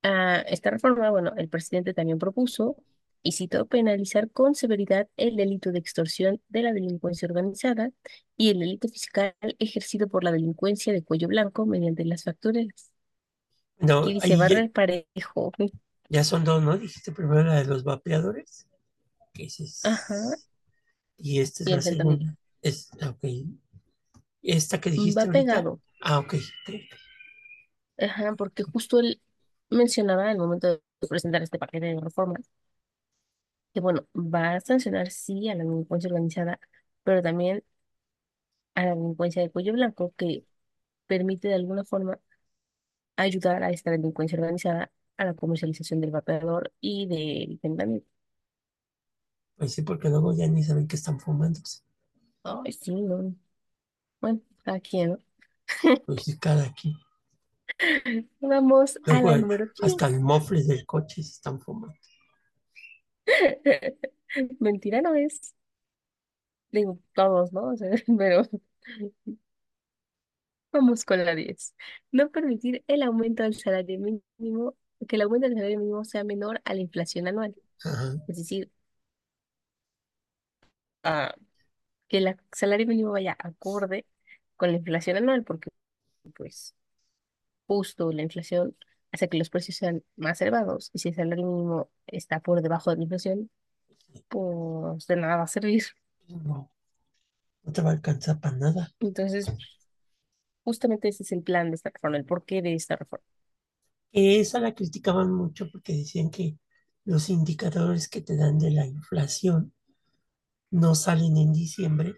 A 0.03 0.41
esta 0.41 0.71
reforma, 0.71 1.09
bueno, 1.11 1.33
el 1.37 1.49
presidente 1.49 1.93
también 1.93 2.17
propuso, 2.19 2.75
y 3.23 3.33
citó, 3.33 3.67
penalizar 3.67 4.31
con 4.31 4.55
severidad 4.55 5.07
el 5.17 5.35
delito 5.35 5.71
de 5.71 5.79
extorsión 5.79 6.41
de 6.49 6.63
la 6.63 6.73
delincuencia 6.73 7.27
organizada 7.27 7.91
y 8.37 8.49
el 8.51 8.59
delito 8.59 8.87
fiscal 8.89 9.35
ejercido 9.59 10.07
por 10.07 10.23
la 10.23 10.31
delincuencia 10.31 10.93
de 10.93 11.03
cuello 11.03 11.27
blanco 11.27 11.65
mediante 11.65 12.05
las 12.05 12.23
facturas. 12.23 12.67
No, 13.79 13.99
Aquí 13.99 14.13
dice 14.13 14.35
ya, 14.37 14.37
barrer 14.37 14.71
parejo. 14.71 15.51
ya 16.09 16.23
son 16.23 16.43
dos, 16.43 16.61
¿no? 16.63 16.77
Dijiste 16.77 17.11
primero 17.11 17.43
la 17.43 17.55
de 17.55 17.65
los 17.65 17.83
vapeadores, 17.83 18.67
que 19.33 19.45
ese 19.45 19.65
Ajá, 19.83 20.15
es, 20.25 20.49
y 21.17 21.41
esta 21.41 21.63
es 21.63 21.69
y 21.69 21.71
la 21.71 21.81
el 21.83 21.83
segunda. 21.83 22.35
Es, 22.61 22.89
ok. 23.07 23.25
Esta 24.43 24.79
que 24.81 24.89
Va 25.17 25.25
dijiste 25.25 25.27
ahorita, 25.29 25.57
pegado. 25.57 25.79
ah, 26.01 26.19
ok. 26.19 26.35
Ajá, 27.97 28.35
porque 28.35 28.63
justo 28.63 28.99
él 28.99 29.21
mencionaba 29.69 30.29
al 30.29 30.37
momento 30.37 30.67
de 30.67 30.81
presentar 31.07 31.41
este 31.43 31.59
paquete 31.59 31.85
de 31.87 31.99
reformas 32.01 32.49
que, 33.73 33.79
bueno, 33.81 34.07
va 34.15 34.55
a 34.55 34.59
sancionar 34.61 35.11
sí 35.11 35.49
a 35.49 35.55
la 35.55 35.63
delincuencia 35.63 36.09
organizada, 36.09 36.59
pero 37.03 37.21
también 37.21 37.63
a 38.75 38.85
la 38.85 38.95
delincuencia 38.95 39.41
de 39.41 39.49
cuello 39.51 39.73
blanco 39.73 40.13
que 40.17 40.45
permite 41.07 41.47
de 41.49 41.55
alguna 41.55 41.83
forma 41.85 42.19
ayudar 43.17 43.63
a 43.63 43.71
esta 43.71 43.91
delincuencia 43.91 44.37
organizada 44.39 44.91
a 45.17 45.25
la 45.25 45.33
comercialización 45.35 46.01
del 46.01 46.11
vapeador 46.11 46.73
y 46.81 47.07
del 47.07 47.59
fentanilo. 47.61 48.05
Pues 49.55 49.71
sí, 49.73 49.81
porque 49.83 50.09
luego 50.09 50.35
ya 50.35 50.45
ni 50.49 50.61
saben 50.61 50.89
que 50.89 50.97
están 50.97 51.17
fumando. 51.17 51.61
Ay, 52.43 52.71
sí, 52.73 52.91
no. 53.01 53.35
Bueno, 54.21 54.41
aquí, 54.65 55.05
¿no? 55.05 55.17
Pues 56.05 56.23
sí, 56.25 56.37
cada 56.37 56.71
quien. 56.73 56.95
Vamos 58.39 58.99
a 59.07 59.21
Luego 59.21 59.29
la 59.29 59.37
número 59.37 59.67
hasta 59.79 60.07
el 60.07 60.19
10. 60.21 60.21
mofle 60.21 60.63
del 60.63 60.87
coche 60.87 61.21
se 61.21 61.33
están 61.33 61.61
fumando. 61.61 61.99
Mentira 64.59 65.01
no 65.01 65.15
es. 65.15 65.53
Digo, 66.71 66.99
todos, 67.13 67.51
¿no? 67.53 67.69
O 67.69 67.77
sea, 67.77 67.89
pero 68.17 68.43
vamos 70.71 71.05
con 71.05 71.23
la 71.25 71.35
10. 71.35 71.75
No 72.11 72.29
permitir 72.31 72.83
el 72.87 73.03
aumento 73.03 73.43
del 73.43 73.55
salario 73.55 73.99
mínimo, 73.99 74.75
que 75.07 75.15
el 75.15 75.21
aumento 75.23 75.47
del 75.47 75.55
salario 75.57 75.79
mínimo 75.79 76.03
sea 76.03 76.23
menor 76.23 76.61
a 76.65 76.73
la 76.73 76.81
inflación 76.81 77.27
anual. 77.27 77.55
Ajá. 77.83 78.15
Es 78.27 78.37
decir, 78.37 78.71
ah, 81.03 81.33
que 82.07 82.17
el 82.19 82.37
salario 82.53 82.87
mínimo 82.87 83.11
vaya 83.11 83.37
acorde 83.39 84.07
con 84.57 84.71
la 84.71 84.77
inflación 84.77 85.17
anual, 85.17 85.43
porque 85.43 85.69
pues 86.35 86.75
justo 87.67 88.11
la 88.11 88.23
inflación 88.23 88.75
hace 89.11 89.29
que 89.29 89.37
los 89.37 89.49
precios 89.49 89.77
sean 89.77 90.03
más 90.15 90.41
elevados 90.41 90.89
y 90.93 90.99
si 90.99 91.09
el 91.09 91.15
salario 91.15 91.45
mínimo 91.45 91.89
está 92.07 92.39
por 92.39 92.61
debajo 92.61 92.91
de 92.91 92.97
la 92.97 93.03
inflación, 93.03 93.49
pues 94.27 95.07
de 95.07 95.15
nada 95.15 95.37
va 95.37 95.43
a 95.43 95.47
servir. 95.47 95.83
No, 96.27 96.71
no 97.63 97.71
te 97.73 97.81
va 97.81 97.89
a 97.89 97.93
alcanzar 97.93 98.39
para 98.39 98.57
nada. 98.57 98.91
Entonces, 98.99 99.51
justamente 100.63 101.09
ese 101.09 101.23
es 101.23 101.31
el 101.31 101.43
plan 101.43 101.69
de 101.69 101.75
esta 101.75 101.89
reforma, 101.89 102.17
el 102.17 102.25
porqué 102.25 102.61
de 102.61 102.73
esta 102.73 102.95
reforma. 102.95 103.25
Esa 104.11 104.59
la 104.59 104.73
criticaban 104.73 105.31
mucho 105.31 105.69
porque 105.71 105.93
decían 105.93 106.29
que 106.29 106.57
los 107.05 107.29
indicadores 107.29 108.09
que 108.09 108.21
te 108.21 108.35
dan 108.35 108.59
de 108.59 108.71
la 108.71 108.85
inflación 108.85 109.73
no 110.69 110.95
salen 110.95 111.37
en 111.37 111.53
diciembre, 111.53 112.15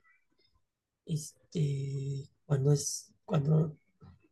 este, 1.05 2.29
cuando 2.45 2.71
es, 2.71 3.13
cuando 3.25 3.77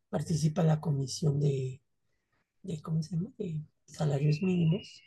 participa 0.10 0.64
la 0.64 0.80
comisión 0.80 1.40
de, 1.40 1.82
de 2.64 2.82
¿cómo 2.82 3.02
se 3.04 3.16
llama? 3.16 3.32
de 3.38 3.62
salarios 3.86 4.42
mínimos. 4.42 5.02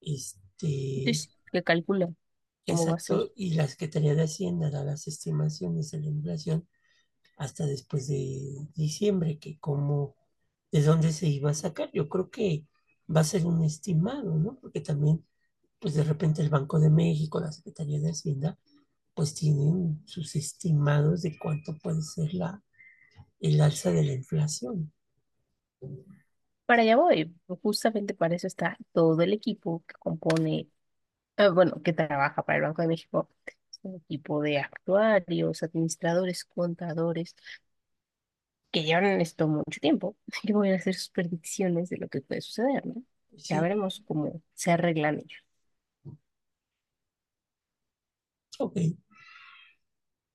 Este, 0.00 1.04
que 1.52 1.62
calcula 1.62 2.12
exacto, 2.66 3.32
y 3.36 3.54
la 3.54 3.66
Secretaría 3.68 4.14
de 4.14 4.22
Hacienda 4.22 4.70
da 4.70 4.84
las 4.84 5.06
estimaciones 5.06 5.90
de 5.90 6.00
la 6.00 6.08
inflación 6.08 6.68
hasta 7.36 7.66
después 7.66 8.08
de 8.08 8.68
diciembre, 8.74 9.38
que 9.38 9.58
como 9.58 10.16
de 10.70 10.82
dónde 10.82 11.12
se 11.12 11.28
iba 11.28 11.50
a 11.50 11.54
sacar. 11.54 11.90
Yo 11.92 12.08
creo 12.08 12.30
que 12.30 12.66
va 13.14 13.20
a 13.20 13.24
ser 13.24 13.46
un 13.46 13.64
estimado, 13.64 14.36
¿no? 14.36 14.58
Porque 14.60 14.80
también, 14.80 15.24
pues 15.80 15.94
de 15.94 16.04
repente 16.04 16.42
el 16.42 16.50
Banco 16.50 16.78
de 16.78 16.90
México, 16.90 17.40
la 17.40 17.52
Secretaría 17.52 17.98
de 17.98 18.10
Hacienda, 18.10 18.58
pues 19.14 19.34
tienen 19.34 20.02
sus 20.06 20.36
estimados 20.36 21.22
de 21.22 21.36
cuánto 21.38 21.76
puede 21.78 22.02
ser 22.02 22.32
la, 22.34 22.62
el 23.40 23.60
alza 23.60 23.90
de 23.90 24.04
la 24.04 24.12
inflación. 24.12 24.92
Para 26.66 26.82
allá 26.82 26.96
voy. 26.96 27.34
Justamente 27.62 28.14
para 28.14 28.34
eso 28.36 28.46
está 28.46 28.76
todo 28.92 29.20
el 29.22 29.32
equipo 29.32 29.84
que 29.86 29.94
compone, 29.98 30.68
eh, 31.38 31.48
bueno, 31.50 31.82
que 31.82 31.92
trabaja 31.92 32.44
para 32.44 32.58
el 32.58 32.62
Banco 32.64 32.82
de 32.82 32.88
México. 32.88 33.28
Es 33.72 33.80
un 33.84 33.96
equipo 33.96 34.42
de 34.42 34.58
actuarios, 34.60 35.62
administradores, 35.64 36.44
contadores, 36.46 37.36
que 38.70 38.82
llevan 38.84 39.20
esto 39.20 39.48
mucho 39.48 39.80
tiempo, 39.80 40.16
que 40.42 40.52
van 40.52 40.72
a 40.72 40.76
hacer 40.76 40.94
sus 40.94 41.10
predicciones 41.10 41.88
de 41.90 41.98
lo 41.98 42.08
que 42.08 42.20
puede 42.22 42.40
suceder, 42.40 42.86
¿no? 42.86 43.02
Ya 43.48 43.60
Sí, 43.60 43.60
veremos 43.60 44.02
cómo 44.06 44.40
se 44.54 44.70
arreglan 44.72 45.18
ellos. 45.18 45.42
ok, 48.58 48.76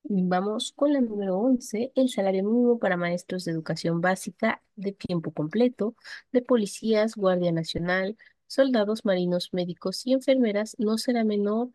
Vamos 0.09 0.71
con 0.71 0.93
la 0.93 1.01
número 1.01 1.37
11, 1.37 1.91
el 1.95 2.09
salario 2.09 2.43
mínimo 2.43 2.79
para 2.79 2.95
maestros 2.95 3.43
de 3.43 3.51
educación 3.51 3.99
básica 3.99 4.61
de 4.75 4.93
tiempo 4.93 5.31
completo, 5.33 5.95
de 6.31 6.41
policías, 6.41 7.15
Guardia 7.15 7.51
Nacional, 7.51 8.15
soldados, 8.47 9.03
marinos, 9.03 9.49
médicos 9.53 10.05
y 10.05 10.13
enfermeras 10.13 10.75
no 10.79 10.97
será 10.97 11.25
menor 11.25 11.69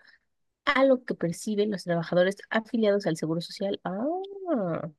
a 0.65 0.85
lo 0.85 1.05
que 1.05 1.15
perciben 1.15 1.71
los 1.71 1.85
trabajadores 1.85 2.37
afiliados 2.49 3.07
al 3.07 3.19
Seguro 3.19 3.43
Social. 3.43 3.81
Ah, 3.85 4.91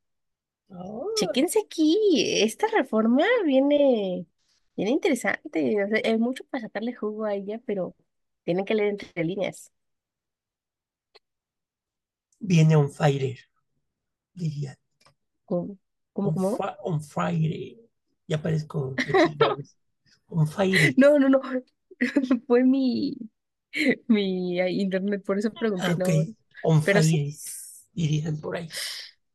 Ah, 0.69 1.03
chéquense 1.15 1.59
aquí, 1.59 2.41
esta 2.43 2.67
reforma 2.67 3.23
viene, 3.45 4.25
viene 4.75 4.91
interesante. 4.91 5.83
o 5.83 5.87
sea, 5.87 6.01
hay 6.03 6.17
mucho 6.17 6.43
para 6.45 6.63
sacarle 6.63 6.93
jugo 6.93 7.25
a 7.25 7.35
ella, 7.35 7.59
pero 7.65 7.95
tienen 8.43 8.65
que 8.65 8.75
leer 8.75 8.89
entre 8.89 9.23
líneas. 9.23 9.71
Viene 12.43 12.75
on 12.75 12.91
fire, 12.91 13.39
diría. 14.33 14.77
¿Cómo, 15.45 15.77
cómo, 16.13 16.31
On, 16.31 16.33
cómo? 16.33 16.65
on 16.83 16.99
fire. 17.01 17.77
Ya 18.27 18.41
parezco. 18.41 18.95
On 20.29 20.47
fire. 20.47 20.95
No, 20.95 21.17
no, 21.19 21.29
no. 21.29 21.41
Fue 22.47 22.63
mi, 22.63 23.15
mi 24.07 24.59
ah, 24.61 24.69
internet, 24.69 25.23
por 25.25 25.37
eso 25.39 25.51
Ah, 25.55 25.57
pregunté, 25.57 25.95
ok. 25.95 26.07
no. 26.07 26.19
On 26.63 26.81
Pero 26.83 27.03
sí, 27.03 27.17
fire, 27.17 27.35
dirían 27.93 28.39
por 28.39 28.57
ahí. 28.57 28.69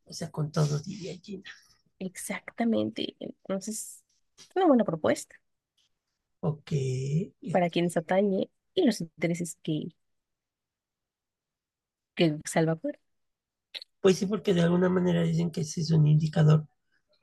O 0.06 0.12
sea, 0.12 0.30
con 0.30 0.50
todo, 0.52 0.78
diría 0.80 1.14
Gina. 1.22 1.44
exactamente. 1.98 3.16
Entonces, 3.20 4.02
es 4.38 4.56
una 4.56 4.66
buena 4.66 4.84
propuesta 4.84 5.36
Ok. 6.40 6.72
para 7.50 7.70
quienes 7.70 7.96
atañe 7.96 8.50
y 8.74 8.84
los 8.86 9.00
intereses 9.00 9.56
que, 9.62 9.88
que 12.18 12.38
salvaguarda. 12.46 13.00
Pues 14.00 14.16
sí, 14.18 14.26
porque 14.26 14.54
de 14.54 14.62
alguna 14.62 14.88
manera 14.88 15.22
dicen 15.22 15.50
que 15.52 15.60
ese 15.62 15.80
es 15.82 15.90
un 15.92 16.06
indicador 16.06 16.66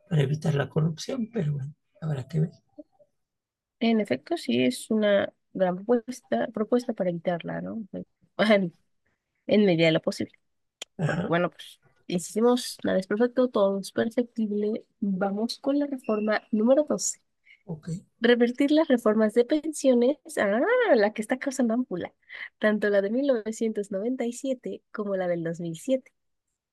para 0.10 0.24
evitar 0.24 0.56
la 0.56 0.70
corrupción, 0.70 1.30
pero 1.34 1.54
bueno, 1.54 1.74
habrá 2.02 2.28
que 2.28 2.42
ver. 2.42 2.52
En 3.80 4.00
efecto, 4.02 4.38
sí 4.38 4.64
es 4.64 4.90
una 4.90 5.32
gran 5.54 5.76
propuesta, 5.78 6.48
propuesta 6.54 6.94
para 6.94 7.10
evitarla, 7.10 7.62
¿no? 7.62 7.84
En, 8.38 8.74
en 9.48 9.66
medida 9.66 9.88
de 9.88 9.94
lo 9.94 10.02
posible. 10.02 10.34
Ajá, 10.98 11.26
bueno, 11.28 11.50
pues, 11.52 11.82
insistimos, 12.08 12.78
nada 12.84 13.00
es 13.00 13.08
perfecto, 13.08 13.50
todo 13.50 13.80
es 13.80 13.92
perfectible. 13.92 14.86
Vamos 15.02 15.60
con 15.60 15.80
la 15.80 15.88
reforma 15.88 16.44
número 16.52 16.86
12. 16.90 17.20
Revertir 18.20 18.72
las 18.72 18.88
reformas 18.88 19.34
de 19.34 19.46
pensiones, 19.46 20.18
ah, 20.38 20.62
la 20.96 21.14
que 21.14 21.22
está 21.22 21.38
causando 21.38 21.74
ámpula, 21.74 22.14
tanto 22.60 22.90
la 22.90 23.02
de 23.02 23.10
1997 23.10 24.82
como 24.92 25.16
la 25.16 25.28
del 25.28 25.44
2007. 25.44 26.12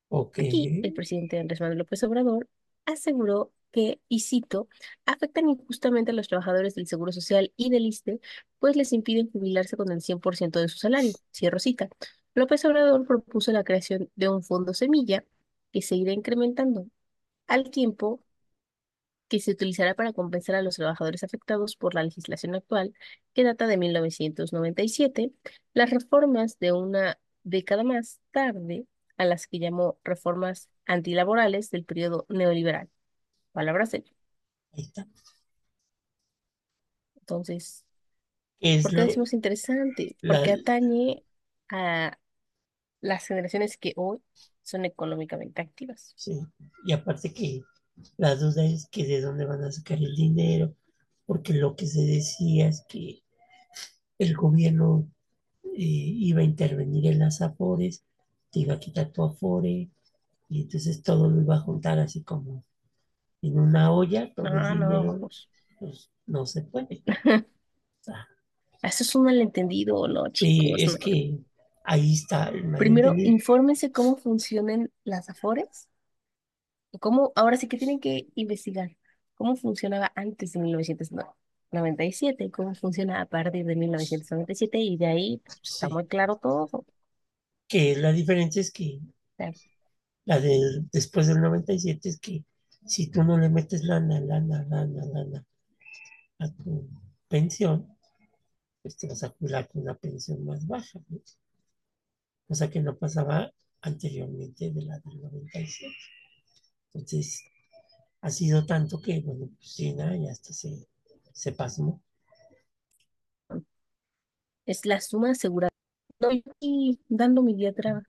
ok. 0.09 0.39
Aquí, 0.39 0.81
el 0.83 0.93
presidente 0.93 1.39
Andrés 1.39 1.61
Manuel 1.61 1.79
López 1.79 2.03
Obrador 2.05 2.49
aseguró 2.87 3.53
que, 3.71 4.01
y 4.09 4.21
cito, 4.21 4.69
afectan 5.07 5.49
injustamente 5.49 6.11
a 6.11 6.15
los 6.15 6.29
trabajadores 6.29 6.75
del 6.75 6.87
Seguro 6.87 7.11
Social 7.11 7.53
y 7.57 7.71
del 7.71 7.87
ISSSTE, 7.87 8.21
pues 8.59 8.77
les 8.77 8.93
impiden 8.93 9.31
jubilarse 9.31 9.77
con 9.77 9.91
el 9.91 10.01
100% 10.03 10.61
de 10.61 10.69
su 10.69 10.79
salario. 10.79 11.13
Cierro 11.33 11.59
cita. 11.59 11.89
López 12.35 12.65
Obrador 12.65 13.07
propuso 13.07 13.53
la 13.53 13.65
creación 13.65 14.11
de 14.15 14.29
un 14.29 14.43
fondo 14.43 14.75
semilla 14.75 15.25
que 15.73 15.83
se 15.83 15.97
irá 15.97 16.13
incrementando 16.13 16.87
al 17.47 17.71
tiempo 17.71 18.23
que 19.33 19.41
se 19.41 19.53
utilizará 19.53 19.95
para 19.95 20.13
compensar 20.13 20.57
a 20.57 20.63
los 20.63 20.77
trabajadores 20.77 21.25
afectados 21.25 21.77
por 21.77 21.95
la 21.95 22.05
legislación 22.05 22.55
actual, 22.55 22.95
que 23.35 23.45
data 23.45 23.67
de 23.67 23.79
1997, 23.79 25.33
las 25.75 25.91
reformas 25.91 26.59
de 26.61 26.73
una 26.73 27.19
década 27.45 27.85
más 27.85 28.21
tarde, 28.33 28.87
a 29.19 29.25
las 29.27 29.47
que 29.49 29.59
llamó 29.61 29.99
reformas 30.05 30.69
antilaborales 30.87 31.71
del 31.71 31.85
periodo 31.85 32.27
neoliberal. 32.29 32.91
Palabras 33.53 33.93
de. 33.93 34.05
Ahí 34.73 34.83
está. 34.85 35.07
Entonces, 37.17 37.85
Es 38.61 38.83
¿por 38.83 38.95
qué 38.95 39.03
lo, 39.03 39.05
decimos 39.05 39.33
interesante? 39.33 40.17
la, 40.23 40.39
Porque 40.39 40.53
atañe 40.53 41.25
a 41.71 42.19
las 43.03 43.27
generaciones 43.29 43.79
que 43.79 43.95
hoy 43.97 44.21
son 44.63 44.85
económicamente 44.87 45.63
activas. 45.63 46.17
sí. 46.17 46.41
Y 46.85 46.93
aparte 46.93 47.33
que 47.33 47.63
la 48.17 48.37
duda 48.37 48.65
es 48.65 48.89
que 48.91 49.07
de 49.07 49.21
dónde 49.21 49.45
van 49.47 49.63
a 49.65 49.73
sacar 49.73 49.99
el 49.99 50.15
dinero, 50.17 50.75
porque 51.27 51.55
lo 51.55 51.77
que 51.77 51.87
se 51.87 52.03
decía 52.03 52.69
es 52.69 52.85
que 52.89 53.23
el 54.19 54.35
gobierno 54.37 55.09
eh, 55.65 55.71
iba 55.79 56.41
a 56.41 56.45
intervenir 56.45 57.07
en 57.09 57.21
las 57.21 57.43
afores, 57.43 58.05
te 58.53 58.61
iba 58.61 58.75
a 58.75 58.81
quitar 58.81 59.11
tu 59.13 59.25
afore, 59.25 59.91
y 60.51 60.63
entonces 60.63 61.03
todo 61.03 61.31
lo 61.31 61.41
iba 61.43 61.57
a 61.57 61.61
juntar 61.61 61.99
así 62.01 62.23
como 62.25 62.65
en 63.43 63.59
una 63.61 63.93
olla, 63.93 64.33
todo 64.35 64.61
Ah, 64.61 64.75
no, 64.75 64.89
dinero, 64.89 65.19
pues. 65.19 65.49
pues 65.79 66.11
no 66.27 66.47
se 66.47 66.63
puede. 66.63 67.05
Sea, 68.01 68.29
Eso 68.83 69.03
es 69.05 69.15
un 69.15 69.25
malentendido, 69.25 70.07
¿no, 70.09 70.29
sí, 70.33 70.73
chicos? 70.73 70.83
es 70.85 70.93
No. 70.93 70.99
que 70.99 71.39
ahí 71.85 72.15
está 72.15 72.49
el 72.49 72.65
Primero, 72.77 73.15
infórmense 73.23 73.93
cómo 73.93 74.17
funcionan 74.17 74.91
las 75.05 75.29
afores. 75.31 75.89
Cómo, 77.01 77.33
ahora 77.35 77.57
sí 77.57 77.69
que 77.69 77.79
tienen 77.79 78.01
que 78.01 78.29
investigar 78.35 78.91
cómo 79.35 79.57
funcionaba 79.57 80.13
antes 80.15 80.53
de 80.53 80.61
1997 80.61 82.45
y 82.45 82.51
cómo 82.51 82.75
funciona 82.75 83.21
a 83.21 83.27
partir 83.27 83.65
de 83.65 83.77
1997 83.77 84.79
y 84.79 84.97
de 84.97 85.07
ahí 85.07 85.43
pues, 85.45 85.61
está 85.63 85.89
sí, 85.89 85.93
muy 85.93 86.07
claro 86.07 86.37
todo. 86.37 86.85
Que 87.67 87.97
la 87.97 88.13
diferencia 88.13 88.61
es 88.61 88.71
que 88.71 89.01
la 90.25 90.39
de 90.39 90.85
después 90.93 91.27
del 91.27 91.41
97 91.41 92.09
es 92.09 92.21
que 92.21 92.45
si 92.87 93.09
tú 93.09 93.25
no 93.25 93.39
le 93.39 93.49
metes 93.49 93.85
lana, 93.85 94.21
lana, 94.21 94.65
lana, 94.69 95.05
lana 95.07 95.47
a 96.39 96.49
tu 96.49 96.89
pensión, 97.29 97.89
pues 98.83 98.97
te 98.97 99.09
vas 99.09 99.23
a 99.23 99.31
jubilar 99.31 99.69
con 99.69 99.83
una 99.83 99.95
pensión 99.95 100.45
más 100.45 100.67
baja, 100.67 101.01
¿no? 101.09 101.21
cosa 102.47 102.69
que 102.69 102.81
no 102.81 102.97
pasaba 102.97 103.53
anteriormente 103.81 104.71
de 104.71 104.83
la 104.83 104.99
del 104.99 105.21
97. 105.23 105.95
Entonces, 106.95 107.43
ha 108.23 108.31
sido 108.31 108.67
tanto 108.67 109.01
que, 109.03 109.21
bueno, 109.21 109.49
pues 109.59 109.73
sí, 109.75 109.93
nada, 109.95 110.17
ya 110.17 110.33
hasta 110.33 110.53
se, 110.55 110.89
se 111.33 111.53
pasmó. 111.53 112.03
es 114.67 114.85
la 114.87 115.01
suma 115.01 115.31
asegurada. 115.31 115.71
Estoy 116.11 116.43
aquí 116.51 117.01
dando 117.09 117.43
mi 117.43 117.55
diatraba. 117.55 118.03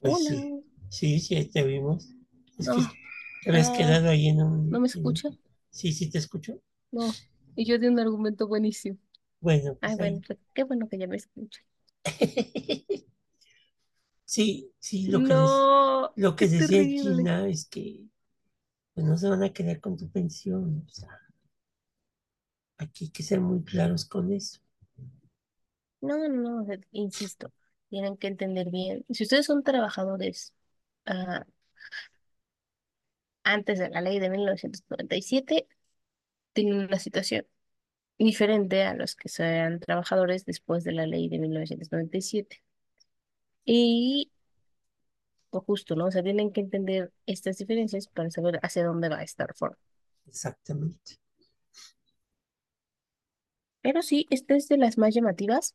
Pues 0.00 0.18
Hola, 0.18 0.26
sí, 0.26 0.64
sí, 0.88 1.20
sí, 1.20 1.44
te 1.50 1.62
vimos. 1.62 2.08
Es 2.58 2.68
que 2.68 2.82
no, 2.82 2.98
te 3.44 3.50
habías 3.50 3.70
ah, 3.70 3.70
quedado 3.70 4.08
ahí 4.10 4.26
en 4.28 4.42
¿no 4.70 4.80
un, 4.80 4.80
me 4.80 4.86
en, 4.94 5.22
escucha? 5.26 5.30
Sí, 5.70 5.92
sí 5.92 6.10
te 6.10 6.18
escucho. 6.18 6.60
No, 6.90 7.18
y 7.54 7.64
yo 7.66 7.78
di 7.78 7.86
un 7.88 7.98
argumento 7.98 8.46
buenísimo. 8.48 8.98
Bueno, 9.40 9.76
Ay, 9.82 9.96
pues 9.96 9.98
bueno, 9.98 10.20
ahí. 10.20 10.24
pues, 10.26 10.38
qué 10.54 10.64
bueno 10.64 10.88
que 10.88 10.98
ya 10.98 11.06
me 11.08 11.16
escucha. 11.16 11.62
Sí, 14.28 14.70
sí, 14.78 15.06
lo 15.06 15.20
que, 15.20 16.20
lo 16.20 16.36
que 16.36 16.48
decía 16.48 16.66
terrible. 16.66 17.16
Gina 17.16 17.48
es 17.48 17.64
que 17.64 18.04
pues, 18.92 19.06
no 19.06 19.16
se 19.16 19.26
van 19.26 19.42
a 19.42 19.54
quedar 19.54 19.80
con 19.80 19.96
tu 19.96 20.10
pensión. 20.10 20.84
O 20.86 20.90
sea, 20.90 21.08
aquí 22.76 23.06
hay 23.06 23.10
que 23.10 23.22
ser 23.22 23.40
muy 23.40 23.64
claros 23.64 24.04
con 24.04 24.30
eso. 24.30 24.60
No, 26.02 26.18
no, 26.18 26.28
no, 26.28 26.66
insisto, 26.90 27.50
tienen 27.88 28.18
que 28.18 28.26
entender 28.26 28.68
bien. 28.70 29.02
Si 29.08 29.22
ustedes 29.22 29.46
son 29.46 29.62
trabajadores 29.62 30.52
ah, 31.06 31.46
antes 33.44 33.78
de 33.78 33.88
la 33.88 34.02
ley 34.02 34.18
de 34.18 34.28
1997, 34.28 35.66
tienen 36.52 36.74
una 36.80 36.98
situación 36.98 37.46
diferente 38.18 38.82
a 38.82 38.92
los 38.92 39.16
que 39.16 39.30
sean 39.30 39.80
trabajadores 39.80 40.44
después 40.44 40.84
de 40.84 40.92
la 40.92 41.06
ley 41.06 41.30
de 41.30 41.38
1997. 41.38 42.62
Y 43.70 44.32
pues 45.50 45.62
justo, 45.66 45.94
¿no? 45.94 46.06
O 46.06 46.10
sea, 46.10 46.22
tienen 46.22 46.52
que 46.52 46.62
entender 46.62 47.12
estas 47.26 47.58
diferencias 47.58 48.08
para 48.08 48.30
saber 48.30 48.58
hacia 48.62 48.86
dónde 48.86 49.10
va 49.10 49.22
esta 49.22 49.46
reforma. 49.46 49.76
Exactamente. 50.26 51.18
Pero 53.82 54.00
sí, 54.00 54.26
esta 54.30 54.56
es 54.56 54.68
de 54.68 54.78
las 54.78 54.96
más 54.96 55.14
llamativas, 55.14 55.74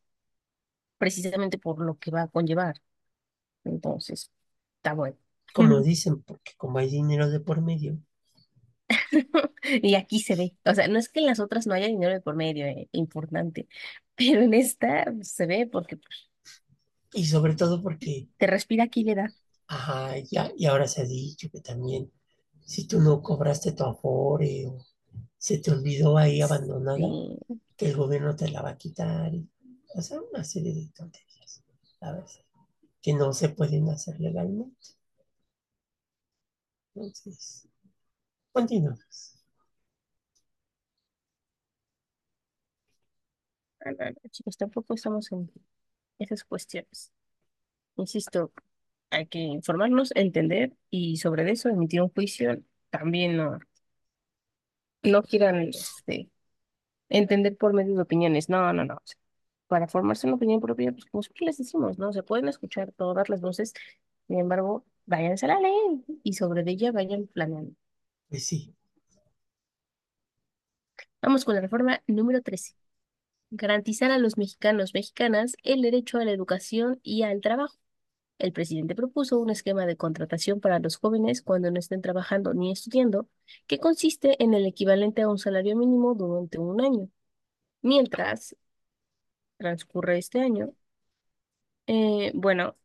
precisamente 0.98 1.56
por 1.56 1.80
lo 1.80 1.96
que 1.96 2.10
va 2.10 2.22
a 2.22 2.28
conllevar. 2.28 2.82
Entonces, 3.62 4.32
está 4.78 4.94
bueno. 4.94 5.16
Como 5.52 5.80
dicen, 5.80 6.20
porque 6.22 6.54
como 6.56 6.78
hay 6.78 6.90
dinero 6.90 7.30
de 7.30 7.38
por 7.38 7.62
medio. 7.62 7.96
Y 9.82 9.94
aquí 9.94 10.20
se 10.20 10.34
ve. 10.34 10.56
O 10.64 10.74
sea, 10.74 10.88
no 10.88 10.98
es 10.98 11.08
que 11.08 11.20
en 11.20 11.26
las 11.26 11.40
otras 11.40 11.66
no 11.66 11.74
haya 11.74 11.86
dinero 11.86 12.12
de 12.12 12.20
por 12.20 12.34
medio, 12.34 12.66
eh, 12.66 12.88
importante, 12.92 13.66
pero 14.14 14.42
en 14.42 14.52
esta 14.52 15.14
se 15.22 15.46
ve 15.46 15.66
porque 15.66 15.96
pues, 15.96 16.28
Y 17.14 17.24
sobre 17.24 17.54
todo 17.56 17.80
porque, 17.82 18.28
te 18.38 18.46
respira 18.46 18.84
aquí 18.84 19.04
le 19.04 19.14
da. 19.16 19.34
ajá, 19.68 20.16
ya, 20.30 20.50
y 20.56 20.64
ahora 20.66 20.86
se 20.88 21.02
ha 21.02 21.04
dicho 21.04 21.48
que 21.50 21.60
también 21.60 22.10
si 22.66 22.86
tú 22.86 23.00
no 23.00 23.20
cobraste 23.22 23.72
tu 23.72 23.84
afore 23.84 24.66
o 24.68 24.78
se 25.38 25.58
te 25.58 25.70
olvidó 25.72 26.18
ahí 26.18 26.40
abandonada, 26.42 26.98
Sí, 26.98 27.38
que 27.76 27.86
el 27.88 27.96
gobierno 27.96 28.36
te 28.36 28.48
la 28.50 28.62
va 28.62 28.70
a 28.72 28.78
quitar. 28.78 29.34
y- 29.34 29.48
o 29.96 30.02
sea, 30.02 30.20
una 30.22 30.44
serie 30.44 30.74
de 30.74 30.88
tonterías, 30.94 31.62
verdad, 32.00 32.26
que 33.02 33.14
no 33.14 33.32
se 33.34 33.50
pueden 33.50 33.88
hacer 33.90 34.20
legalmente. 34.20 34.76
Entonces, 36.96 37.68
continuamos. 38.52 39.36
no, 43.84 44.30
chicos, 44.30 44.56
tampoco 44.56 44.94
estamos 44.94 45.30
en 45.32 45.50
esas 46.18 46.44
cuestiones. 46.44 47.12
Insisto, 47.96 48.52
hay 49.10 49.26
que 49.26 49.38
informarnos, 49.38 50.12
entender 50.14 50.72
y 50.90 51.18
sobre 51.18 51.50
eso 51.50 51.68
emitir 51.68 52.02
un 52.02 52.10
juicio. 52.10 52.62
También 52.90 53.36
no, 53.36 53.58
no 55.02 55.22
quieran 55.22 55.68
este, 55.68 56.30
entender 57.08 57.56
por 57.56 57.74
medio 57.74 57.94
de 57.96 58.02
opiniones. 58.02 58.48
No, 58.48 58.72
no, 58.72 58.84
no. 58.84 58.98
Para 59.68 59.88
formarse 59.88 60.26
una 60.26 60.36
opinión 60.36 60.60
propia, 60.60 60.92
pues 60.92 61.06
como 61.06 61.22
siempre 61.22 61.46
les 61.46 61.58
decimos, 61.58 61.98
¿no? 61.98 62.12
Se 62.12 62.22
pueden 62.22 62.48
escuchar 62.48 62.92
todas 62.92 63.28
las 63.28 63.40
voces, 63.40 63.72
sin 64.28 64.38
embargo, 64.40 64.84
váyanse 65.06 65.46
a 65.46 65.50
la 65.50 65.60
ley 65.60 66.04
y 66.22 66.34
sobre 66.34 66.62
ella 66.70 66.92
vayan 66.92 67.26
planeando. 67.28 67.74
Pues 68.28 68.46
sí, 68.46 68.74
Vamos 71.24 71.44
con 71.46 71.54
la 71.54 71.62
reforma 71.62 72.02
número 72.06 72.42
13. 72.42 72.74
Garantizar 73.56 74.10
a 74.10 74.18
los 74.18 74.36
mexicanos 74.36 74.94
mexicanas 74.94 75.56
el 75.62 75.80
derecho 75.82 76.18
a 76.18 76.24
la 76.24 76.32
educación 76.32 76.98
y 77.04 77.22
al 77.22 77.40
trabajo. 77.40 77.78
El 78.38 78.52
presidente 78.52 78.96
propuso 78.96 79.38
un 79.38 79.50
esquema 79.50 79.86
de 79.86 79.96
contratación 79.96 80.60
para 80.60 80.80
los 80.80 80.96
jóvenes 80.96 81.40
cuando 81.42 81.70
no 81.70 81.78
estén 81.78 82.02
trabajando 82.02 82.52
ni 82.52 82.72
estudiando, 82.72 83.28
que 83.68 83.78
consiste 83.78 84.42
en 84.42 84.54
el 84.54 84.66
equivalente 84.66 85.22
a 85.22 85.28
un 85.28 85.38
salario 85.38 85.76
mínimo 85.76 86.14
durante 86.14 86.58
un 86.58 86.80
año. 86.80 87.08
Mientras 87.82 88.56
transcurre 89.58 90.18
este 90.18 90.40
año, 90.40 90.74
eh, 91.86 92.32
bueno, 92.34 92.76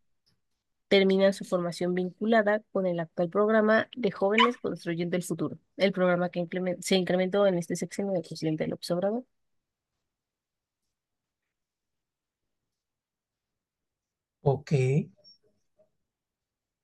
terminan 0.88 1.34
su 1.34 1.46
formación 1.46 1.94
vinculada 1.96 2.62
con 2.72 2.86
el 2.88 3.00
actual 3.00 3.30
programa 3.30 3.90
de 3.96 4.12
Jóvenes 4.12 4.58
Construyendo 4.58 5.18
el 5.18 5.24
Futuro, 5.24 5.58
el 5.78 5.92
programa 5.94 6.30
que 6.30 6.48
se 6.82 6.96
incrementó 6.96 7.48
en 7.48 7.58
este 7.58 7.76
sexenio 7.76 8.14
del 8.14 8.24
presidente 8.24 8.68
López 8.68 8.92
Obrador. 8.92 9.26
Ok, 14.54 14.72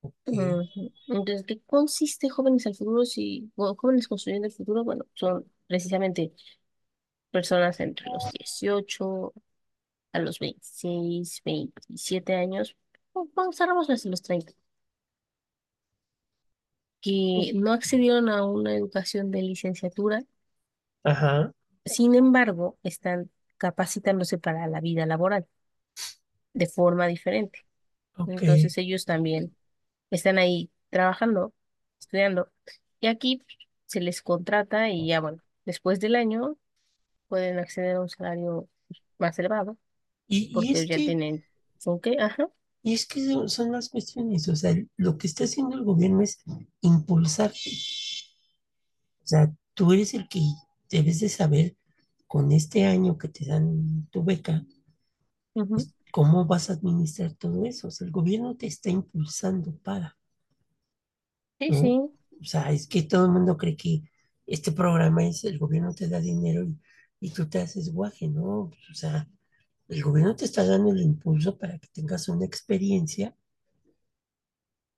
ok. 0.02 0.28
Ujú. 0.28 0.92
Entonces, 1.08 1.44
¿qué 1.46 1.60
consiste 1.66 2.30
Jóvenes 2.30 2.66
al 2.68 2.76
Futuro? 2.76 3.06
Si, 3.06 3.52
bueno, 3.56 3.76
Jóvenes 3.76 4.08
Construyendo 4.08 4.48
el 4.48 4.54
Futuro, 4.54 4.84
bueno, 4.84 5.06
son 5.14 5.46
precisamente 5.68 6.34
personas 7.32 7.80
entre 7.80 8.10
los 8.12 8.32
18 8.32 9.34
a 10.14 10.20
los 10.20 10.40
26, 10.40 11.42
27 11.46 12.36
años, 12.36 12.78
o 13.14 13.28
vamos 13.36 13.62
a 13.62 13.68
desde 13.88 14.10
los 14.10 14.22
30, 14.24 14.54
que 17.02 17.52
no 17.56 17.72
accedieron 17.74 18.28
a 18.30 18.44
una 18.46 18.76
educación 18.76 19.32
de 19.32 19.42
licenciatura, 19.44 20.24
Ajá, 21.04 21.54
sin 21.86 22.16
embargo, 22.16 22.78
están 22.84 23.32
capacitándose 23.58 24.38
para 24.38 24.68
la 24.68 24.82
vida 24.82 25.06
laboral 25.06 25.48
de 26.56 26.68
forma 26.68 27.08
diferente. 27.08 27.62
Entonces, 28.28 28.78
ellos 28.80 29.06
también 29.06 29.56
están 30.12 30.38
ahí 30.40 30.72
trabajando, 30.90 31.54
estudiando, 32.00 32.52
y 33.02 33.08
aquí 33.08 33.44
se 33.88 34.02
les 34.02 34.22
contrata 34.22 34.90
y 34.90 35.08
ya, 35.08 35.22
bueno, 35.22 35.44
después 35.66 36.00
del 36.00 36.16
año 36.16 36.58
pueden 37.30 37.60
acceder 37.60 37.98
a 37.98 38.02
un 38.02 38.10
salario 38.10 38.70
más 39.20 39.40
elevado 39.40 39.78
Y, 40.28 40.38
y 40.38 40.54
porque 40.54 40.72
es 40.72 40.88
ya 40.88 40.96
que, 40.98 41.06
tienen, 41.06 41.46
¿son 41.80 42.00
qué? 42.02 42.18
Ajá. 42.20 42.50
y 42.84 42.94
es 42.94 43.06
que 43.06 43.22
son 43.26 43.50
son 43.50 43.72
las 43.74 43.90
cuestiones, 43.90 44.48
o 44.48 44.56
sea, 44.56 44.74
lo 44.96 45.18
que 45.18 45.28
está 45.28 45.44
haciendo 45.44 45.76
el 45.76 45.84
gobierno 45.84 46.22
es 46.22 46.42
impulsarte. 46.82 47.70
O 49.24 49.28
sea, 49.28 49.54
tú 49.74 49.92
eres 49.92 50.14
el 50.14 50.28
que 50.30 50.40
debes 50.90 51.20
de 51.20 51.28
saber 51.30 51.76
con 52.28 52.52
este 52.54 52.86
año 52.86 53.18
que 53.18 53.28
te 53.30 53.46
dan 53.46 54.08
tu 54.12 54.24
beca, 54.24 54.66
pues, 55.74 55.95
cómo 56.16 56.46
vas 56.46 56.70
a 56.70 56.74
administrar 56.74 57.34
todo 57.36 57.66
eso. 57.66 57.90
O 57.90 57.92
sea, 57.92 58.06
el 58.08 58.12
gobierno 58.14 58.56
te 58.58 58.68
está 58.68 58.90
impulsando 58.90 59.76
para, 59.84 60.18
Sí, 61.60 61.72
¿no? 61.72 61.80
sí, 61.80 62.00
O 62.42 62.44
sea, 62.46 62.72
es 62.72 62.88
que 62.88 63.04
todo 63.04 63.26
el 63.26 63.32
mundo 63.32 63.58
cree 63.58 63.76
que 63.78 64.04
este 64.46 64.72
programa 64.72 65.26
es 65.26 65.44
el 65.46 65.58
gobierno 65.60 65.94
te 65.94 66.08
da 66.10 66.20
dinero 66.20 66.64
y, 66.64 66.80
y 67.20 67.32
tú 67.32 67.48
te 67.50 67.60
haces 67.62 67.92
guaje, 67.94 68.28
¿no? 68.28 68.44
O 68.92 68.94
sea, 68.94 69.28
el 69.90 70.04
gobierno 70.04 70.36
te 70.36 70.46
está 70.46 70.66
dando 70.66 70.92
el 70.92 71.02
impulso 71.02 71.58
para 71.58 71.80
que 71.80 71.88
tengas 71.90 72.30
una 72.30 72.46
experiencia 72.46 73.36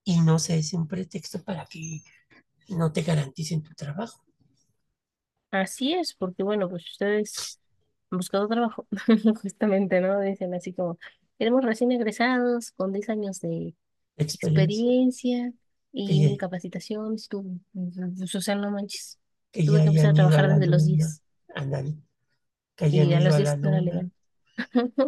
y 0.04 0.22
no 0.22 0.40
sea 0.40 0.56
ese 0.56 0.76
un 0.76 0.88
pretexto 0.88 1.44
para 1.44 1.68
que 1.68 2.02
no 2.70 2.92
te 2.94 3.04
garanticen 3.04 3.64
tu 3.64 3.74
trabajo. 3.76 4.24
así 5.52 5.94
es, 5.94 6.14
porque 6.16 6.44
bueno, 6.44 6.70
pues 6.70 6.86
ustedes 6.92 7.60
han 8.12 8.18
buscado 8.18 8.48
trabajo, 8.48 8.88
justamente, 9.42 10.02
¿no? 10.02 10.20
Dicen 10.22 10.54
así 10.54 10.74
como, 10.74 10.98
queremos 11.38 11.64
recién 11.66 11.92
egresados 11.92 12.72
con 12.72 12.94
10 12.94 13.10
años 13.10 13.40
de 13.42 13.76
Experiencia 14.18 14.74
experiencia 14.74 15.54
y 15.92 16.24
ya, 16.24 16.30
en 16.30 16.38
capacitación, 16.38 17.18
tú, 17.30 17.60
pues, 18.18 18.36
o 18.36 18.42
sea, 18.42 18.56
no 18.56 18.72
manches, 18.72 19.20
que 19.52 19.64
tuve 19.64 19.82
ya 19.82 19.84
que 19.84 19.90
empezar 19.90 20.12
a 20.12 20.14
hayan 20.14 20.22
ido 20.22 20.38
a 20.38 20.42
trabajar 20.42 20.48
la 20.48 20.60
desde 20.60 20.68
los 20.68 20.86
luna, 20.86 20.86
10 20.86 21.24
ándale, 21.56 21.96
que 22.76 22.86
y 22.90 23.00
hayan 23.04 23.14
a 23.14 23.20
ido 23.20 23.22
los 23.22 23.36
a 23.36 23.40
10 23.40 23.50
la 23.50 23.58
no 23.62 23.70
era 23.70 23.82
luna, 23.82 23.82
legal. 23.82 24.12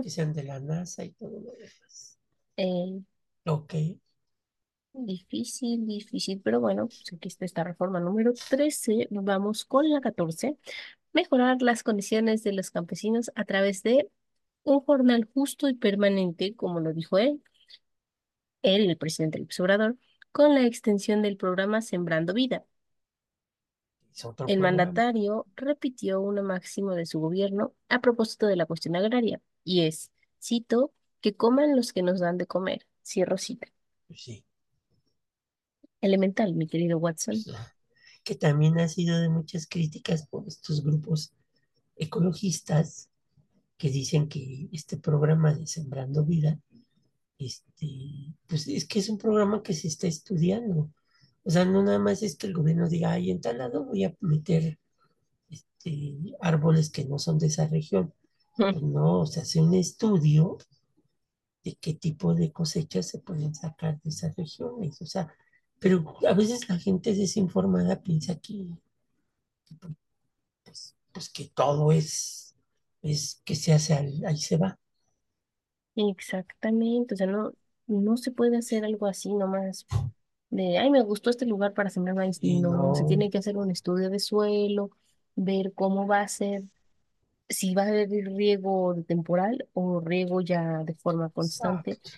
que 0.01 0.09
sean 0.09 0.33
de 0.33 0.43
la 0.43 0.59
NASA 0.59 1.05
y 1.05 1.11
todo 1.11 1.39
lo 1.39 1.51
demás. 1.53 2.19
Eh, 2.57 3.01
Ok, 3.45 3.73
difícil, 4.93 5.85
difícil, 5.87 6.41
pero 6.43 6.59
bueno, 6.59 6.87
pues 6.87 7.03
aquí 7.13 7.27
está 7.27 7.45
esta 7.45 7.63
reforma 7.63 7.99
número 7.99 8.33
13, 8.49 9.07
vamos 9.11 9.65
con 9.65 9.89
la 9.89 10.01
14, 10.01 10.57
mejorar 11.19 11.61
las 11.61 11.83
condiciones 11.83 12.43
de 12.43 12.53
los 12.53 12.71
campesinos 12.71 13.31
a 13.35 13.43
través 13.43 13.83
de 13.83 14.09
un 14.63 14.79
jornal 14.81 15.27
justo 15.33 15.67
y 15.67 15.73
permanente, 15.73 16.55
como 16.55 16.79
lo 16.79 16.93
dijo 16.93 17.17
él, 17.17 17.41
él, 18.61 18.89
el 18.89 18.97
presidente 18.97 19.39
López 19.39 19.59
Obrador, 19.59 19.97
con 20.31 20.53
la 20.53 20.65
extensión 20.65 21.21
del 21.21 21.37
programa 21.37 21.81
Sembrando 21.81 22.33
Vida. 22.33 22.63
El 24.47 24.59
mandatario 24.59 25.45
repitió 25.55 26.21
una 26.21 26.41
máxima 26.41 26.95
de 26.95 27.05
su 27.05 27.19
gobierno 27.19 27.73
a 27.89 28.01
propósito 28.01 28.47
de 28.47 28.55
la 28.55 28.65
cuestión 28.65 28.95
agraria, 28.95 29.41
y 29.63 29.85
es, 29.85 30.11
cito, 30.41 30.93
que 31.21 31.35
coman 31.35 31.75
los 31.75 31.93
que 31.93 32.01
nos 32.01 32.19
dan 32.19 32.37
de 32.37 32.45
comer. 32.45 32.85
Cierro 33.03 33.37
cita. 33.37 33.67
Sí, 34.13 34.43
Elemental, 36.01 36.53
mi 36.53 36.67
querido 36.67 36.97
Watson. 36.97 37.35
ah, 37.53 37.73
que 38.29 38.35
también 38.35 38.77
ha 38.79 38.87
sido 38.87 39.19
de 39.19 39.27
muchas 39.27 39.65
críticas 39.65 40.27
por 40.27 40.47
estos 40.47 40.83
grupos 40.83 41.33
ecologistas 41.95 43.09
que 43.75 43.89
dicen 43.89 44.29
que 44.29 44.69
este 44.71 44.97
programa 44.97 45.55
de 45.55 45.65
Sembrando 45.65 46.23
Vida, 46.23 46.59
este, 47.39 48.35
pues 48.45 48.67
es 48.67 48.87
que 48.87 48.99
es 48.99 49.09
un 49.09 49.17
programa 49.17 49.63
que 49.63 49.73
se 49.73 49.87
está 49.87 50.05
estudiando. 50.05 50.91
O 51.43 51.49
sea, 51.49 51.65
no 51.65 51.81
nada 51.81 51.97
más 51.97 52.21
es 52.21 52.35
que 52.35 52.45
el 52.45 52.53
gobierno 52.53 52.87
diga, 52.87 53.13
ay, 53.13 53.31
en 53.31 53.41
tal 53.41 53.57
lado 53.57 53.85
voy 53.85 54.03
a 54.03 54.15
meter 54.19 54.77
este, 55.49 56.15
árboles 56.39 56.91
que 56.91 57.05
no 57.05 57.17
son 57.17 57.39
de 57.39 57.47
esa 57.47 57.65
región. 57.65 58.13
Pues 58.55 58.79
no, 58.79 59.21
o 59.21 59.25
sea, 59.25 59.41
hace 59.41 59.59
un 59.59 59.73
estudio 59.73 60.59
de 61.63 61.79
qué 61.81 61.95
tipo 61.95 62.35
de 62.35 62.51
cosechas 62.51 63.07
se 63.07 63.17
pueden 63.17 63.55
sacar 63.55 63.99
de 64.03 64.11
esas 64.11 64.35
regiones. 64.35 65.01
O 65.01 65.07
sea, 65.07 65.33
pero 65.79 66.15
a 66.27 66.33
veces 66.33 66.69
la 66.69 66.77
gente 66.79 67.13
desinformada 67.15 68.01
piensa 68.03 68.35
que, 68.39 68.67
pues, 70.63 70.95
pues 71.11 71.29
que 71.29 71.45
todo 71.53 71.91
es, 71.91 72.55
es 73.01 73.41
que 73.45 73.55
se 73.55 73.73
hace, 73.73 73.93
al- 73.93 74.25
ahí 74.25 74.37
se 74.37 74.57
va. 74.57 74.79
Exactamente, 75.95 77.13
o 77.15 77.17
sea, 77.17 77.27
no, 77.27 77.51
no 77.87 78.15
se 78.17 78.31
puede 78.31 78.57
hacer 78.57 78.85
algo 78.85 79.05
así 79.07 79.33
nomás 79.33 79.85
de, 80.49 80.77
ay, 80.77 80.89
me 80.91 81.01
gustó 81.03 81.29
este 81.29 81.45
lugar 81.45 81.73
para 81.73 81.89
sembrar 81.89 82.15
maíz. 82.15 82.39
Y 82.41 82.55
No, 82.55 82.95
se 82.95 83.05
tiene 83.05 83.29
que 83.29 83.37
hacer 83.39 83.57
un 83.57 83.71
estudio 83.71 84.09
de 84.09 84.19
suelo, 84.19 84.91
ver 85.35 85.73
cómo 85.73 86.07
va 86.07 86.21
a 86.21 86.27
ser, 86.29 86.63
si 87.49 87.75
va 87.75 87.83
a 87.83 87.87
haber 87.89 88.09
riego 88.09 88.93
de 88.95 89.03
temporal 89.03 89.67
o 89.73 90.01
riego 90.01 90.41
ya 90.41 90.83
de 90.85 90.95
forma 90.95 91.29
constante, 91.31 91.99
exacto. 91.99 92.11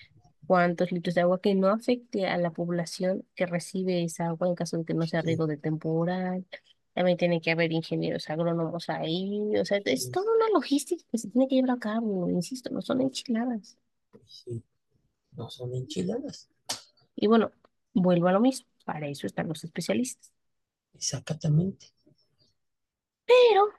Cuántos 0.52 0.92
litros 0.92 1.16
de 1.16 1.22
agua 1.22 1.40
que 1.40 1.56
no 1.56 1.70
afecte 1.70 2.28
a 2.28 2.38
la 2.38 2.52
población 2.52 3.26
que 3.36 3.46
recibe 3.46 4.04
esa 4.04 4.28
agua 4.28 4.50
en 4.50 4.56
caso 4.56 4.78
de 4.78 4.84
que 4.84 4.94
no 4.94 5.08
sea 5.08 5.22
riego 5.22 5.48
de 5.48 5.56
temporal. 5.56 6.46
También 6.94 7.18
tiene 7.18 7.40
que 7.40 7.52
haber 7.52 7.72
ingenieros 7.72 8.30
agrónomos 8.30 8.90
ahí, 8.90 9.56
o 9.58 9.64
sea, 9.64 9.80
es 9.86 10.12
toda 10.12 10.26
una 10.30 10.50
logística 10.50 11.06
que 11.10 11.18
se 11.18 11.30
tiene 11.30 11.48
que 11.48 11.56
llevar 11.56 11.78
a 11.78 11.80
cabo, 11.80 12.30
insisto, 12.30 12.70
no 12.70 12.82
son 12.82 13.00
enchiladas. 13.00 13.78
sí, 14.26 14.62
no 15.38 15.50
son 15.50 15.74
enchiladas. 15.74 16.50
Y 17.16 17.28
bueno, 17.28 17.54
vuelvo 17.94 18.28
a 18.28 18.34
lo 18.34 18.42
mismo, 18.42 18.68
para 18.84 19.08
eso 19.08 19.28
están 19.28 19.48
los 19.48 19.64
especialistas. 19.64 20.34
Exactamente. 20.94 21.86
Pero 23.26 23.70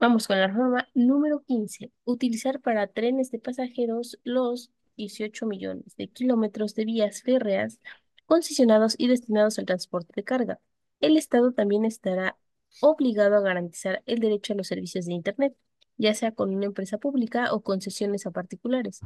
vamos 0.00 0.26
con 0.26 0.36
la 0.36 0.48
reforma 0.48 0.88
número 0.94 1.44
15 1.44 1.92
utilizar 2.02 2.60
para 2.60 2.88
trenes 2.88 3.30
de 3.30 3.38
pasajeros 3.38 4.18
los 4.24 4.72
18 4.96 5.46
millones 5.46 5.96
de 5.96 6.08
kilómetros 6.08 6.74
de 6.74 6.84
vías 6.84 7.22
férreas 7.22 7.80
concesionados 8.26 8.94
y 8.98 9.08
destinados 9.08 9.58
al 9.58 9.66
transporte 9.66 10.12
de 10.14 10.24
carga. 10.24 10.60
El 11.00 11.16
Estado 11.16 11.52
también 11.52 11.84
estará 11.84 12.36
obligado 12.80 13.36
a 13.36 13.40
garantizar 13.40 14.02
el 14.06 14.20
derecho 14.20 14.52
a 14.52 14.56
los 14.56 14.68
servicios 14.68 15.06
de 15.06 15.12
Internet, 15.12 15.54
ya 15.96 16.14
sea 16.14 16.32
con 16.32 16.54
una 16.54 16.66
empresa 16.66 16.98
pública 16.98 17.52
o 17.52 17.62
concesiones 17.62 18.26
a 18.26 18.30
particulares. 18.30 19.00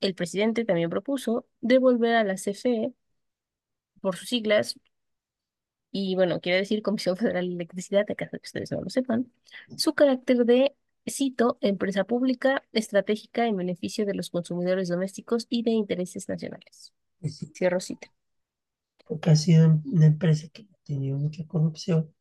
El 0.00 0.14
presidente 0.14 0.64
también 0.64 0.90
propuso 0.90 1.46
devolver 1.60 2.14
a 2.14 2.24
la 2.24 2.34
CFE, 2.34 2.92
por 4.00 4.16
sus 4.16 4.28
siglas, 4.28 4.76
y 5.90 6.14
bueno, 6.14 6.40
quiere 6.40 6.58
decir 6.58 6.82
Comisión 6.82 7.16
Federal 7.16 7.48
de 7.48 7.54
Electricidad, 7.54 8.06
de 8.06 8.14
caso 8.14 8.32
de 8.32 8.40
que 8.40 8.46
ustedes 8.46 8.70
no 8.72 8.82
lo 8.82 8.90
sepan, 8.90 9.32
su 9.76 9.94
carácter 9.94 10.44
de, 10.44 10.76
cito, 11.10 11.58
empresa 11.60 12.04
pública 12.04 12.62
estratégica 12.72 13.46
en 13.46 13.56
beneficio 13.56 14.06
de 14.06 14.14
los 14.14 14.30
consumidores 14.30 14.88
domésticos 14.88 15.46
y 15.50 15.62
de 15.62 15.70
intereses 15.72 16.28
nacionales. 16.28 16.92
Sí, 17.22 17.52
Cierro 17.54 17.80
cita. 17.80 18.12
porque 19.06 19.30
ha 19.30 19.36
sido 19.36 19.80
una 19.86 20.06
empresa 20.06 20.48
que 20.52 20.62
ha 20.62 20.78
tenido 20.84 21.18
mucha 21.18 21.44
corrupción 21.48 22.12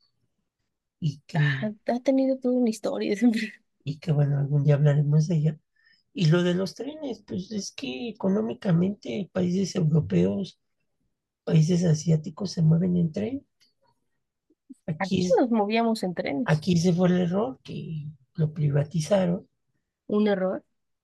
y 1.00 1.22
que, 1.28 1.38
Ha, 1.62 1.74
ha 1.88 2.00
tenido 2.02 2.38
toda 2.38 2.56
una 2.56 2.70
historia 2.70 3.16
siempre. 3.16 3.54
y 3.84 3.98
que, 4.00 4.12
bueno, 4.12 4.38
algún 4.40 4.64
día 4.64 4.76
hablaremos 4.76 5.28
de 5.28 5.36
ella. 5.38 5.60
Y 6.14 6.28
lo 6.28 6.44
de 6.44 6.54
los 6.56 6.76
trenes, 6.76 7.24
pues 7.28 7.52
es 7.52 7.72
que 7.72 8.10
económicamente 8.10 9.30
países 9.34 9.76
europeos, 9.76 10.60
países 11.46 11.86
asiáticos 11.86 12.52
se 12.54 12.62
mueven 12.64 12.98
en 12.98 13.12
tren. 13.14 13.48
Aquí, 14.88 15.28
nos 15.40 15.50
movíamos 15.50 16.04
en 16.04 16.14
trenes. 16.14 16.46
aquí 16.46 16.78
se 16.78 16.94
fue 16.94 17.10
el 17.10 17.18
error, 17.22 17.60
que 17.64 18.08
lo 18.38 18.54
privatizaron 18.54 19.48
Un 20.08 20.28
error. 20.28 20.64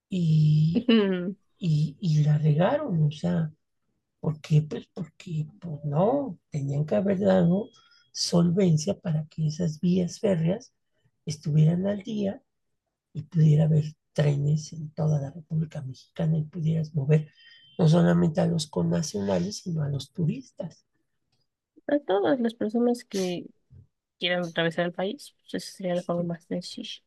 y, 0.09 0.87
y, 1.59 1.97
y 2.01 2.23
la 2.23 2.37
regaron, 2.37 3.03
o 3.03 3.11
sea, 3.11 3.51
¿por 4.21 4.41
qué? 4.41 4.61
Pues 4.63 4.87
porque 4.93 5.47
pues 5.61 5.83
no, 5.85 6.39
tenían 6.51 6.85
que 6.85 6.95
haber 6.95 7.19
dado 7.21 7.69
solvencia 8.13 8.99
para 8.99 9.25
que 9.27 9.47
esas 9.47 9.79
vías 9.81 10.19
férreas 10.21 10.73
estuvieran 11.25 11.87
al 11.87 12.03
día 12.03 12.43
y 13.13 13.23
pudiera 13.23 13.65
haber 13.65 13.85
trenes 14.13 14.73
en 14.73 14.91
toda 14.91 15.21
la 15.21 15.31
República 15.31 15.81
Mexicana 15.83 16.37
y 16.39 16.43
pudieras 16.45 16.93
mover 16.95 17.31
no 17.79 17.87
solamente 17.89 18.41
a 18.41 18.47
los 18.47 18.67
connacionales, 18.67 19.59
sino 19.59 19.83
a 19.83 19.89
los 19.89 20.11
turistas. 20.13 20.85
A 21.87 21.97
todas 21.99 22.39
las 22.41 22.55
personas 22.55 23.03
que 23.05 23.45
quieran 24.19 24.45
atravesar 24.45 24.85
el 24.87 24.93
país, 24.93 25.35
pues 25.41 25.55
esa 25.65 25.77
sería 25.77 25.95
la 25.95 26.03
forma 26.03 26.23
más 26.23 26.45
sencilla. 26.45 27.01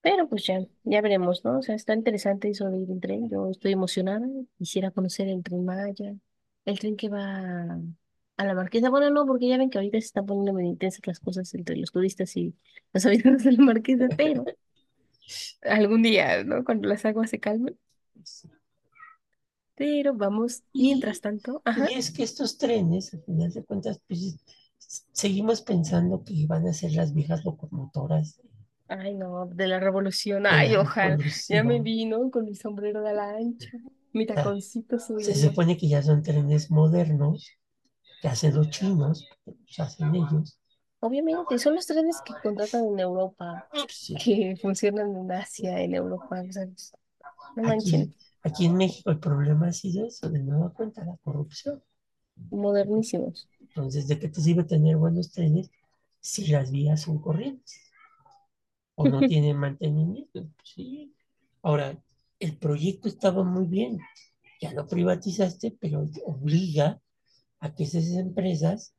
Pero 0.00 0.28
pues 0.28 0.46
ya, 0.46 0.60
ya 0.84 1.00
veremos, 1.00 1.44
¿no? 1.44 1.58
O 1.58 1.62
sea, 1.62 1.74
está 1.74 1.94
interesante 1.94 2.48
eso 2.48 2.70
de 2.70 2.78
ir 2.78 2.90
en 2.90 3.00
tren. 3.00 3.28
Yo 3.28 3.50
estoy 3.50 3.72
emocionada. 3.72 4.26
Quisiera 4.56 4.90
conocer 4.90 5.28
el 5.28 5.42
tren 5.42 5.64
Maya, 5.64 6.14
el 6.64 6.78
tren 6.78 6.96
que 6.96 7.08
va 7.08 7.78
a 8.36 8.44
la 8.44 8.54
Marquesa. 8.54 8.90
Bueno, 8.90 9.10
no, 9.10 9.26
porque 9.26 9.48
ya 9.48 9.58
ven 9.58 9.70
que 9.70 9.78
ahorita 9.78 10.00
se 10.00 10.06
están 10.06 10.26
poniendo 10.26 10.52
muy 10.52 10.66
intensas 10.66 11.06
las 11.06 11.20
cosas 11.20 11.52
entre 11.54 11.76
los 11.76 11.90
turistas 11.90 12.36
y 12.36 12.54
los 12.92 13.04
habitantes 13.04 13.44
de 13.44 13.52
la 13.52 13.64
Marquesa, 13.64 14.08
pero 14.16 14.44
algún 15.62 16.02
día, 16.02 16.44
¿no? 16.44 16.64
Cuando 16.64 16.88
las 16.88 17.04
aguas 17.04 17.30
se 17.30 17.40
calmen. 17.40 17.76
Pero 19.74 20.14
vamos, 20.14 20.62
mientras 20.72 21.20
tanto, 21.20 21.62
ajá. 21.64 21.86
es 21.86 22.10
que 22.10 22.24
estos 22.24 22.58
trenes, 22.58 23.14
al 23.14 23.22
final 23.22 23.52
de 23.52 23.64
cuentas, 23.64 24.00
pues 24.08 24.38
seguimos 25.12 25.62
pensando 25.62 26.24
que 26.24 26.46
van 26.48 26.66
a 26.66 26.72
ser 26.72 26.92
las 26.92 27.14
viejas 27.14 27.44
locomotoras 27.44 28.40
Ay, 28.88 29.14
no, 29.14 29.46
de 29.46 29.66
la 29.66 29.80
revolución. 29.80 30.46
la 30.48 30.58
Ay, 30.58 30.76
ojalá. 30.76 31.18
Ya 31.48 31.62
me 31.64 31.80
vino 31.80 32.30
con 32.30 32.44
mi 32.46 32.54
sombrero 32.54 33.02
de 33.02 33.10
ala 33.10 33.36
ancha, 33.36 33.70
mi 34.12 34.26
sea, 34.34 34.46
taconcito 34.46 34.98
se 35.16 35.34
subiendo. 35.34 35.36
supone 35.36 35.76
que 35.78 35.88
ya 35.88 36.02
son 36.02 36.22
trenes 36.22 36.70
modernos 36.70 37.50
que 38.22 38.28
hacen 38.28 38.54
los 38.56 38.70
chinos, 38.70 39.26
que 39.44 39.52
los 39.52 39.80
hacen 39.80 40.14
ellos. 40.14 40.60
Obviamente, 41.00 41.58
son 41.58 41.74
los 41.76 41.86
trenes 41.86 42.22
que 42.22 42.36
contratan 42.42 42.84
en 42.86 42.98
Europa, 43.00 43.68
sí, 43.86 44.16
que 44.24 44.56
funcionan 44.60 45.14
en 45.16 45.30
Asia, 45.32 45.80
en 45.80 45.94
Europa, 45.94 46.42
pues, 46.52 46.92
no 47.56 47.62
aquí, 47.62 47.92
manchen, 47.92 48.14
aquí 48.42 48.64
en 48.66 48.74
México 48.76 49.10
el 49.10 49.20
problema 49.20 49.68
ha 49.68 49.72
sido 49.72 50.06
eso, 50.08 50.28
de 50.28 50.40
nueva 50.40 50.72
cuenta, 50.74 51.04
la 51.04 51.16
corrupción. 51.18 51.80
modernísimos. 52.50 53.48
Entonces, 53.68 54.08
¿de 54.08 54.18
qué 54.18 54.28
te 54.28 54.40
sirve 54.40 54.64
tener 54.64 54.96
buenos 54.96 55.30
trenes 55.30 55.70
si 56.20 56.46
las 56.48 56.70
vías 56.70 57.02
son 57.02 57.20
corrientes 57.20 57.80
o 58.94 59.08
no 59.08 59.20
tienen 59.28 59.56
mantenimiento? 59.56 60.48
Pues 60.56 60.70
sí. 60.74 61.14
Ahora, 61.62 61.96
el 62.40 62.56
proyecto 62.56 63.08
estaba 63.08 63.44
muy 63.44 63.66
bien, 63.66 63.98
ya 64.60 64.72
lo 64.72 64.86
privatizaste, 64.86 65.76
pero 65.80 66.04
obliga 66.24 67.00
a 67.60 67.74
que 67.74 67.84
esas 67.84 68.06
empresas 68.12 68.94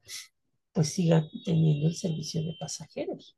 pues 0.74 0.90
sigan 0.90 1.28
teniendo 1.46 1.88
el 1.88 1.96
servicio 1.96 2.42
de 2.42 2.56
pasajeros. 2.60 3.36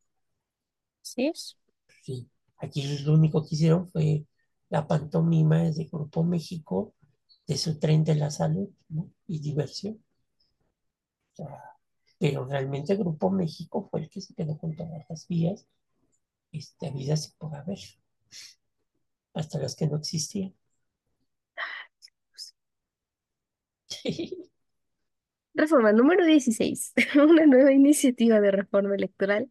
¿Sí 1.01 1.27
es? 1.27 1.57
Sí. 2.03 2.27
Aquí 2.57 2.83
lo 2.99 3.13
único 3.13 3.41
que 3.43 3.55
hicieron 3.55 3.87
fue 3.89 4.25
la 4.69 4.87
pantomima 4.87 5.63
de 5.63 5.85
Grupo 5.85 6.23
México 6.23 6.93
de 7.47 7.57
su 7.57 7.79
tren 7.79 8.03
de 8.03 8.15
la 8.15 8.29
salud, 8.31 8.69
¿no? 8.89 9.11
y 9.27 9.39
diversión. 9.39 10.03
Pero 12.19 12.45
realmente 12.45 12.95
Grupo 12.95 13.31
México 13.31 13.87
fue 13.89 14.01
el 14.01 14.09
que 14.09 14.21
se 14.21 14.33
quedó 14.33 14.57
con 14.57 14.75
todas 14.75 15.05
las 15.09 15.27
vías 15.27 15.67
este, 16.51 16.87
habidas 16.87 17.27
y 17.27 17.31
por 17.37 17.55
haber, 17.55 17.79
hasta 19.33 19.59
las 19.59 19.75
que 19.75 19.87
no 19.87 19.97
existían. 19.97 20.53
Reforma 25.53 25.91
número 25.91 26.25
16. 26.25 26.93
Una 27.15 27.45
nueva 27.45 27.73
iniciativa 27.73 28.39
de 28.39 28.51
reforma 28.51 28.95
electoral 28.95 29.49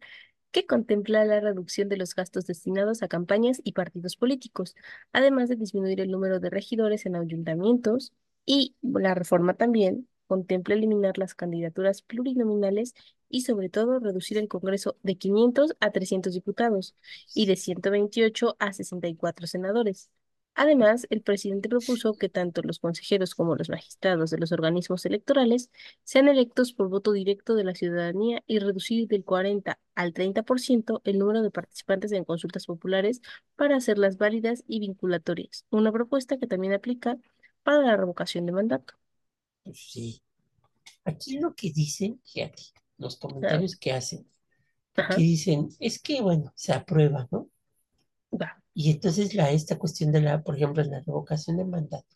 que 0.51 0.65
contempla 0.65 1.25
la 1.25 1.39
reducción 1.39 1.89
de 1.89 1.97
los 1.97 2.15
gastos 2.15 2.45
destinados 2.45 3.03
a 3.03 3.07
campañas 3.07 3.61
y 3.63 3.73
partidos 3.73 4.17
políticos, 4.17 4.75
además 5.13 5.49
de 5.49 5.55
disminuir 5.55 6.01
el 6.01 6.11
número 6.11 6.39
de 6.39 6.49
regidores 6.49 7.05
en 7.05 7.15
ayuntamientos 7.15 8.13
y 8.45 8.75
la 8.81 9.13
reforma 9.15 9.53
también 9.55 10.07
contempla 10.31 10.75
eliminar 10.75 11.17
las 11.17 11.35
candidaturas 11.35 12.01
plurinominales 12.03 12.93
y 13.27 13.41
sobre 13.41 13.67
todo 13.67 13.99
reducir 13.99 14.37
el 14.37 14.47
Congreso 14.47 14.95
de 15.03 15.17
500 15.17 15.75
a 15.81 15.91
300 15.91 16.33
diputados 16.33 16.95
y 17.35 17.47
de 17.47 17.57
128 17.57 18.55
a 18.57 18.71
64 18.71 19.45
senadores. 19.47 20.09
Además, 20.55 21.05
el 21.09 21.21
presidente 21.21 21.67
propuso 21.67 22.13
que 22.13 22.29
tanto 22.29 22.61
los 22.61 22.79
consejeros 22.79 23.35
como 23.35 23.57
los 23.57 23.69
magistrados 23.69 24.31
de 24.31 24.37
los 24.37 24.53
organismos 24.53 25.05
electorales 25.05 25.69
sean 26.05 26.29
electos 26.29 26.71
por 26.71 26.87
voto 26.87 27.11
directo 27.11 27.55
de 27.55 27.65
la 27.65 27.75
ciudadanía 27.75 28.41
y 28.47 28.59
reducir 28.59 29.09
del 29.09 29.25
40 29.25 29.79
al 29.95 30.13
30% 30.13 31.01
el 31.03 31.19
número 31.19 31.41
de 31.41 31.51
participantes 31.51 32.13
en 32.13 32.23
consultas 32.23 32.67
populares 32.67 33.21
para 33.57 33.75
hacerlas 33.75 34.17
válidas 34.17 34.63
y 34.65 34.79
vinculatorias, 34.79 35.65
una 35.71 35.91
propuesta 35.91 36.37
que 36.37 36.47
también 36.47 36.71
aplica 36.73 37.17
para 37.63 37.81
la 37.81 37.97
revocación 37.97 38.45
de 38.45 38.53
mandato. 38.53 39.00
Pues 39.63 39.79
sí. 39.91 40.21
Aquí 41.03 41.39
lo 41.39 41.53
que 41.55 41.71
dicen, 41.71 42.21
fíjate, 42.23 42.63
los 42.97 43.17
comentarios 43.17 43.75
que 43.75 43.91
hacen, 43.91 44.27
Ajá, 44.95 45.15
dicen, 45.15 45.69
es 45.79 45.99
que, 46.01 46.21
bueno, 46.21 46.51
se 46.55 46.73
aprueba, 46.73 47.27
¿no? 47.31 47.49
va, 48.31 48.61
Y 48.73 48.91
entonces 48.91 49.33
la, 49.33 49.51
esta 49.51 49.77
cuestión 49.77 50.11
de 50.11 50.21
la, 50.21 50.43
por 50.43 50.55
ejemplo, 50.55 50.83
la 50.83 50.99
revocación 50.99 51.57
de 51.57 51.65
mandato, 51.65 52.15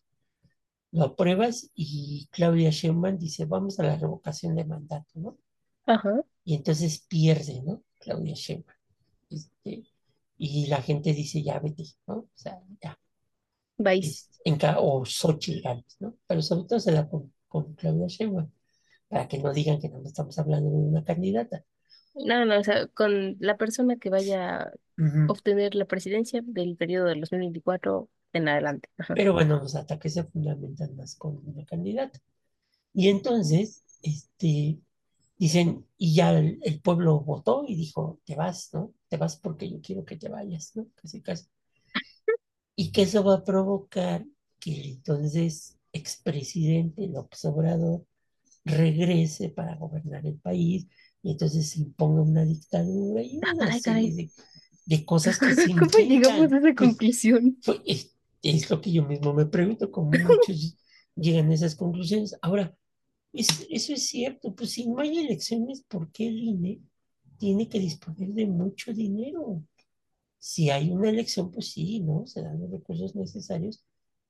lo 0.91 1.05
apruebas 1.05 1.71
y 1.75 2.27
Claudia 2.31 2.69
Sheinbaum 2.69 3.17
dice, 3.17 3.45
vamos 3.45 3.79
a 3.79 3.83
la 3.83 3.97
revocación 3.97 4.55
de 4.55 4.65
mandato, 4.65 5.11
¿no? 5.15 5.37
ajá, 5.85 6.21
Y 6.43 6.55
entonces 6.55 6.99
pierde, 7.07 7.61
¿no? 7.63 7.83
Claudia 7.99 8.35
Sheinbaum. 8.35 8.77
Este, 9.29 9.83
y 10.37 10.67
la 10.67 10.81
gente 10.81 11.13
dice, 11.13 11.43
ya 11.43 11.59
vete, 11.59 11.85
¿no? 12.07 12.15
O 12.15 12.29
sea, 12.33 12.61
ya. 12.81 12.97
vais. 13.77 14.05
Es, 14.05 14.41
en 14.45 14.59
o 14.77 15.03
Xochitl 15.05 15.67
¿no? 15.99 16.15
Pero 16.27 16.41
sobre 16.41 16.67
todo 16.67 16.79
se 16.79 16.91
da 16.91 17.09
con, 17.09 17.33
con 17.55 17.73
Claudia 17.75 18.07
Sheinbaum, 18.07 18.51
para 19.07 19.29
que 19.29 19.37
no 19.37 19.53
digan 19.53 19.79
que 19.79 19.87
no 19.87 20.01
estamos 20.03 20.37
hablando 20.39 20.69
de 20.69 20.75
una 20.75 21.05
candidata. 21.05 21.63
No, 22.13 22.43
no, 22.43 22.59
o 22.59 22.63
sea, 22.65 22.87
con 22.87 23.37
la 23.39 23.55
persona 23.55 23.95
que 23.95 24.09
vaya 24.09 24.57
a 24.63 24.71
obtener 25.29 25.73
la 25.73 25.85
presidencia 25.85 26.41
del 26.43 26.75
periodo 26.75 27.05
del 27.05 27.21
2024 27.21 28.09
en 28.33 28.49
adelante. 28.49 28.89
Pero 29.15 29.31
bueno, 29.31 29.59
los 29.59 29.75
ataques 29.75 30.15
se 30.15 30.25
fundamentan 30.25 30.97
más 30.97 31.15
con 31.15 31.41
una 31.45 31.63
candidata. 31.65 32.19
Y 32.93 33.07
entonces, 33.07 33.85
este, 34.01 34.81
dicen, 35.37 35.85
y 35.97 36.13
ya 36.13 36.31
el, 36.31 36.59
el 36.61 36.81
pueblo 36.81 37.21
votó 37.21 37.63
y 37.65 37.75
dijo, 37.75 38.19
te 38.25 38.35
vas, 38.35 38.69
¿no? 38.73 38.93
Te 39.07 39.15
vas 39.15 39.37
porque 39.37 39.69
yo 39.69 39.79
quiero 39.81 40.03
que 40.03 40.17
te 40.17 40.27
vayas, 40.27 40.75
¿no? 40.75 40.87
Casi, 40.95 41.21
casi. 41.21 41.45
Y 42.75 42.91
que 42.91 43.03
eso 43.03 43.23
va 43.23 43.35
a 43.35 43.43
provocar 43.45 44.25
que 44.59 44.89
entonces 44.89 45.74
expresidente 45.95 47.07
López 47.07 47.45
Obrador 47.45 48.05
regrese 48.65 49.49
para 49.49 49.75
gobernar 49.77 50.25
el 50.27 50.39
país 50.39 50.87
y 51.23 51.31
entonces 51.31 51.69
se 51.71 51.81
imponga 51.81 52.21
una 52.23 52.45
dictadura 52.45 53.23
y 53.23 53.39
una 53.39 53.71
Ay, 53.71 53.73
serie 53.73 54.13
de, 54.13 54.31
de 54.85 55.05
cosas 55.05 55.41
que 55.41 55.53
se 55.55 55.73
¿Cómo 55.79 55.99
llegamos 55.99 56.51
a 56.51 56.57
esa 56.57 56.75
Pues, 56.75 56.97
conclusión? 56.97 57.57
pues 57.63 57.81
es, 57.85 58.15
es 58.43 58.69
lo 58.69 58.81
que 58.81 58.91
yo 58.91 59.03
mismo 59.05 59.33
me 59.33 59.45
pregunto, 59.45 59.91
cómo 59.91 60.11
muchos 60.17 60.77
llegan 61.15 61.51
a 61.51 61.55
esas 61.55 61.75
conclusiones. 61.75 62.37
Ahora, 62.41 62.75
es- 63.33 63.67
eso 63.69 63.93
es 63.93 64.07
cierto, 64.07 64.55
pues 64.55 64.71
si 64.73 64.87
no 64.87 64.99
hay 65.01 65.19
elecciones, 65.19 65.83
¿por 65.87 66.11
qué 66.11 66.27
el 66.29 66.37
INE 66.39 66.81
tiene 67.39 67.69
que 67.69 67.79
disponer 67.79 68.29
de 68.33 68.47
mucho 68.47 68.93
dinero? 68.93 69.63
Si 70.39 70.69
hay 70.69 70.91
una 70.91 71.09
elección, 71.09 71.51
pues 71.51 71.71
sí, 71.73 72.01
¿no? 72.01 72.25
Se 72.27 72.41
dan 72.41 72.59
los 72.61 72.71
recursos 72.71 73.15
necesarios 73.15 73.83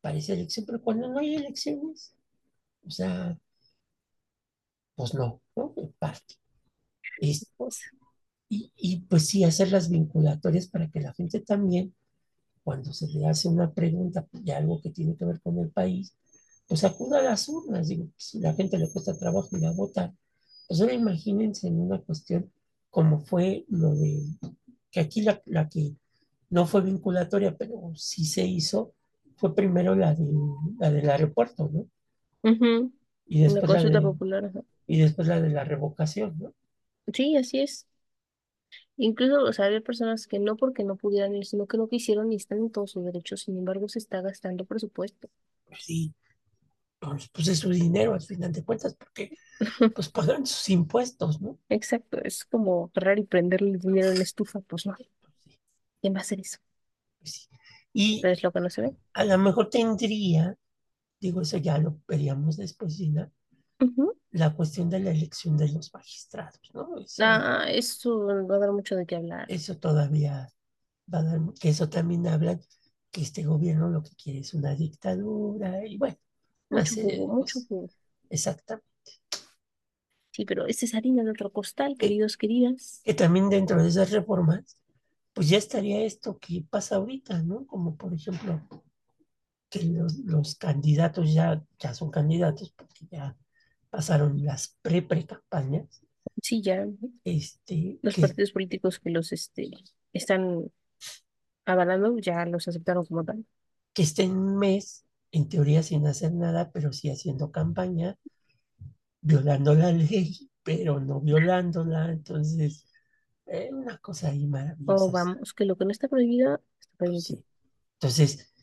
para 0.06 0.20
esa 0.20 0.34
elección, 0.34 0.68
pero 0.68 0.80
cuando 0.84 1.08
no 1.08 1.18
hay 1.20 1.34
elecciones, 1.34 2.14
o 2.86 2.92
sea, 2.92 3.38
pues 4.96 5.14
no, 5.14 5.42
¿no? 5.56 5.74
En 5.78 5.92
parte. 5.94 6.36
Es, 7.22 7.48
O 7.58 7.72
sea, 7.72 7.90
y, 8.50 8.72
y 8.78 9.02
pues 9.02 9.28
sí, 9.28 9.44
hacer 9.44 9.72
las 9.72 9.90
vinculatorias 9.90 10.68
para 10.68 10.90
que 10.92 11.02
la 11.02 11.14
gente 11.14 11.42
también, 11.42 11.96
cuando 12.64 12.94
se 12.94 13.08
le 13.10 13.28
hace 13.28 13.48
una 13.50 13.74
pregunta 13.74 14.28
de 14.34 14.54
algo 14.54 14.82
que 14.82 14.92
tiene 14.92 15.16
que 15.18 15.26
ver 15.26 15.42
con 15.42 15.60
el 15.60 15.72
país, 15.72 16.16
pues 16.68 16.84
acuda 16.84 17.20
a 17.20 17.24
las 17.24 17.50
urnas. 17.50 17.90
Digo, 17.90 18.10
si 18.18 18.40
la 18.40 18.54
gente 18.56 18.78
le 18.80 18.90
cuesta 18.90 19.18
trabajo 19.18 19.58
ir 19.58 19.66
a 19.68 19.72
votar, 19.72 20.14
pues 20.68 20.82
ahora 20.82 20.94
imagínense 20.94 21.68
en 21.68 21.80
una 21.82 22.02
cuestión 22.02 22.52
como 22.92 23.20
fue 23.22 23.66
lo 23.70 23.96
de, 23.96 24.24
que 24.92 25.00
aquí 25.02 25.22
la, 25.22 25.42
la 25.46 25.70
que 25.70 25.96
no 26.50 26.68
fue 26.68 26.82
vinculatoria, 26.82 27.58
pero 27.58 27.94
sí 27.96 28.26
se 28.26 28.46
hizo, 28.46 28.94
fue 29.38 29.56
primero 29.56 29.96
la, 29.96 30.14
de, 30.16 30.26
la 30.80 30.92
del 30.92 31.10
aeropuerto, 31.10 31.70
¿no? 31.72 31.88
ujú, 32.44 32.94
Y 33.28 33.44
después 33.44 33.72
la 33.72 33.84
de, 33.84 34.00
popular. 34.02 34.46
ajá. 34.46 34.62
y 34.88 35.00
después 35.02 35.28
la 35.28 35.42
de 35.42 35.50
la 35.50 35.64
revocación, 35.64 36.38
¿no? 36.40 36.54
Sí, 37.14 37.36
así 37.38 37.60
es. 37.62 37.88
Incluso, 38.98 39.44
o 39.44 39.54
sea, 39.54 39.66
había 39.66 39.80
personas 39.82 40.28
que 40.28 40.40
no 40.40 40.56
porque 40.58 40.84
no 40.84 40.96
pudieran 40.98 41.34
ir, 41.36 41.46
sino 41.46 41.66
que 41.68 41.78
no 41.78 41.88
quisieron 41.90 42.32
y 42.32 42.36
están 42.38 42.60
en 42.60 42.72
todos 42.72 42.92
sus 42.92 43.06
derechos. 43.06 43.42
Sin 43.42 43.58
embargo, 43.58 43.88
se 43.90 44.00
está 44.00 44.22
gastando 44.22 44.66
presupuesto. 44.66 45.30
Pues 45.66 45.84
sí, 45.84 46.14
pues, 47.00 47.30
pues 47.30 47.48
es 47.50 47.60
su 47.60 47.70
dinero 47.72 48.14
al 48.14 48.22
final 48.22 48.52
de 48.54 48.64
cuentas, 48.66 48.96
porque 48.96 49.34
pues 49.94 50.10
pagan 50.10 50.46
sus 50.48 50.70
impuestos, 50.70 51.42
¿no? 51.42 51.60
Exacto, 51.70 52.20
es 52.24 52.46
como 52.46 52.92
agarrar 52.96 53.20
y 53.20 53.24
prenderle 53.26 53.70
el 53.72 53.80
dinero 53.80 54.12
en 54.12 54.18
la 54.18 54.24
estufa. 54.24 54.62
Pues 54.62 54.86
no, 54.86 54.96
¿quién 56.02 56.14
va 56.14 56.20
a 56.20 56.22
hacer 56.22 56.40
eso? 56.40 56.60
pues 57.20 57.32
sí. 57.34 57.48
Y 57.96 58.22
es 58.24 58.44
lo 58.44 58.52
que 58.52 58.60
no 58.60 58.70
se 58.70 58.82
ve. 58.82 58.96
a 59.14 59.26
lo 59.26 59.38
mejor 59.40 59.70
tendría, 59.70 60.58
digo, 61.22 61.42
eso 61.42 61.58
ya 61.58 61.78
lo 61.80 62.02
veríamos 62.08 62.58
después, 62.58 62.96
Gina, 62.98 63.32
Ujú. 63.80 64.16
la 64.34 64.54
cuestión 64.56 64.88
de 64.92 65.00
la 65.00 65.10
elección 65.12 65.58
de 65.58 65.70
los 65.70 65.92
magistrados, 65.94 66.60
¿no? 66.76 67.00
Eso, 67.00 67.26
Ah, 67.26 67.66
eso 67.70 68.26
va 68.26 68.56
a 68.56 68.60
dar 68.60 68.72
mucho 68.72 68.96
de 68.96 69.06
qué 69.06 69.16
hablar. 69.18 69.52
eso 69.56 69.78
todavía 69.78 70.50
va 71.14 71.20
a 71.20 71.24
dar, 71.24 71.40
que 71.62 71.70
eso 71.70 71.90
también 71.90 72.28
habla 72.28 72.60
que 73.12 73.22
este 73.22 73.44
gobierno 73.46 73.90
lo 73.90 74.04
que 74.04 74.16
quiere 74.16 74.40
es 74.40 74.54
una 74.54 74.76
dictadura 74.76 75.86
y 75.88 75.98
bueno, 75.98 76.18
Mucho 76.70 76.96
jugo, 76.96 77.28
mucho 77.28 77.60
jugo. 77.68 77.90
Exactamente. 78.30 78.86
Sí, 80.32 80.46
pero 80.46 80.68
esa 80.68 80.86
es 80.86 80.94
harina 80.94 81.24
de 81.24 81.32
otro 81.32 81.52
costal, 81.52 81.98
Que, 81.98 82.08
queridos, 82.08 82.38
queridas. 82.38 83.06
que 83.06 83.14
también 83.16 83.50
dentro 83.50 83.82
de 83.82 83.90
esas 83.90 84.12
reformas, 84.12 84.78
pues 85.36 85.50
ya 85.50 85.60
estaría 85.60 86.04
esto 86.06 86.40
que 86.40 86.66
pasa 86.70 86.98
ahorita, 86.98 87.44
¿no? 87.44 87.68
Como 87.68 87.98
por 87.98 88.14
ejemplo, 88.16 88.68
que 89.70 89.84
los, 89.84 90.18
los 90.20 90.56
candidatos 90.56 91.34
ya, 91.34 91.64
ya 91.80 91.94
son 91.94 92.12
candidatos 92.12 92.72
porque 92.72 93.08
ya 93.12 93.38
pasaron 93.92 94.44
las 94.46 94.78
pre-pre-campañas, 94.82 96.02
Sí, 96.42 96.62
ya 96.62 96.88
este, 97.24 98.00
los 98.02 98.16
que, 98.16 98.22
partidos 98.22 98.52
políticos 98.52 99.00
que 99.00 99.10
los 99.10 99.32
este, 99.32 99.70
están 100.14 100.72
avalando 101.66 102.18
ya 102.20 102.46
los 102.46 102.68
aceptaron 102.68 103.06
como 103.06 103.24
tal. 103.24 103.46
que 103.94 104.04
estén 104.04 104.32
un 104.38 104.58
mes, 104.58 105.06
en 105.32 105.50
teoría 105.50 105.82
sin 105.84 106.06
hacer 106.08 106.32
nada, 106.34 106.72
pero 106.72 106.94
sí 106.94 107.10
haciendo 107.10 107.52
campaña, 107.52 108.18
violando 109.22 109.74
la 109.76 109.92
ley, 109.92 110.50
pero 110.64 111.00
no 111.00 111.20
violándola, 111.22 112.12
entonces, 112.12 112.86
eh, 113.48 113.70
una 113.74 113.98
cosa 114.00 114.30
ahí 114.30 114.46
O 114.88 114.96
maravillosa. 114.96 115.16
vamos, 115.16 115.54
que 115.56 115.66
lo 115.66 115.78
que 115.78 115.86
no 115.86 115.92
está 115.92 116.08
prohibido 116.08 116.56
está 116.82 116.96
permitido. 116.98 117.40
sí. 117.40 117.46
Entonces, 117.96 118.54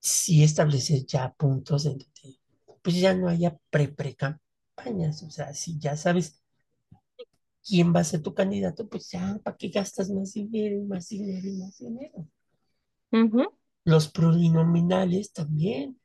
sí 0.00 0.42
establecer 0.44 1.06
ya 1.06 1.32
puntos 1.34 1.86
en 1.86 1.98
donde 1.98 2.40
pues 2.82 2.96
ya 3.00 3.14
no 3.14 3.28
haya 3.28 3.58
pre-pre-campañas, 3.70 5.22
o 5.24 5.30
sea, 5.30 5.54
si 5.54 5.78
ya 5.78 5.96
sabes 5.96 6.42
quién 7.66 7.88
va 7.94 8.00
a 8.00 8.04
ser 8.04 8.22
tu 8.22 8.32
candidato, 8.34 8.88
pues 8.88 9.10
ya, 9.10 9.40
¿para 9.42 9.56
qué 9.56 9.68
gastas 9.68 10.08
más 10.10 10.32
dinero 10.34 10.76
y 10.76 10.82
más 10.84 11.08
dinero 11.08 11.48
y 11.48 11.52
más 11.58 11.78
dinero? 11.78 12.28
Ujú, 13.12 13.48
Los 13.86 14.08
plurinominales 14.10 15.32
también, 15.32 15.98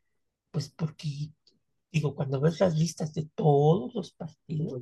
pues 0.51 0.69
porque, 0.69 1.31
digo, 1.91 2.15
cuando 2.15 2.41
ves 2.41 2.59
las 2.61 2.77
listas 2.77 3.13
de 3.13 3.25
todos 3.35 3.95
los 3.95 4.11
partidos, 4.13 4.81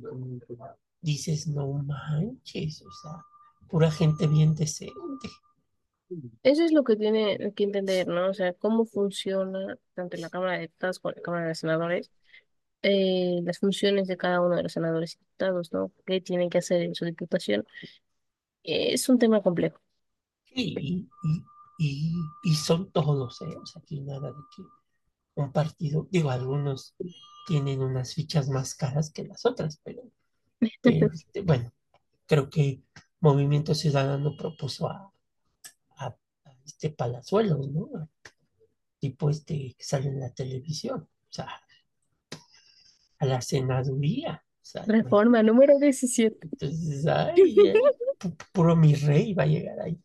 dices, 1.00 1.46
no 1.48 1.68
manches, 1.84 2.82
o 2.82 2.92
sea, 2.92 3.24
pura 3.68 3.90
gente 3.90 4.26
bien 4.26 4.54
decente. 4.54 5.28
Eso 6.42 6.64
es 6.64 6.72
lo 6.72 6.84
que 6.84 6.96
tiene 6.96 7.52
que 7.54 7.64
entender, 7.64 8.06
¿no? 8.08 8.30
O 8.30 8.34
sea, 8.34 8.54
cómo 8.54 8.84
funciona 8.86 9.76
tanto 9.94 10.16
la 10.16 10.30
Cámara 10.30 10.54
de 10.54 10.60
Diputados 10.62 10.98
como 11.00 11.12
la 11.14 11.22
Cámara 11.22 11.48
de 11.48 11.54
Senadores, 11.54 12.10
eh, 12.82 13.40
las 13.44 13.58
funciones 13.60 14.08
de 14.08 14.16
cada 14.18 14.40
uno 14.42 14.56
de 14.56 14.62
los 14.64 14.72
senadores 14.72 15.16
y 15.16 15.18
diputados, 15.20 15.72
¿no? 15.72 15.92
¿Qué 16.06 16.20
tienen 16.20 16.50
que 16.50 16.58
hacer 16.58 16.82
en 16.82 16.94
su 16.94 17.04
diputación? 17.06 17.66
Eh, 18.64 18.94
es 18.94 19.08
un 19.08 19.18
tema 19.18 19.42
complejo. 19.42 19.80
Y, 20.54 21.08
y, 21.24 21.44
y, 21.78 22.14
y 22.44 22.54
son 22.54 22.90
todos, 22.92 23.40
¿eh? 23.42 23.56
O 23.62 23.66
sea, 23.66 23.80
aquí 23.82 24.00
nada 24.00 24.28
de 24.32 24.38
que 24.54 24.62
un 25.36 25.52
partido, 25.52 26.08
digo, 26.10 26.30
algunos 26.30 26.94
tienen 27.46 27.82
unas 27.82 28.14
fichas 28.14 28.48
más 28.50 28.74
caras 28.74 29.12
que 29.12 29.24
las 29.24 29.46
otras, 29.46 29.80
pero 29.84 30.02
este, 30.60 31.42
bueno, 31.42 31.72
creo 32.26 32.50
que 32.50 32.82
Movimiento 33.20 33.74
Ciudadano 33.74 34.36
propuso 34.36 34.88
a, 34.88 35.12
a, 35.96 36.06
a 36.06 36.52
este 36.64 36.90
Palazuelos, 36.90 37.68
¿no? 37.70 38.08
Tipo 39.00 39.30
este 39.30 39.74
que 39.76 39.84
sale 39.84 40.08
en 40.08 40.20
la 40.20 40.30
televisión, 40.30 41.00
o 41.02 41.32
sea, 41.32 41.48
a 43.20 43.26
la 43.26 43.40
senaduría, 43.40 44.44
o 44.44 44.64
sea, 44.64 44.82
imagínate. 44.82 45.02
Reforma 45.04 45.42
número 45.42 45.78
17. 45.78 46.38
Entonces, 46.42 47.06
ay, 47.06 47.56
eh, 47.66 47.74
pu- 48.18 48.36
puro 48.52 48.76
mi 48.76 48.94
rey 48.94 49.34
va 49.34 49.44
a 49.44 49.46
llegar 49.46 49.80
ahí. 49.80 49.98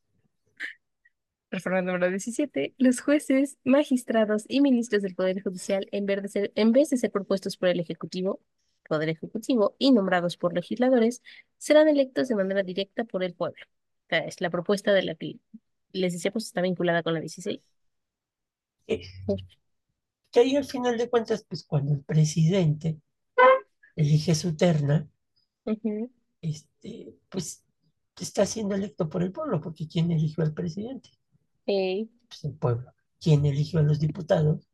Reforma 1.51 1.81
número 1.83 2.09
17. 2.09 2.73
Los 2.79 2.99
jueces, 3.01 3.57
magistrados 3.63 4.45
y 4.47 4.61
ministros 4.61 5.03
del 5.03 5.13
Poder 5.13 5.41
Judicial, 5.43 5.87
en 5.91 6.05
vez 6.07 6.23
de 6.23 6.27
ser, 6.29 6.51
en 6.55 6.71
vez 6.71 6.89
de 6.89 6.97
ser 6.97 7.11
propuestos 7.11 7.57
por 7.57 7.69
el 7.69 7.79
Ejecutivo, 7.79 8.39
Poder 8.87 9.09
Ejecutivo, 9.09 9.75
y 9.79 9.91
nombrados 9.91 10.37
por 10.37 10.53
legisladores, 10.53 11.21
serán 11.57 11.87
electos 11.87 12.27
de 12.27 12.35
manera 12.35 12.63
directa 12.63 13.03
por 13.03 13.23
el 13.23 13.33
pueblo. 13.33 13.63
O 14.05 14.09
sea, 14.09 14.19
es 14.19 14.41
la 14.41 14.49
propuesta 14.49 14.93
de 14.93 15.03
la 15.03 15.15
que 15.15 15.39
les 15.91 16.13
decía, 16.13 16.31
pues 16.31 16.45
está 16.45 16.61
vinculada 16.61 17.03
con 17.03 17.13
la 17.13 17.19
16. 17.19 17.59
Eh, 18.87 19.01
que 20.31 20.39
ahí 20.39 20.55
al 20.55 20.65
final 20.65 20.97
de 20.97 21.09
cuentas, 21.09 21.45
pues 21.47 21.63
cuando 21.63 21.93
el 21.93 22.03
presidente 22.03 22.99
elige 23.95 24.35
su 24.35 24.55
terna, 24.55 25.07
este, 26.41 27.15
pues 27.29 27.63
está 28.19 28.45
siendo 28.45 28.75
electo 28.75 29.09
por 29.09 29.23
el 29.23 29.31
pueblo, 29.31 29.61
porque 29.61 29.87
¿quién 29.87 30.11
eligió 30.11 30.43
al 30.43 30.53
presidente? 30.53 31.09
Pues 32.27 32.43
el 32.43 32.53
pueblo. 32.53 32.91
¿Quién 33.19 33.45
eligió 33.45 33.79
a 33.79 33.83
los 33.83 33.99
diputados? 33.99 34.67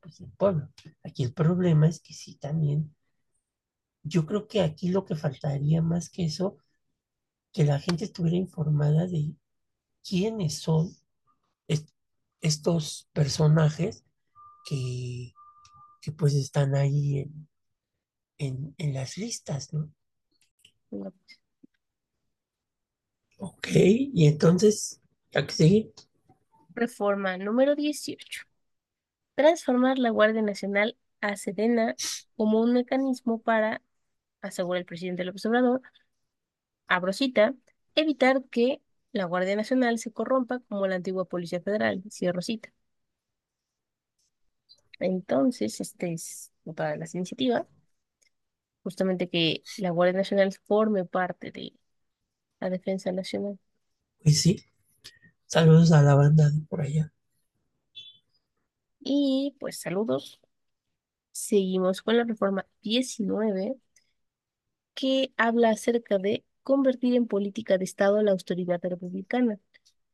Pues 0.00 0.20
el 0.20 0.30
pueblo. 0.32 0.68
Aquí 1.02 1.24
el 1.24 1.32
problema 1.32 1.88
es 1.88 2.00
que 2.00 2.12
sí 2.12 2.36
también, 2.36 2.94
yo 4.08 4.26
creo 4.26 4.48
que 4.48 4.62
aquí 4.62 4.88
lo 4.90 5.04
que 5.04 5.16
faltaría 5.16 5.82
más 5.82 6.10
que 6.10 6.24
eso, 6.26 6.58
que 7.52 7.64
la 7.64 7.80
gente 7.80 8.04
estuviera 8.06 8.36
informada 8.38 9.06
de 9.06 9.34
quiénes 10.08 10.58
son 10.60 10.96
est- 11.68 11.90
estos 12.42 13.08
personajes 13.14 14.04
que, 14.68 15.34
que 16.02 16.12
pues 16.12 16.34
están 16.34 16.74
ahí 16.76 17.20
en, 17.20 17.48
en, 18.38 18.74
en 18.78 18.94
las 18.94 19.16
listas, 19.18 19.72
¿no? 19.72 19.92
no. 20.90 21.12
Ok, 23.38 23.66
y 23.72 24.26
entonces, 24.28 25.00
¿a 25.34 25.44
qué 25.46 25.52
seguir? 25.52 25.92
Reforma 26.74 27.36
número 27.38 27.74
18. 27.76 28.42
Transformar 29.36 29.98
la 29.98 30.10
Guardia 30.10 30.42
Nacional 30.42 30.98
a 31.22 31.36
Sedena 31.36 31.96
como 32.36 32.60
un 32.62 32.72
mecanismo 32.74 33.40
para, 33.42 33.82
asegura 34.42 34.78
el 34.78 34.84
presidente 34.86 35.24
López 35.24 35.46
Obrador, 35.46 35.82
abro 36.86 37.12
cita, 37.12 37.54
evitar 37.94 38.44
que 38.50 38.82
la 39.12 39.24
Guardia 39.24 39.56
Nacional 39.56 39.98
se 39.98 40.12
corrompa 40.12 40.60
como 40.68 40.86
la 40.86 40.96
antigua 40.96 41.24
Policía 41.26 41.60
Federal, 41.60 42.02
cierro 42.10 42.42
cita. 42.42 42.70
Entonces, 45.00 45.80
este 45.80 46.12
es 46.12 46.52
otra 46.64 46.90
de 46.90 46.98
las 46.98 47.14
iniciativas, 47.14 47.66
justamente 48.82 49.28
que 49.28 49.62
la 49.78 49.90
Guardia 49.90 50.18
Nacional 50.18 50.52
forme 50.66 51.04
parte 51.04 51.50
de 51.52 51.74
la 52.60 52.70
Defensa 52.70 53.12
Nacional. 53.12 53.58
Pues 54.22 54.40
sí, 54.42 54.62
saludos 55.46 55.92
a 55.92 56.02
la 56.02 56.14
banda 56.16 56.50
de 56.50 56.62
por 56.68 56.82
allá. 56.82 57.12
Y 59.00 59.56
pues 59.60 59.80
saludos. 59.80 60.40
Seguimos 61.32 62.02
con 62.02 62.16
la 62.16 62.24
reforma 62.24 62.66
19 62.82 63.76
que 64.98 65.32
habla 65.36 65.70
acerca 65.70 66.18
de 66.18 66.44
convertir 66.64 67.14
en 67.14 67.28
política 67.28 67.78
de 67.78 67.84
Estado 67.84 68.20
la 68.22 68.32
autoridad 68.32 68.80
republicana. 68.82 69.60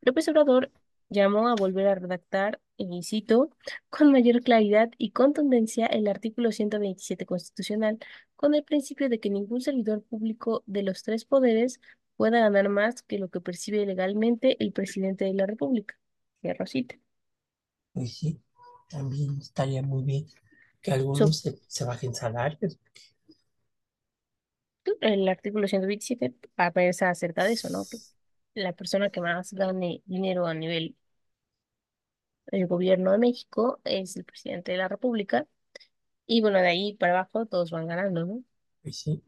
López 0.02 0.28
Obrador 0.28 0.70
llamó 1.10 1.48
a 1.48 1.54
volver 1.56 1.86
a 1.88 1.94
redactar, 1.94 2.60
y 2.76 3.02
cito, 3.02 3.50
con 3.90 4.12
mayor 4.12 4.42
claridad 4.42 4.90
y 4.98 5.12
contundencia 5.12 5.86
el 5.86 6.08
artículo 6.08 6.52
127 6.52 7.26
constitucional, 7.26 7.98
con 8.36 8.54
el 8.54 8.64
principio 8.64 9.08
de 9.08 9.20
que 9.20 9.30
ningún 9.30 9.62
servidor 9.62 10.02
público 10.02 10.62
de 10.66 10.82
los 10.82 11.02
tres 11.02 11.24
poderes 11.24 11.80
pueda 12.16 12.40
ganar 12.40 12.68
más 12.68 13.02
que 13.02 13.18
lo 13.18 13.30
que 13.30 13.40
percibe 13.40 13.86
legalmente 13.86 14.56
el 14.62 14.72
presidente 14.72 15.24
de 15.24 15.34
la 15.34 15.46
República. 15.46 15.98
Cierro 16.42 16.66
cita. 16.66 16.96
Pues 17.92 18.16
sí, 18.18 18.40
también 18.88 19.38
estaría 19.40 19.82
muy 19.82 20.02
bien 20.04 20.26
que 20.82 20.92
So, 21.12 21.24
algunos 21.24 21.38
se, 21.40 21.58
se 21.66 21.84
bajen 21.84 22.14
salarios. 22.14 22.78
El 25.00 25.28
artículo 25.28 25.68
127 25.68 26.34
versa 26.74 27.10
acerca 27.10 27.44
de 27.44 27.52
eso, 27.54 27.70
¿no? 27.70 27.88
Que 27.88 28.00
la 28.54 28.72
persona 28.74 29.10
que 29.10 29.20
más 29.20 29.52
gane 29.52 30.02
dinero 30.06 30.46
a 30.46 30.54
nivel 30.54 30.96
del 32.46 32.66
gobierno 32.66 33.12
de 33.12 33.18
México 33.18 33.80
es 33.84 34.16
el 34.16 34.24
presidente 34.24 34.72
de 34.72 34.78
la 34.78 34.88
República. 34.88 35.46
Y 36.26 36.40
bueno, 36.42 36.58
de 36.60 36.68
ahí 36.68 36.94
para 36.96 37.14
abajo 37.20 37.46
todos 37.46 37.70
van 37.72 37.86
ganando, 37.88 38.26
¿no? 38.26 38.44
Pues 38.82 38.98
sí, 39.00 39.20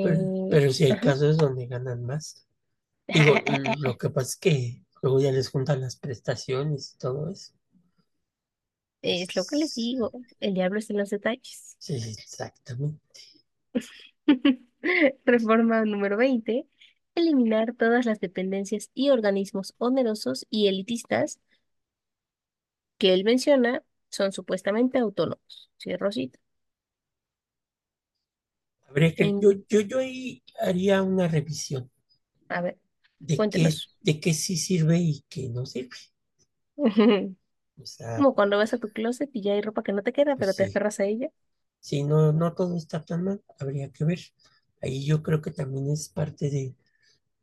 pero, 0.00 0.16
Eh, 0.16 0.30
pero 0.48 0.72
sí 0.72 0.84
hay 0.84 0.98
ajá. 0.98 1.00
casos 1.00 1.38
donde 1.38 1.66
ganan 1.66 2.04
más. 2.04 2.46
Digo, 3.12 3.42
lo 3.46 3.98
que 3.98 4.10
pasa 4.10 4.30
es 4.30 4.36
que 4.38 4.84
luego 5.02 5.20
ya 5.20 5.32
les 5.32 5.50
juntan 5.50 5.80
las 5.82 5.96
prestaciones 5.96 6.94
y 6.94 6.98
todo 6.98 7.30
eso. 7.30 7.54
Es 9.02 9.36
lo 9.36 9.46
que 9.46 9.54
les 9.56 9.74
Es- 9.74 9.76
digo, 9.76 10.10
el 10.40 10.54
diablo 10.54 10.80
está 10.80 10.92
en 10.94 10.98
los 10.98 11.10
detalles. 11.10 11.78
sí, 11.78 11.94
exactamente. 12.18 13.20
Reforma 15.24 15.84
número 15.84 16.16
20. 16.16 16.66
Eliminar 17.14 17.74
todas 17.76 18.06
las 18.06 18.20
dependencias 18.20 18.90
y 18.94 19.10
organismos 19.10 19.74
onerosos 19.78 20.46
y 20.50 20.66
elitistas 20.68 21.40
que 22.98 23.14
él 23.14 23.24
menciona 23.24 23.82
son 24.10 24.32
supuestamente 24.32 24.98
autónomos. 24.98 25.70
Cierro 25.78 26.10
cita. 26.12 26.38
Habría 28.88 29.14
que, 29.14 29.36
yo, 29.38 29.50
En- 29.50 29.64
yo, 29.68 29.80
yo 29.82 29.98
ahí 29.98 30.42
haría 30.58 31.02
una 31.02 31.28
revisión 31.28 31.90
a 32.48 32.60
ver, 32.62 32.78
de 33.18 33.48
qué, 33.48 33.68
de 34.02 34.20
qué 34.20 34.34
sí 34.34 34.56
sirve 34.56 34.98
y 34.98 35.24
qué 35.28 35.48
no 35.48 35.66
sirve. 35.66 35.96
O 37.80 37.86
sea, 37.86 38.16
Como 38.16 38.34
cuando 38.34 38.58
vas 38.58 38.74
a 38.74 38.78
tu 38.78 38.92
closet 38.92 39.30
y 39.34 39.42
ya 39.42 39.54
hay 39.54 39.62
ropa 39.62 39.82
que 39.82 39.92
no 39.92 40.02
te 40.02 40.12
queda, 40.12 40.36
pues 40.36 40.38
pero 40.38 40.54
te 40.54 40.64
sí, 40.64 40.64
aferras 40.64 41.00
a 41.00 41.04
ella. 41.06 41.30
Si 41.86 42.02
no, 42.04 42.32
no 42.32 42.54
todo 42.54 42.76
está 42.76 43.04
tan 43.04 43.24
mal, 43.24 43.42
habría 43.60 43.90
que 43.92 44.04
ver. 44.04 44.20
Ahí 44.82 45.04
yo 45.06 45.22
creo 45.22 45.42
que 45.42 45.50
también 45.50 45.90
es 45.90 46.08
parte 46.08 46.50
de, 46.50 46.74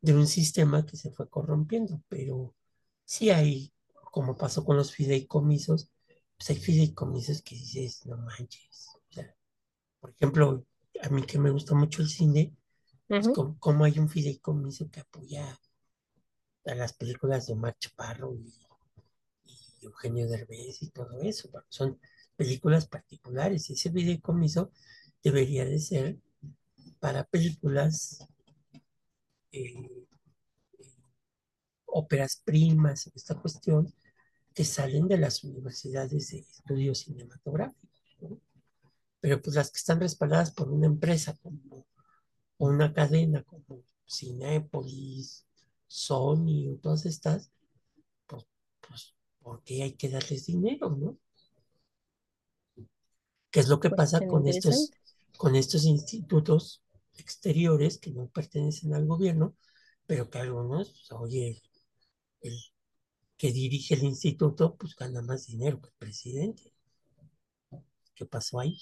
de 0.01 0.13
un 0.15 0.27
sistema 0.27 0.85
que 0.85 0.97
se 0.97 1.11
fue 1.11 1.29
corrompiendo, 1.29 2.01
pero 2.09 2.55
sí 3.05 3.29
hay, 3.31 3.73
como 4.11 4.37
pasó 4.37 4.65
con 4.65 4.77
los 4.77 4.93
fideicomisos, 4.93 5.89
pues 6.37 6.49
hay 6.51 6.57
fideicomisos 6.57 7.41
que 7.43 7.55
dices, 7.55 8.05
no 8.07 8.17
manches. 8.17 8.89
O 9.11 9.13
sea, 9.13 9.35
por 10.01 10.11
ejemplo, 10.11 10.65
a 11.03 11.09
mí 11.09 11.23
que 11.23 11.39
me 11.39 11.51
gusta 11.51 11.75
mucho 11.75 12.01
el 12.03 12.09
cine, 12.09 12.55
Ujú, 13.09 13.31
como, 13.33 13.57
como 13.59 13.85
hay 13.85 13.99
un 13.99 14.09
fideicomiso 14.09 14.89
que 14.91 15.01
apoya 15.01 15.59
a 16.65 16.73
las 16.73 16.93
películas 16.93 17.45
de 17.45 17.53
Omar 17.53 17.77
Chaparro 17.77 18.33
y, 18.33 18.51
y 19.45 19.85
Eugenio 19.85 20.27
Derbez 20.27 20.81
y 20.81 20.89
todo 20.89 21.21
eso, 21.21 21.49
son 21.69 21.99
películas 22.41 22.87
particulares. 22.87 23.69
Ese 23.69 23.91
fideicomiso 23.91 24.71
debería 25.23 25.63
de 25.63 25.77
ser 25.77 26.17
para 26.99 27.23
películas, 27.23 28.27
eh, 29.51 30.07
óperas 31.85 32.41
primas, 32.43 33.11
esta 33.13 33.35
cuestión, 33.35 33.93
que 34.55 34.65
salen 34.65 35.07
de 35.07 35.19
las 35.19 35.43
universidades 35.43 36.31
de 36.31 36.39
estudios 36.39 36.99
cinematográficos, 37.01 38.17
¿no? 38.21 38.39
Pero 39.19 39.39
pues 39.39 39.55
las 39.55 39.69
que 39.69 39.77
están 39.77 39.99
respaldadas 39.99 40.51
por 40.51 40.71
una 40.71 40.87
empresa 40.87 41.37
como, 41.43 41.85
una 42.57 42.91
cadena 42.91 43.43
como 43.43 43.83
Cinépolis, 44.09 45.45
Sony 45.85 46.79
todas 46.81 47.05
estas, 47.05 47.51
pues, 48.25 48.47
pues, 48.79 49.15
¿por 49.43 49.63
qué 49.63 49.83
hay 49.83 49.93
que 49.93 50.09
darles 50.09 50.47
dinero, 50.47 50.89
no? 50.89 51.19
¿Qué 53.51 53.59
es 53.59 53.67
lo 53.67 53.79
que 53.79 53.89
pasa 53.89 54.19
Cuestión 54.19 54.29
con 54.29 54.47
estos, 54.47 54.91
con 55.37 55.55
estos 55.55 55.85
institutos 55.85 56.81
exteriores 57.17 57.99
que 57.99 58.11
no 58.11 58.27
pertenecen 58.27 58.93
al 58.93 59.05
gobierno, 59.05 59.55
pero 60.07 60.29
que 60.29 60.39
algunos, 60.39 60.89
pues, 60.91 61.11
oye, 61.11 61.61
el 62.41 62.57
que 63.37 63.51
dirige 63.51 63.95
el 63.95 64.03
instituto, 64.03 64.75
pues 64.75 64.95
gana 64.95 65.21
más 65.21 65.47
dinero 65.47 65.81
que 65.81 65.89
el 65.89 65.95
presidente. 65.95 66.73
¿Qué 68.15 68.25
pasó 68.25 68.59
ahí? 68.59 68.77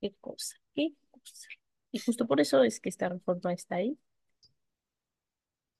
Qué 0.00 0.14
cosa, 0.20 0.56
qué 0.74 0.94
cosa. 1.10 1.48
Y 1.92 1.98
justo 1.98 2.26
por 2.26 2.40
eso 2.40 2.62
es 2.62 2.80
que 2.80 2.88
esta 2.88 3.08
reforma 3.08 3.52
está 3.52 3.76
ahí. 3.76 3.98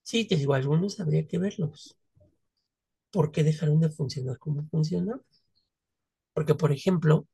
Sí, 0.02 0.24
te 0.26 0.36
digo, 0.36 0.54
algunos 0.54 0.98
habría 1.00 1.26
que 1.26 1.38
verlos. 1.38 1.96
¿Por 3.12 3.30
qué 3.30 3.44
dejaron 3.44 3.78
de 3.80 3.90
funcionar 3.90 4.38
como 4.38 4.66
funcionó? 4.68 5.22
Porque, 6.32 6.54
por 6.56 6.72
ejemplo, 6.72 7.26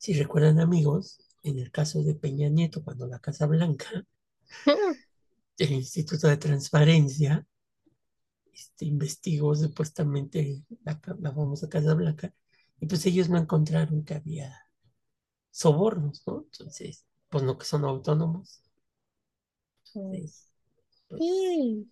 si 0.00 0.14
recuerdan 0.14 0.58
amigos, 0.60 1.20
en 1.44 1.60
el 1.60 1.70
caso 1.72 2.02
de 2.02 2.16
Peña 2.16 2.50
Nieto, 2.50 2.82
cuando 2.84 3.06
la 3.06 3.20
Casa 3.20 3.46
Blanca, 3.46 4.04
el 5.58 5.70
Instituto 5.72 6.26
de 6.26 6.36
Transparencia, 6.38 7.46
este, 8.52 8.84
investigó 8.86 9.54
supuestamente 9.54 10.62
la, 10.84 11.00
la 11.20 11.32
famosa 11.32 11.68
Casa 11.68 11.94
Blanca, 11.94 12.32
y 12.80 12.86
pues 12.86 13.04
ellos 13.06 13.28
no 13.28 13.38
encontraron 13.38 14.04
que 14.04 14.14
había 14.14 14.54
sobornos, 15.50 16.22
¿no? 16.26 16.42
Entonces, 16.52 17.06
pues 17.28 17.44
no 17.44 17.58
que 17.58 17.64
son 17.66 17.84
autónomos. 17.84 18.62
Entonces, 20.10 20.48
pues 21.08 21.24
Sí, 21.24 21.88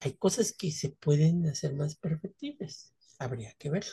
hay 0.00 0.12
cosas 0.14 0.52
que 0.52 0.70
se 0.72 0.90
pueden 0.90 1.46
hacer 1.48 1.74
más 1.74 1.96
perfectibles. 1.96 2.92
Habría 3.18 3.54
que 3.54 3.70
verlo. 3.70 3.92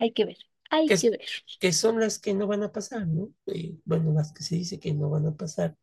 Hay 0.00 0.12
que 0.12 0.24
ver, 0.24 0.36
hay 0.70 0.88
¿Qué, 0.88 0.96
que 0.96 1.10
ver. 1.10 1.20
qué 1.60 1.72
son 1.72 2.00
las 2.00 2.18
que 2.18 2.34
no 2.34 2.46
van 2.46 2.62
a 2.62 2.72
pasar, 2.72 3.06
no? 3.06 3.32
Eh, 3.46 3.76
bueno, 3.84 4.12
las 4.12 4.32
que 4.32 4.42
se 4.42 4.56
dice 4.56 4.80
que 4.80 4.94
no 4.94 5.10
van 5.10 5.26
a 5.26 5.36
pasar. 5.36 5.76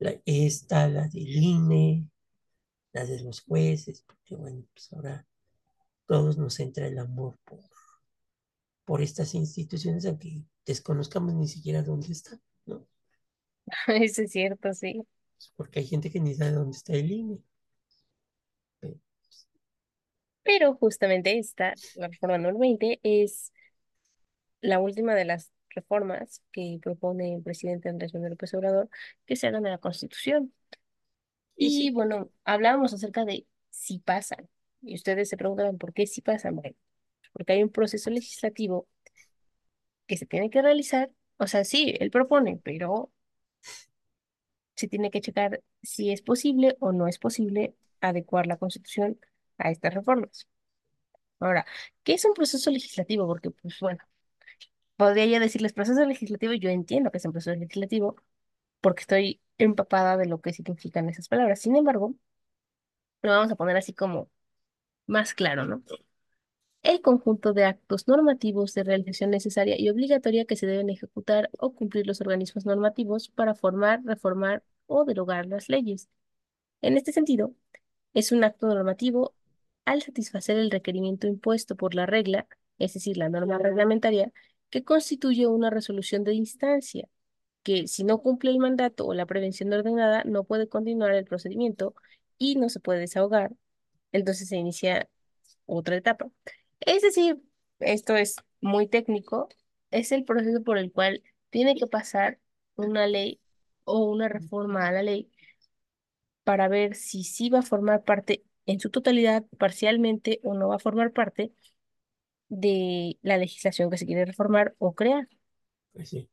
La, 0.00 0.14
esta, 0.26 0.88
la 0.88 1.08
del 1.08 1.28
INE, 1.28 2.08
la 2.92 3.06
de 3.06 3.20
los 3.22 3.42
jueces, 3.42 4.02
porque 4.02 4.36
bueno, 4.36 4.64
pues 4.74 4.92
ahora 4.92 5.26
todos 6.06 6.38
nos 6.38 6.60
entra 6.60 6.86
el 6.88 6.98
amor 6.98 7.38
por, 7.44 7.60
por 8.86 9.02
estas 9.02 9.34
instituciones, 9.34 10.06
aunque 10.06 10.42
desconozcamos 10.64 11.34
ni 11.34 11.46
siquiera 11.46 11.82
dónde 11.82 12.10
están, 12.12 12.40
¿no? 12.64 12.86
Eso 13.88 14.22
es 14.22 14.32
cierto, 14.32 14.72
sí. 14.74 15.06
Porque 15.56 15.80
hay 15.80 15.86
gente 15.86 16.10
que 16.10 16.20
ni 16.20 16.34
sabe 16.34 16.52
dónde 16.52 16.76
está 16.76 16.92
el 16.94 17.10
INE. 17.10 17.38
Pero, 18.80 18.96
Pero 20.42 20.74
justamente 20.76 21.38
esta, 21.38 21.74
la 21.94 22.08
reforma 22.08 22.38
número 22.38 22.58
20, 22.58 23.00
es 23.02 23.52
la 24.60 24.80
última 24.80 25.14
de 25.14 25.24
las 25.24 25.52
reformas 25.70 26.42
que 26.52 26.78
propone 26.82 27.34
el 27.34 27.42
presidente 27.42 27.88
Andrés 27.88 28.14
Manuel 28.14 28.32
López 28.32 28.54
Obrador 28.54 28.88
que 29.26 29.36
se 29.36 29.46
hagan 29.46 29.66
a 29.66 29.70
la 29.70 29.78
Constitución. 29.78 30.52
y 31.56 31.70
sí, 31.70 31.90
bueno, 31.90 32.30
hablábamos 32.44 32.92
acerca 32.94 33.24
de 33.24 33.46
si 33.70 33.98
pasan. 33.98 34.48
Y 34.82 34.94
ustedes 34.94 35.28
se 35.28 35.36
preguntaban 35.36 35.78
por 35.78 35.92
qué 35.92 36.06
si 36.06 36.22
pasan. 36.22 36.56
Bueno, 36.56 36.76
porque 37.32 37.54
hay 37.54 37.62
un 37.62 37.70
proceso 37.70 38.10
legislativo 38.10 38.88
que 40.06 40.16
se 40.16 40.26
tiene 40.26 40.50
que 40.50 40.62
realizar. 40.62 41.10
O 41.38 41.46
sea, 41.46 41.64
sí, 41.64 41.94
él 42.00 42.10
propone, 42.10 42.60
pero 42.64 43.12
se 44.74 44.88
tiene 44.88 45.10
que 45.10 45.20
checar 45.20 45.62
si 45.82 46.10
es 46.12 46.22
posible 46.22 46.76
o 46.80 46.92
no 46.92 47.08
es 47.08 47.18
posible 47.18 47.74
adecuar 48.00 48.46
la 48.46 48.58
Constitución 48.58 49.18
a 49.58 49.70
estas 49.70 49.94
reformas. 49.94 50.48
Ahora, 51.40 51.66
¿qué 52.02 52.14
es 52.14 52.24
un 52.24 52.34
proceso 52.34 52.70
legislativo? 52.70 53.26
Porque, 53.26 53.50
pues 53.50 53.78
bueno, 53.80 54.00
podría 54.96 55.26
yo 55.26 55.40
decirles 55.40 55.72
proceso 55.72 56.04
legislativo, 56.04 56.52
yo 56.54 56.70
entiendo 56.70 57.10
que 57.10 57.18
es 57.18 57.24
un 57.24 57.32
proceso 57.32 57.58
legislativo 57.58 58.16
porque 58.80 59.02
estoy 59.02 59.42
empapada 59.58 60.16
de 60.16 60.26
lo 60.26 60.40
que 60.40 60.52
significan 60.52 61.08
esas 61.08 61.28
palabras. 61.28 61.60
Sin 61.60 61.76
embargo, 61.76 62.14
lo 63.22 63.30
vamos 63.30 63.50
a 63.52 63.56
poner 63.56 63.76
así 63.76 63.92
como 63.92 64.30
más 65.06 65.34
claro, 65.34 65.66
¿no? 65.66 65.82
El 66.82 67.02
conjunto 67.02 67.52
de 67.52 67.64
actos 67.64 68.06
normativos 68.08 68.72
de 68.74 68.84
realización 68.84 69.30
necesaria 69.30 69.78
y 69.78 69.90
obligatoria 69.90 70.44
que 70.46 70.56
se 70.56 70.66
deben 70.66 70.88
ejecutar 70.90 71.50
o 71.58 71.74
cumplir 71.74 72.06
los 72.06 72.20
organismos 72.20 72.64
normativos 72.64 73.28
para 73.28 73.54
formar, 73.54 74.02
reformar 74.04 74.62
o 74.86 75.04
derogar 75.04 75.46
las 75.46 75.68
leyes. 75.68 76.08
En 76.82 76.96
este 76.96 77.12
sentido, 77.12 77.54
es 78.14 78.32
un 78.32 78.44
acto 78.44 78.68
normativo 78.68 79.34
al 79.86 80.02
satisfacer 80.02 80.58
el 80.58 80.70
requerimiento 80.70 81.26
impuesto 81.28 81.76
por 81.76 81.94
la 81.94 82.06
regla, 82.06 82.48
es 82.78 82.94
decir, 82.94 83.16
la 83.18 83.28
norma 83.30 83.58
reglamentaria, 83.58 84.32
que 84.70 84.84
constituye 84.84 85.46
una 85.46 85.70
resolución 85.70 86.24
de 86.24 86.34
instancia, 86.34 87.08
que 87.62 87.88
si 87.88 88.04
no 88.04 88.22
cumple 88.22 88.50
el 88.50 88.58
mandato 88.58 89.06
o 89.06 89.14
la 89.14 89.26
prevención 89.26 89.72
ordenada, 89.72 90.24
no 90.24 90.44
puede 90.44 90.68
continuar 90.68 91.12
el 91.14 91.24
procedimiento 91.24 91.94
y 92.38 92.56
no 92.56 92.68
se 92.68 92.80
puede 92.80 93.00
desahogar. 93.00 93.52
Entonces 94.12 94.48
se 94.48 94.56
inicia 94.56 95.08
otra 95.66 95.96
etapa. 95.96 96.30
Es 96.80 97.02
decir, 97.02 97.42
esto 97.80 98.16
es 98.16 98.36
muy 98.60 98.88
técnico, 98.88 99.48
es 99.90 100.12
el 100.12 100.24
proceso 100.24 100.62
por 100.62 100.78
el 100.78 100.92
cual 100.92 101.22
tiene 101.50 101.74
que 101.76 101.86
pasar 101.86 102.40
una 102.76 103.06
ley 103.06 103.40
o 103.84 104.04
una 104.10 104.28
reforma 104.28 104.86
a 104.88 104.92
la 104.92 105.02
ley 105.02 105.30
para 106.44 106.68
ver 106.68 106.94
si 106.94 107.24
sí 107.24 107.50
va 107.50 107.60
a 107.60 107.62
formar 107.62 108.04
parte 108.04 108.44
en 108.66 108.80
su 108.80 108.90
totalidad, 108.90 109.44
parcialmente, 109.58 110.40
o 110.44 110.54
no 110.54 110.68
va 110.68 110.76
a 110.76 110.78
formar 110.78 111.12
parte 111.12 111.52
de 112.48 113.18
la 113.22 113.38
legislación 113.38 113.90
que 113.90 113.98
se 113.98 114.06
quiere 114.06 114.24
reformar 114.24 114.74
o 114.78 114.94
crear. 114.94 115.28
pues 115.92 116.10
sí, 116.10 116.28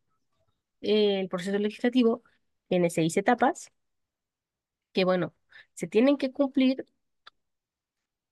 El 0.82 1.30
proceso 1.30 1.58
legislativo 1.58 2.22
tiene 2.68 2.90
seis 2.92 3.18
etapas 3.18 3.72
que, 4.92 5.06
bueno, 5.06 5.34
se 5.74 5.88
tienen 5.88 6.18
que 6.18 6.32
cumplir. 6.32 6.86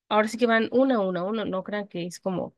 Ahora 0.10 0.28
sí 0.28 0.38
que 0.38 0.46
van 0.46 0.70
una 0.72 0.96
a 0.96 1.00
una, 1.02 1.24
uno, 1.24 1.44
no 1.46 1.64
crean 1.64 1.88
que 1.88 2.06
es 2.06 2.20
como 2.20 2.56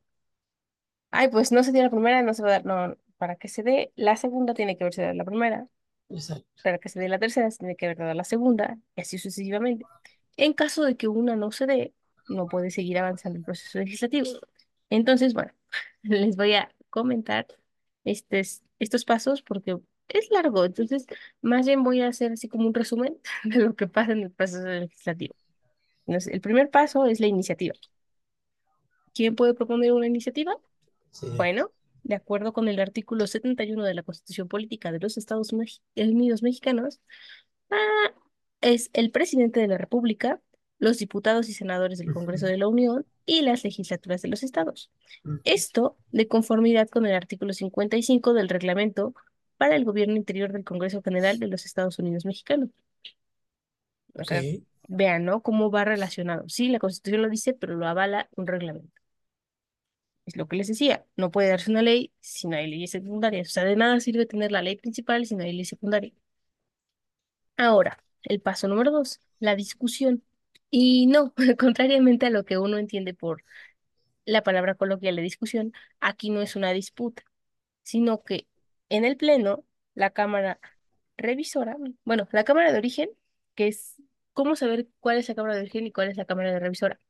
Ay, 1.10 1.28
pues 1.28 1.52
no 1.52 1.62
se 1.62 1.72
dio 1.72 1.82
la 1.82 1.90
primera, 1.90 2.22
no 2.22 2.34
se 2.34 2.42
va 2.42 2.48
a 2.48 2.52
dar. 2.52 2.66
No, 2.66 2.96
para 3.18 3.36
que 3.36 3.48
se 3.48 3.62
dé 3.62 3.92
la 3.96 4.16
segunda 4.16 4.54
tiene 4.54 4.76
que 4.76 4.84
haberse 4.84 5.02
dado 5.02 5.14
la 5.14 5.24
primera. 5.24 5.68
exacto. 6.10 6.46
Para 6.62 6.78
que 6.78 6.88
se 6.88 7.00
dé 7.00 7.08
la 7.08 7.18
tercera 7.18 7.50
se 7.50 7.58
tiene 7.58 7.76
que 7.76 7.86
haber 7.86 7.98
dado 7.98 8.14
la 8.14 8.24
segunda, 8.24 8.78
y 8.96 9.00
así 9.00 9.18
sucesivamente. 9.18 9.84
En 10.36 10.52
caso 10.54 10.84
de 10.84 10.96
que 10.96 11.08
una 11.08 11.36
no 11.36 11.52
se 11.52 11.66
dé, 11.66 11.94
no 12.28 12.46
puede 12.46 12.70
seguir 12.70 12.98
avanzando 12.98 13.38
el 13.38 13.44
proceso 13.44 13.78
legislativo. 13.78 14.28
Entonces, 14.90 15.34
bueno, 15.34 15.52
les 16.02 16.36
voy 16.36 16.54
a 16.54 16.74
comentar 16.90 17.46
estes- 18.04 18.62
estos 18.78 19.04
pasos 19.04 19.42
porque 19.42 19.78
es 20.08 20.30
largo. 20.30 20.64
Entonces, 20.64 21.06
más 21.42 21.66
bien 21.66 21.82
voy 21.82 22.00
a 22.02 22.08
hacer 22.08 22.32
así 22.32 22.48
como 22.48 22.66
un 22.68 22.74
resumen 22.74 23.18
de 23.44 23.58
lo 23.60 23.74
que 23.76 23.86
pasa 23.88 24.12
en 24.12 24.22
el 24.24 24.30
proceso 24.32 24.66
legislativo. 24.68 25.34
Entonces, 26.06 26.34
el 26.34 26.40
primer 26.40 26.70
paso 26.70 27.06
es 27.06 27.20
la 27.20 27.26
iniciativa. 27.28 27.74
¿Quién 29.14 29.36
puede 29.36 29.54
proponer 29.54 29.92
una 29.92 30.06
iniciativa? 30.06 30.56
Sí, 31.10 31.26
Bueno, 31.36 31.72
de 32.02 32.16
acuerdo 32.16 32.52
con 32.52 32.68
el 32.68 32.80
artículo 32.80 33.26
71 33.26 33.84
de 33.84 33.94
la 33.94 34.02
Constitución 34.02 34.48
Política 34.48 34.92
de 34.92 35.00
los 35.00 35.16
Estados 35.18 35.52
Mex- 35.52 35.82
Unidos 35.96 36.42
Mexicanos, 36.42 37.00
ah, 37.70 38.14
es 38.60 38.90
el 38.94 39.10
presidente 39.10 39.60
de 39.60 39.68
la 39.68 39.78
República, 39.78 40.40
los 40.84 40.98
diputados 40.98 41.48
y 41.48 41.54
senadores 41.54 41.98
del 41.98 42.12
Congreso 42.12 42.46
de 42.46 42.58
la 42.58 42.68
Unión 42.68 43.06
y 43.26 43.42
las 43.42 43.64
legislaturas 43.64 44.22
de 44.22 44.28
los 44.28 44.42
estados. 44.42 44.90
Esto 45.44 45.96
de 46.12 46.28
conformidad 46.28 46.88
con 46.88 47.06
el 47.06 47.14
artículo 47.14 47.52
55 47.52 48.34
del 48.34 48.48
reglamento 48.48 49.14
para 49.56 49.76
el 49.76 49.84
gobierno 49.84 50.16
interior 50.16 50.52
del 50.52 50.64
Congreso 50.64 51.02
General 51.02 51.38
de 51.38 51.48
los 51.48 51.64
Estados 51.64 51.98
Unidos 51.98 52.24
Mexicanos. 52.24 52.68
O 54.14 54.22
vean, 54.86 55.24
¿no? 55.24 55.42
Cómo 55.42 55.70
va 55.70 55.84
relacionado. 55.84 56.48
Sí, 56.48 56.68
la 56.68 56.78
Constitución 56.78 57.22
lo 57.22 57.30
dice, 57.30 57.54
pero 57.54 57.74
lo 57.74 57.86
avala 57.86 58.28
un 58.36 58.46
reglamento. 58.46 58.92
Es 60.26 60.36
lo 60.36 60.46
que 60.48 60.56
les 60.56 60.68
decía, 60.68 61.04
no 61.16 61.30
puede 61.30 61.48
darse 61.48 61.70
una 61.70 61.82
ley 61.82 62.12
si 62.20 62.46
no 62.46 62.56
hay 62.56 62.66
leyes 62.68 62.90
secundarias. 62.90 63.48
O 63.48 63.50
sea, 63.52 63.64
de 63.64 63.76
nada 63.76 64.00
sirve 64.00 64.26
tener 64.26 64.52
la 64.52 64.62
ley 64.62 64.76
principal 64.76 65.24
si 65.26 65.34
no 65.34 65.44
hay 65.44 65.52
ley 65.52 65.64
secundaria. 65.64 66.12
Ahora, 67.56 68.02
el 68.22 68.40
paso 68.40 68.68
número 68.68 68.90
dos, 68.90 69.20
la 69.38 69.56
discusión. 69.56 70.22
Y 70.70 71.06
no, 71.06 71.32
contrariamente 71.58 72.26
a 72.26 72.30
lo 72.30 72.44
que 72.44 72.58
uno 72.58 72.78
entiende 72.78 73.14
por 73.14 73.44
la 74.26 74.42
palabra 74.42 74.74
coloquial 74.76 75.16
de 75.16 75.22
discusión, 75.22 75.72
aquí 76.00 76.30
no 76.30 76.42
es 76.42 76.56
una 76.56 76.72
disputa, 76.72 77.24
sino 77.82 78.22
que 78.24 78.48
en 78.90 79.04
el 79.04 79.16
pleno, 79.16 79.64
la 79.94 80.10
Cámara 80.10 80.60
revisora, 81.16 81.76
bueno, 82.04 82.28
la 82.32 82.44
Cámara 82.44 82.72
de 82.72 82.78
origen, 82.78 83.10
que 83.54 83.68
es 83.68 83.96
cómo 84.32 84.56
saber 84.56 84.88
cuál 85.00 85.18
es 85.18 85.28
la 85.28 85.34
Cámara 85.36 85.54
de 85.56 85.62
origen 85.62 85.86
y 85.86 85.92
cuál 85.92 86.10
es 86.10 86.16
la 86.16 86.26
Cámara 86.26 86.52
de 86.52 86.60
revisora. 86.60 87.00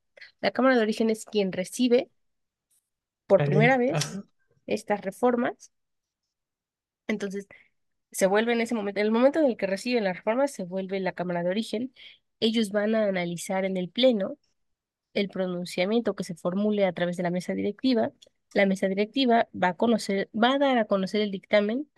La 0.41 0.53
Cámara 0.53 0.77
de 0.77 0.83
origen 0.83 1.11
es 1.11 1.27
quien 1.27 1.53
recibe 1.53 2.11
por 3.27 3.45
primera 3.45 3.77
vez 3.77 4.23
estas 4.66 5.01
reformas 5.03 5.73
Entonces, 7.07 7.47
se 8.12 8.27
vuelve 8.27 8.53
en 8.53 8.61
ese 8.61 8.74
momento, 8.74 9.01
en 9.01 9.07
el 9.07 9.12
momento 9.12 9.41
en 9.41 9.47
el 9.47 9.57
que 9.57 9.66
reciben 9.66 10.05
la 10.05 10.12
reforma, 10.12 10.49
se 10.49 10.65
vuelve 10.65 11.01
la 11.01 11.12
Cámara 11.12 11.43
de 11.43 11.51
Origen. 11.51 11.95
Ellos 12.40 12.70
van 12.70 12.94
a 12.94 13.06
analizar 13.06 13.65
en 13.65 13.77
el 13.77 13.89
Pleno 13.90 14.39
el 15.15 15.28
pronunciamiento 15.31 16.15
que 16.15 16.24
se 16.24 16.35
formule 16.35 16.86
a 16.86 16.93
través 16.93 17.16
de 17.16 17.23
la 17.23 17.31
mesa 17.31 17.55
directiva. 17.55 18.12
La 18.55 18.66
mesa 18.66 18.89
directiva 18.89 19.48
va 19.55 19.69
a 19.70 19.74
conocer, 19.77 20.31
va 20.35 20.55
a 20.55 20.59
dar 20.59 20.78
a 20.78 20.86
conocer 20.86 21.20
el 21.23 21.31
dictamen 21.31 21.89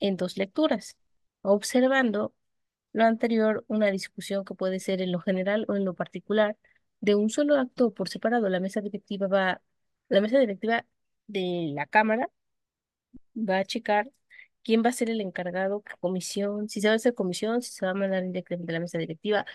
en 0.00 0.16
dos 0.16 0.36
lecturas, 0.36 0.96
observando 1.42 2.34
lo 2.92 3.04
anterior, 3.04 3.64
una 3.68 3.90
discusión 3.90 4.44
que 4.44 4.54
puede 4.54 4.80
ser 4.80 5.02
en 5.02 5.12
lo 5.12 5.20
general 5.20 5.64
o 5.68 5.76
en 5.76 5.84
lo 5.84 5.94
particular 5.94 6.56
de 7.00 7.14
un 7.14 7.30
solo 7.30 7.56
acto 7.58 7.92
por 7.94 8.08
separado. 8.08 8.48
La 8.48 8.60
mesa 8.60 8.80
directiva 8.80 9.26
va, 9.28 9.62
la 10.08 10.20
mesa 10.20 10.38
directiva 10.38 10.86
de 11.26 11.72
la 11.74 11.86
Cámara 11.86 12.30
va 13.36 13.58
a 13.58 13.64
checar 13.64 14.10
quién 14.62 14.82
va 14.84 14.90
a 14.90 14.92
ser 14.92 15.10
el 15.10 15.20
encargado, 15.20 15.82
qué 15.82 15.94
comisión, 16.00 16.68
si 16.68 16.80
se 16.80 16.88
va 16.88 16.94
a 16.94 16.96
hacer 16.96 17.14
comisión, 17.14 17.62
si 17.62 17.72
se 17.72 17.84
va 17.86 17.92
a 17.92 17.94
mandar 17.94 18.22
directamente 18.24 18.72
a 18.72 18.74
la 18.74 18.80
mesa 18.80 18.98
directiva, 18.98 19.46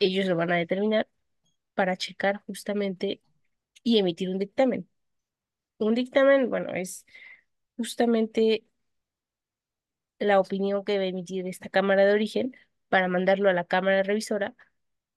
ellos 0.00 0.26
lo 0.26 0.36
van 0.36 0.52
a 0.52 0.56
determinar 0.56 1.08
para 1.74 1.96
checar 1.96 2.42
justamente 2.46 3.22
y 3.84 3.98
emitir 3.98 4.30
un 4.30 4.38
dictamen. 4.40 4.88
Un 5.78 5.94
dictamen, 5.94 6.50
bueno, 6.50 6.74
es 6.74 7.06
justamente 7.76 8.66
la 10.18 10.40
opinión 10.40 10.84
que 10.84 10.92
a 10.98 11.04
emitir 11.04 11.46
esta 11.46 11.68
Cámara 11.68 12.04
de 12.04 12.12
Origen 12.12 12.54
para 12.88 13.08
mandarlo 13.08 13.48
a 13.48 13.52
la 13.52 13.64
Cámara 13.64 14.02
Revisora. 14.02 14.54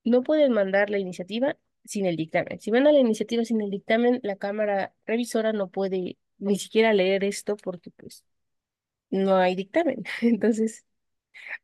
No 0.04 0.24
pueden 0.24 0.54
mandar 0.54 0.90
la 0.90 1.00
iniciativa 1.00 1.58
sin 1.86 2.06
el 2.06 2.18
dictamen. 2.18 2.62
Si 2.62 2.72
mandan 2.72 2.96
la 2.96 3.00
iniciativa 3.02 3.46
sin 3.46 3.62
el 3.62 3.72
dictamen, 3.72 4.20
la 4.24 4.38
Cámara 4.38 4.94
Revisora 5.06 5.54
no 5.54 5.70
puede 5.70 6.18
ni 6.40 6.58
siquiera 6.60 6.94
leer 6.94 7.24
esto 7.24 7.58
porque 7.58 7.92
pues 7.92 8.26
no 9.12 9.38
hay 9.38 9.56
dictamen. 9.56 10.04
Entonces, 10.22 10.86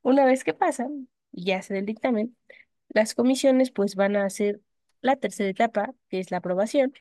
Una 0.02 0.26
vez 0.26 0.44
que 0.44 0.53
pasa, 0.53 0.89
ya 1.31 1.61
se 1.61 1.73
del 1.73 1.85
dictamen, 1.85 2.35
las 2.97 3.13
comisiones 3.13 3.69
pues 3.69 3.95
van 3.95 4.15
a 4.15 4.25
hacer 4.25 4.59
la 5.01 5.17
tercera 5.17 5.49
etapa, 5.49 5.93
que 6.09 6.19
es 6.19 6.31
la 6.31 6.37
aprobación. 6.37 6.93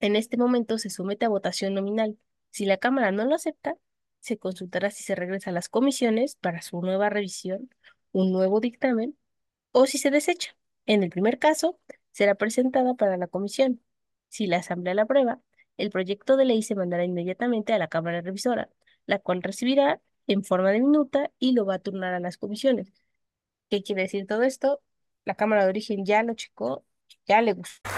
En 0.00 0.16
este 0.16 0.36
momento 0.36 0.78
se 0.78 0.90
somete 0.90 1.26
a 1.26 1.28
votación 1.28 1.74
nominal. 1.74 2.18
Si 2.50 2.64
la 2.66 2.76
Cámara 2.76 3.12
no 3.12 3.24
lo 3.24 3.36
acepta, 3.36 3.76
se 4.18 4.36
consultará 4.36 4.90
si 4.90 5.04
se 5.04 5.14
regresa 5.14 5.50
a 5.50 5.52
las 5.52 5.68
comisiones 5.68 6.34
para 6.36 6.60
su 6.60 6.80
nueva 6.80 7.08
revisión, 7.08 7.70
un 8.10 8.32
nuevo 8.32 8.58
dictamen, 8.58 9.16
o 9.70 9.86
si 9.86 9.98
se 9.98 10.10
desecha. 10.10 10.56
En 10.86 11.04
el 11.04 11.10
primer 11.10 11.38
caso, 11.38 11.78
será 12.10 12.34
presentada 12.34 12.94
para 12.94 13.16
la 13.16 13.28
comisión. 13.28 13.80
Si 14.28 14.48
la 14.48 14.56
Asamblea 14.58 14.94
la 14.94 15.02
aprueba, 15.02 15.40
el 15.76 15.90
proyecto 15.90 16.36
de 16.36 16.46
ley 16.46 16.62
se 16.62 16.74
mandará 16.74 17.04
inmediatamente 17.04 17.74
a 17.74 17.78
la 17.78 17.86
Cámara 17.88 18.22
Revisora, 18.22 18.70
la 19.06 19.20
cual 19.20 19.40
recibirá 19.40 20.00
en 20.26 20.42
forma 20.42 20.72
de 20.72 20.80
minuta 20.80 21.30
y 21.38 21.52
lo 21.52 21.64
va 21.64 21.74
a 21.76 21.78
turnar 21.78 22.14
a 22.14 22.20
las 22.20 22.38
comisiones. 22.38 22.92
¿Qué 23.70 23.82
quiere 23.82 24.02
decir 24.02 24.26
todo 24.26 24.42
esto? 24.42 24.80
La 25.24 25.34
Cámara 25.34 25.64
de 25.64 25.70
Origen 25.70 26.04
ya 26.04 26.22
lo 26.22 26.34
checó, 26.34 26.84
ya 27.26 27.42
le 27.42 27.52
gustó 27.52 27.97